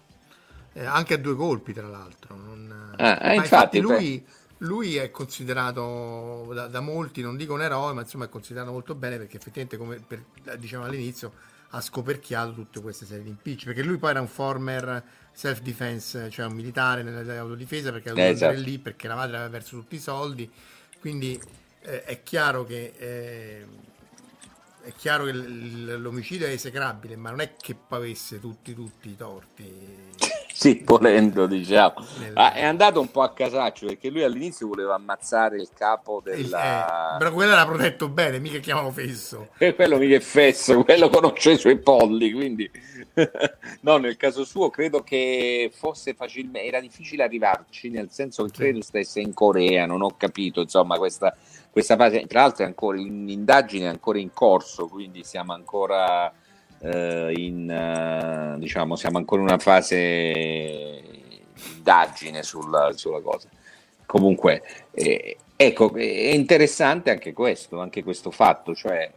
[0.74, 2.36] Eh, anche a due colpi, tra l'altro.
[2.36, 2.94] Non...
[2.96, 4.24] Eh, eh infatti, infatti lui,
[4.62, 8.94] lui, è considerato da, da, molti, non dico un eroe, ma insomma è considerato molto
[8.94, 10.24] bene perché effettivamente, come per,
[10.58, 11.32] dicevamo all'inizio,
[11.70, 13.66] ha scoperchiato tutte queste serie di impicci.
[13.66, 15.02] Perché lui poi era un former
[15.32, 18.68] self-defense, cioè un militare nell'autodifesa perché aveva dovuto esatto.
[18.68, 20.50] lì perché la madre aveva perso tutti i soldi.
[21.00, 21.40] Quindi
[21.80, 23.66] eh, è chiaro che eh,
[24.82, 30.10] è chiaro che l'omicidio è esecrabile, ma non è che avesse tutti, tutti i torti.
[30.52, 31.94] Sì, volendo, diciamo.
[32.34, 37.14] Ah, è andato un po' a casaccio perché lui all'inizio voleva ammazzare il capo della.
[37.14, 39.48] Eh, però quello era protetto bene, mica chiamavo Fesso.
[39.58, 42.70] E quello mica è Fesso, quello conosce i suoi polli, quindi.
[43.80, 46.68] no, nel caso suo credo che fosse facilmente.
[46.68, 51.34] Era difficile arrivarci, nel senso che credo stesse in Corea, non ho capito, insomma, questa
[51.72, 56.30] questa fase, tra l'altro, è ancora l'indagine è ancora in corso, quindi siamo ancora
[56.82, 61.02] eh, in eh, diciamo, siamo ancora in una fase
[61.76, 63.48] indagine sulla, sulla cosa.
[64.04, 69.10] Comunque, eh, ecco, è interessante anche questo, anche questo fatto, cioè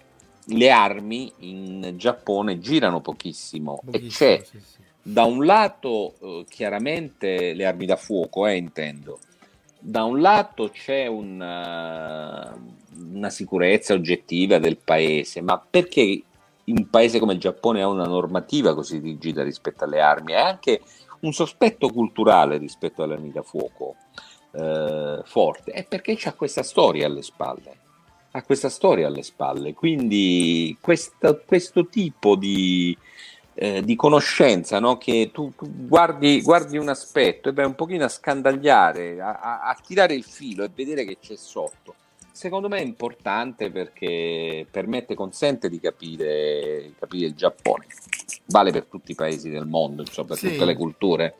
[0.50, 4.82] le armi in Giappone girano pochissimo, pochissimo e c'è sì, sì.
[5.02, 9.20] da un lato eh, chiaramente le armi da fuoco, eh, intendo,
[9.80, 12.58] da un lato c'è una, eh,
[13.12, 16.22] una sicurezza oggettiva del paese, ma perché
[16.66, 20.82] un paese come il Giappone ha una normativa così rigida rispetto alle armi e anche
[21.22, 23.96] un sospetto culturale rispetto alle armi da fuoco
[24.52, 25.72] eh, forte?
[25.72, 27.84] È perché c'ha questa storia alle spalle.
[28.32, 29.74] Ha questa storia alle spalle.
[29.74, 32.98] Quindi questo, questo tipo di,
[33.54, 34.98] eh, di conoscenza, no?
[34.98, 39.62] che tu, tu guardi, guardi, un aspetto e vai un pochino a scandagliare, a, a,
[39.62, 41.96] a, tirare il filo e vedere che c'è sotto.
[42.36, 47.86] Secondo me è importante perché permette, consente di capire, capire il Giappone.
[48.48, 50.50] Vale per tutti i paesi del mondo, insomma, per sì.
[50.50, 51.36] tutte le culture.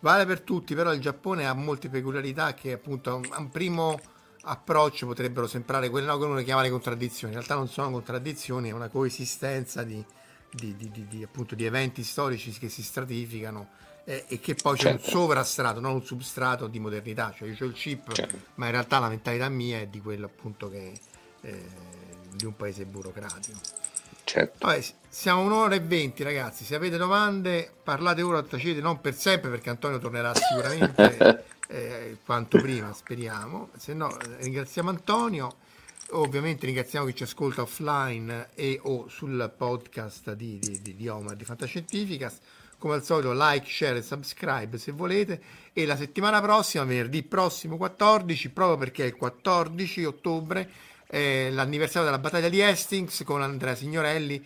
[0.00, 4.00] Vale per tutti, però il Giappone ha molte peculiarità che appunto a un primo
[4.42, 7.32] approccio potrebbero sembrare quelle no, che uno chiama le contraddizioni.
[7.32, 10.04] In realtà non sono contraddizioni, è una coesistenza di,
[10.50, 13.68] di, di, di, appunto, di eventi storici che si stratificano
[14.04, 15.04] eh, e che poi c'è certo.
[15.04, 17.32] un sovrastrato, non un substrato di modernità.
[17.36, 18.38] Cioè io ho il chip, certo.
[18.56, 20.92] ma in realtà la mentalità mia è di quello appunto che
[21.42, 21.64] eh,
[22.34, 23.58] di un paese burocratico.
[24.24, 24.66] Certo.
[24.66, 26.64] Vabbè, siamo un'ora e venti, ragazzi.
[26.64, 32.58] Se avete domande, parlate ora, tacete non per sempre, perché Antonio tornerà sicuramente eh, quanto
[32.60, 33.70] prima, speriamo.
[33.76, 35.56] Se no, ringraziamo Antonio.
[36.12, 41.36] Ovviamente ringraziamo chi ci ascolta offline e o sul podcast di, di, di, di Omar
[41.36, 42.38] di Fantascientificas.
[42.80, 45.40] Come al solito like, share e subscribe se volete.
[45.74, 50.70] E la settimana prossima, venerdì prossimo 14, proprio perché è il 14 ottobre,
[51.06, 54.42] è l'anniversario della battaglia di Hastings con Andrea Signorelli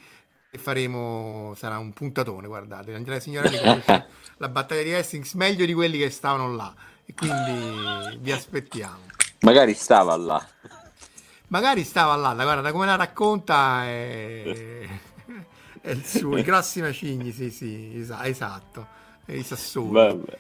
[0.50, 4.06] e faremo, sarà un puntatone, guardate, Andrea Signorelli conosce
[4.38, 6.74] la battaglia di Hastings meglio di quelli che stavano là
[7.06, 8.98] e quindi vi aspettiamo.
[9.40, 10.44] Magari stava là.
[11.48, 14.88] Magari stava là, guarda, da come la racconta è,
[15.84, 18.86] è il suo, i grossi macigni, sì, sì, esatto,
[19.26, 19.92] i sassoni.
[19.92, 20.38] Vabbè.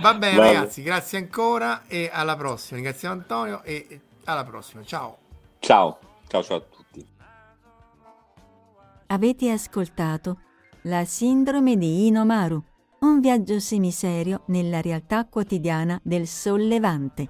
[0.00, 0.52] Va bene Vabbè.
[0.52, 2.76] ragazzi, grazie ancora e alla prossima.
[2.76, 4.84] Ringraziamo Antonio e alla prossima.
[4.84, 5.18] Ciao.
[5.58, 5.98] Ciao,
[6.28, 7.06] ciao, ciao a tutti.
[9.06, 10.38] Avete ascoltato
[10.82, 12.62] La sindrome di Inomaru,
[13.00, 17.28] un viaggio semiserio nella realtà quotidiana del sollevante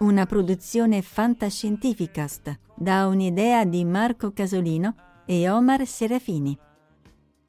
[0.00, 4.94] una produzione fantascientificast da un'idea di Marco Casolino
[5.26, 6.58] e Omar Serafini.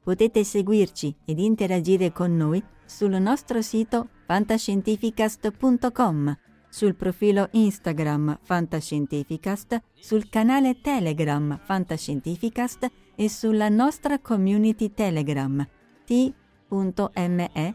[0.02, 6.38] Potete seguirci ed interagire con noi sul nostro sito fantascientificast.com,
[6.68, 15.64] sul profilo Instagram Fantascientificast, sul canale Telegram Fantascientificast e sulla nostra community Telegram
[16.04, 17.74] t.me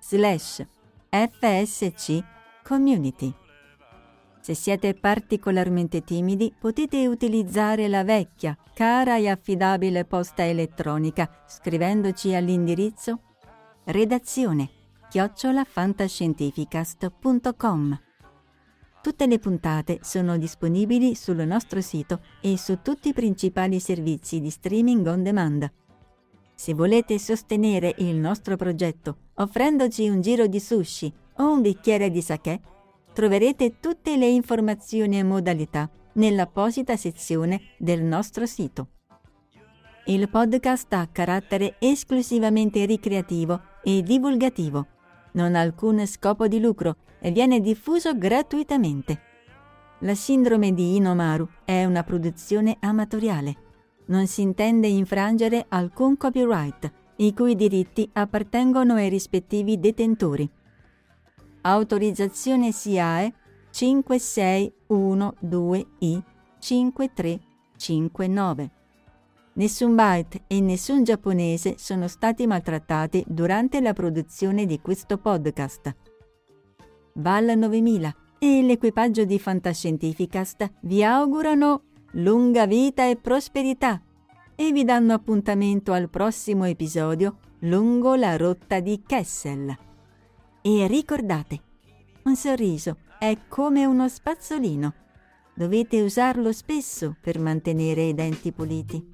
[0.00, 0.66] slash
[1.10, 2.24] fsc
[2.64, 3.32] community.
[4.48, 13.20] Se siete particolarmente timidi, potete utilizzare la vecchia, cara e affidabile posta elettronica scrivendoci all'indirizzo
[13.84, 14.70] redazione
[15.10, 18.00] chiocciolafantascientificast.com.
[19.02, 24.48] Tutte le puntate sono disponibili sul nostro sito e su tutti i principali servizi di
[24.48, 25.70] streaming on demand.
[26.54, 32.22] Se volete sostenere il nostro progetto offrendoci un giro di sushi o un bicchiere di
[32.22, 32.77] sake,
[33.18, 38.90] troverete tutte le informazioni e modalità nell'apposita sezione del nostro sito.
[40.06, 44.86] Il podcast ha carattere esclusivamente ricreativo e divulgativo,
[45.32, 49.20] non ha alcun scopo di lucro e viene diffuso gratuitamente.
[50.02, 53.56] La sindrome di Inomaru è una produzione amatoriale.
[54.06, 60.48] Non si intende infrangere alcun copyright, i cui diritti appartengono ai rispettivi detentori.
[61.62, 63.32] Autorizzazione SIAE
[63.72, 66.22] 5612I
[66.58, 68.70] 5359.
[69.54, 75.96] Nessun byte e nessun giapponese sono stati maltrattati durante la produzione di questo podcast.
[77.14, 81.82] Val 9000 e l'equipaggio di Fantascientificast vi augurano
[82.12, 84.00] lunga vita e prosperità
[84.54, 89.87] e vi danno appuntamento al prossimo episodio lungo la rotta di Kessel.
[90.70, 91.62] E ricordate,
[92.24, 94.92] un sorriso è come uno spazzolino.
[95.54, 99.10] Dovete usarlo spesso per mantenere i denti puliti.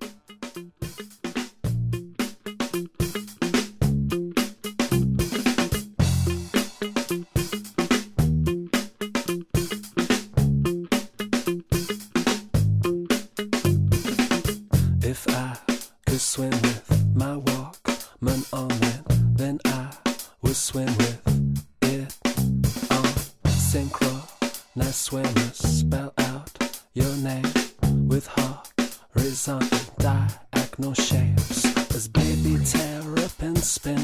[25.52, 26.50] Spell out
[26.94, 27.44] your name
[28.08, 28.26] with
[29.14, 34.00] horizontal diagonal shapes as baby terrapin spin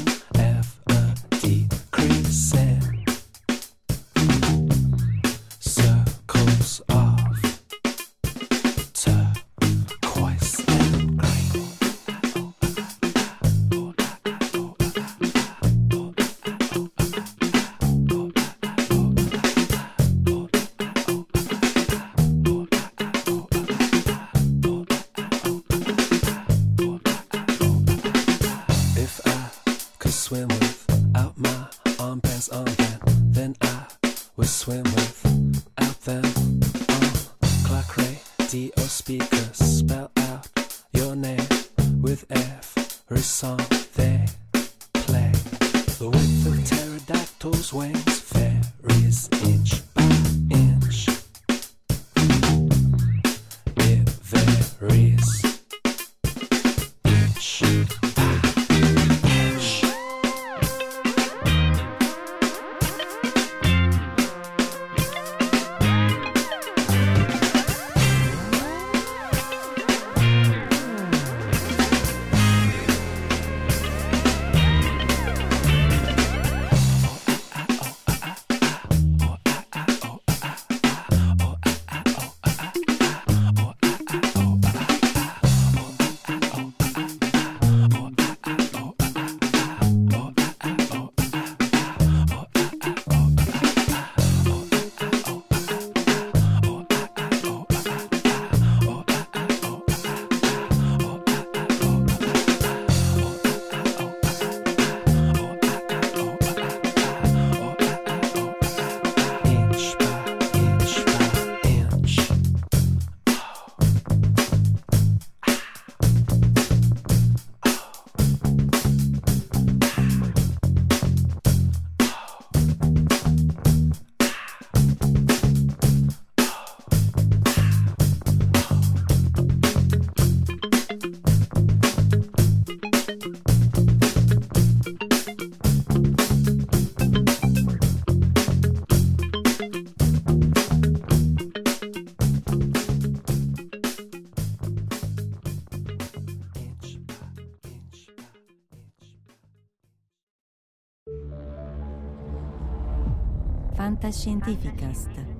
[154.11, 155.30] Fantascientificast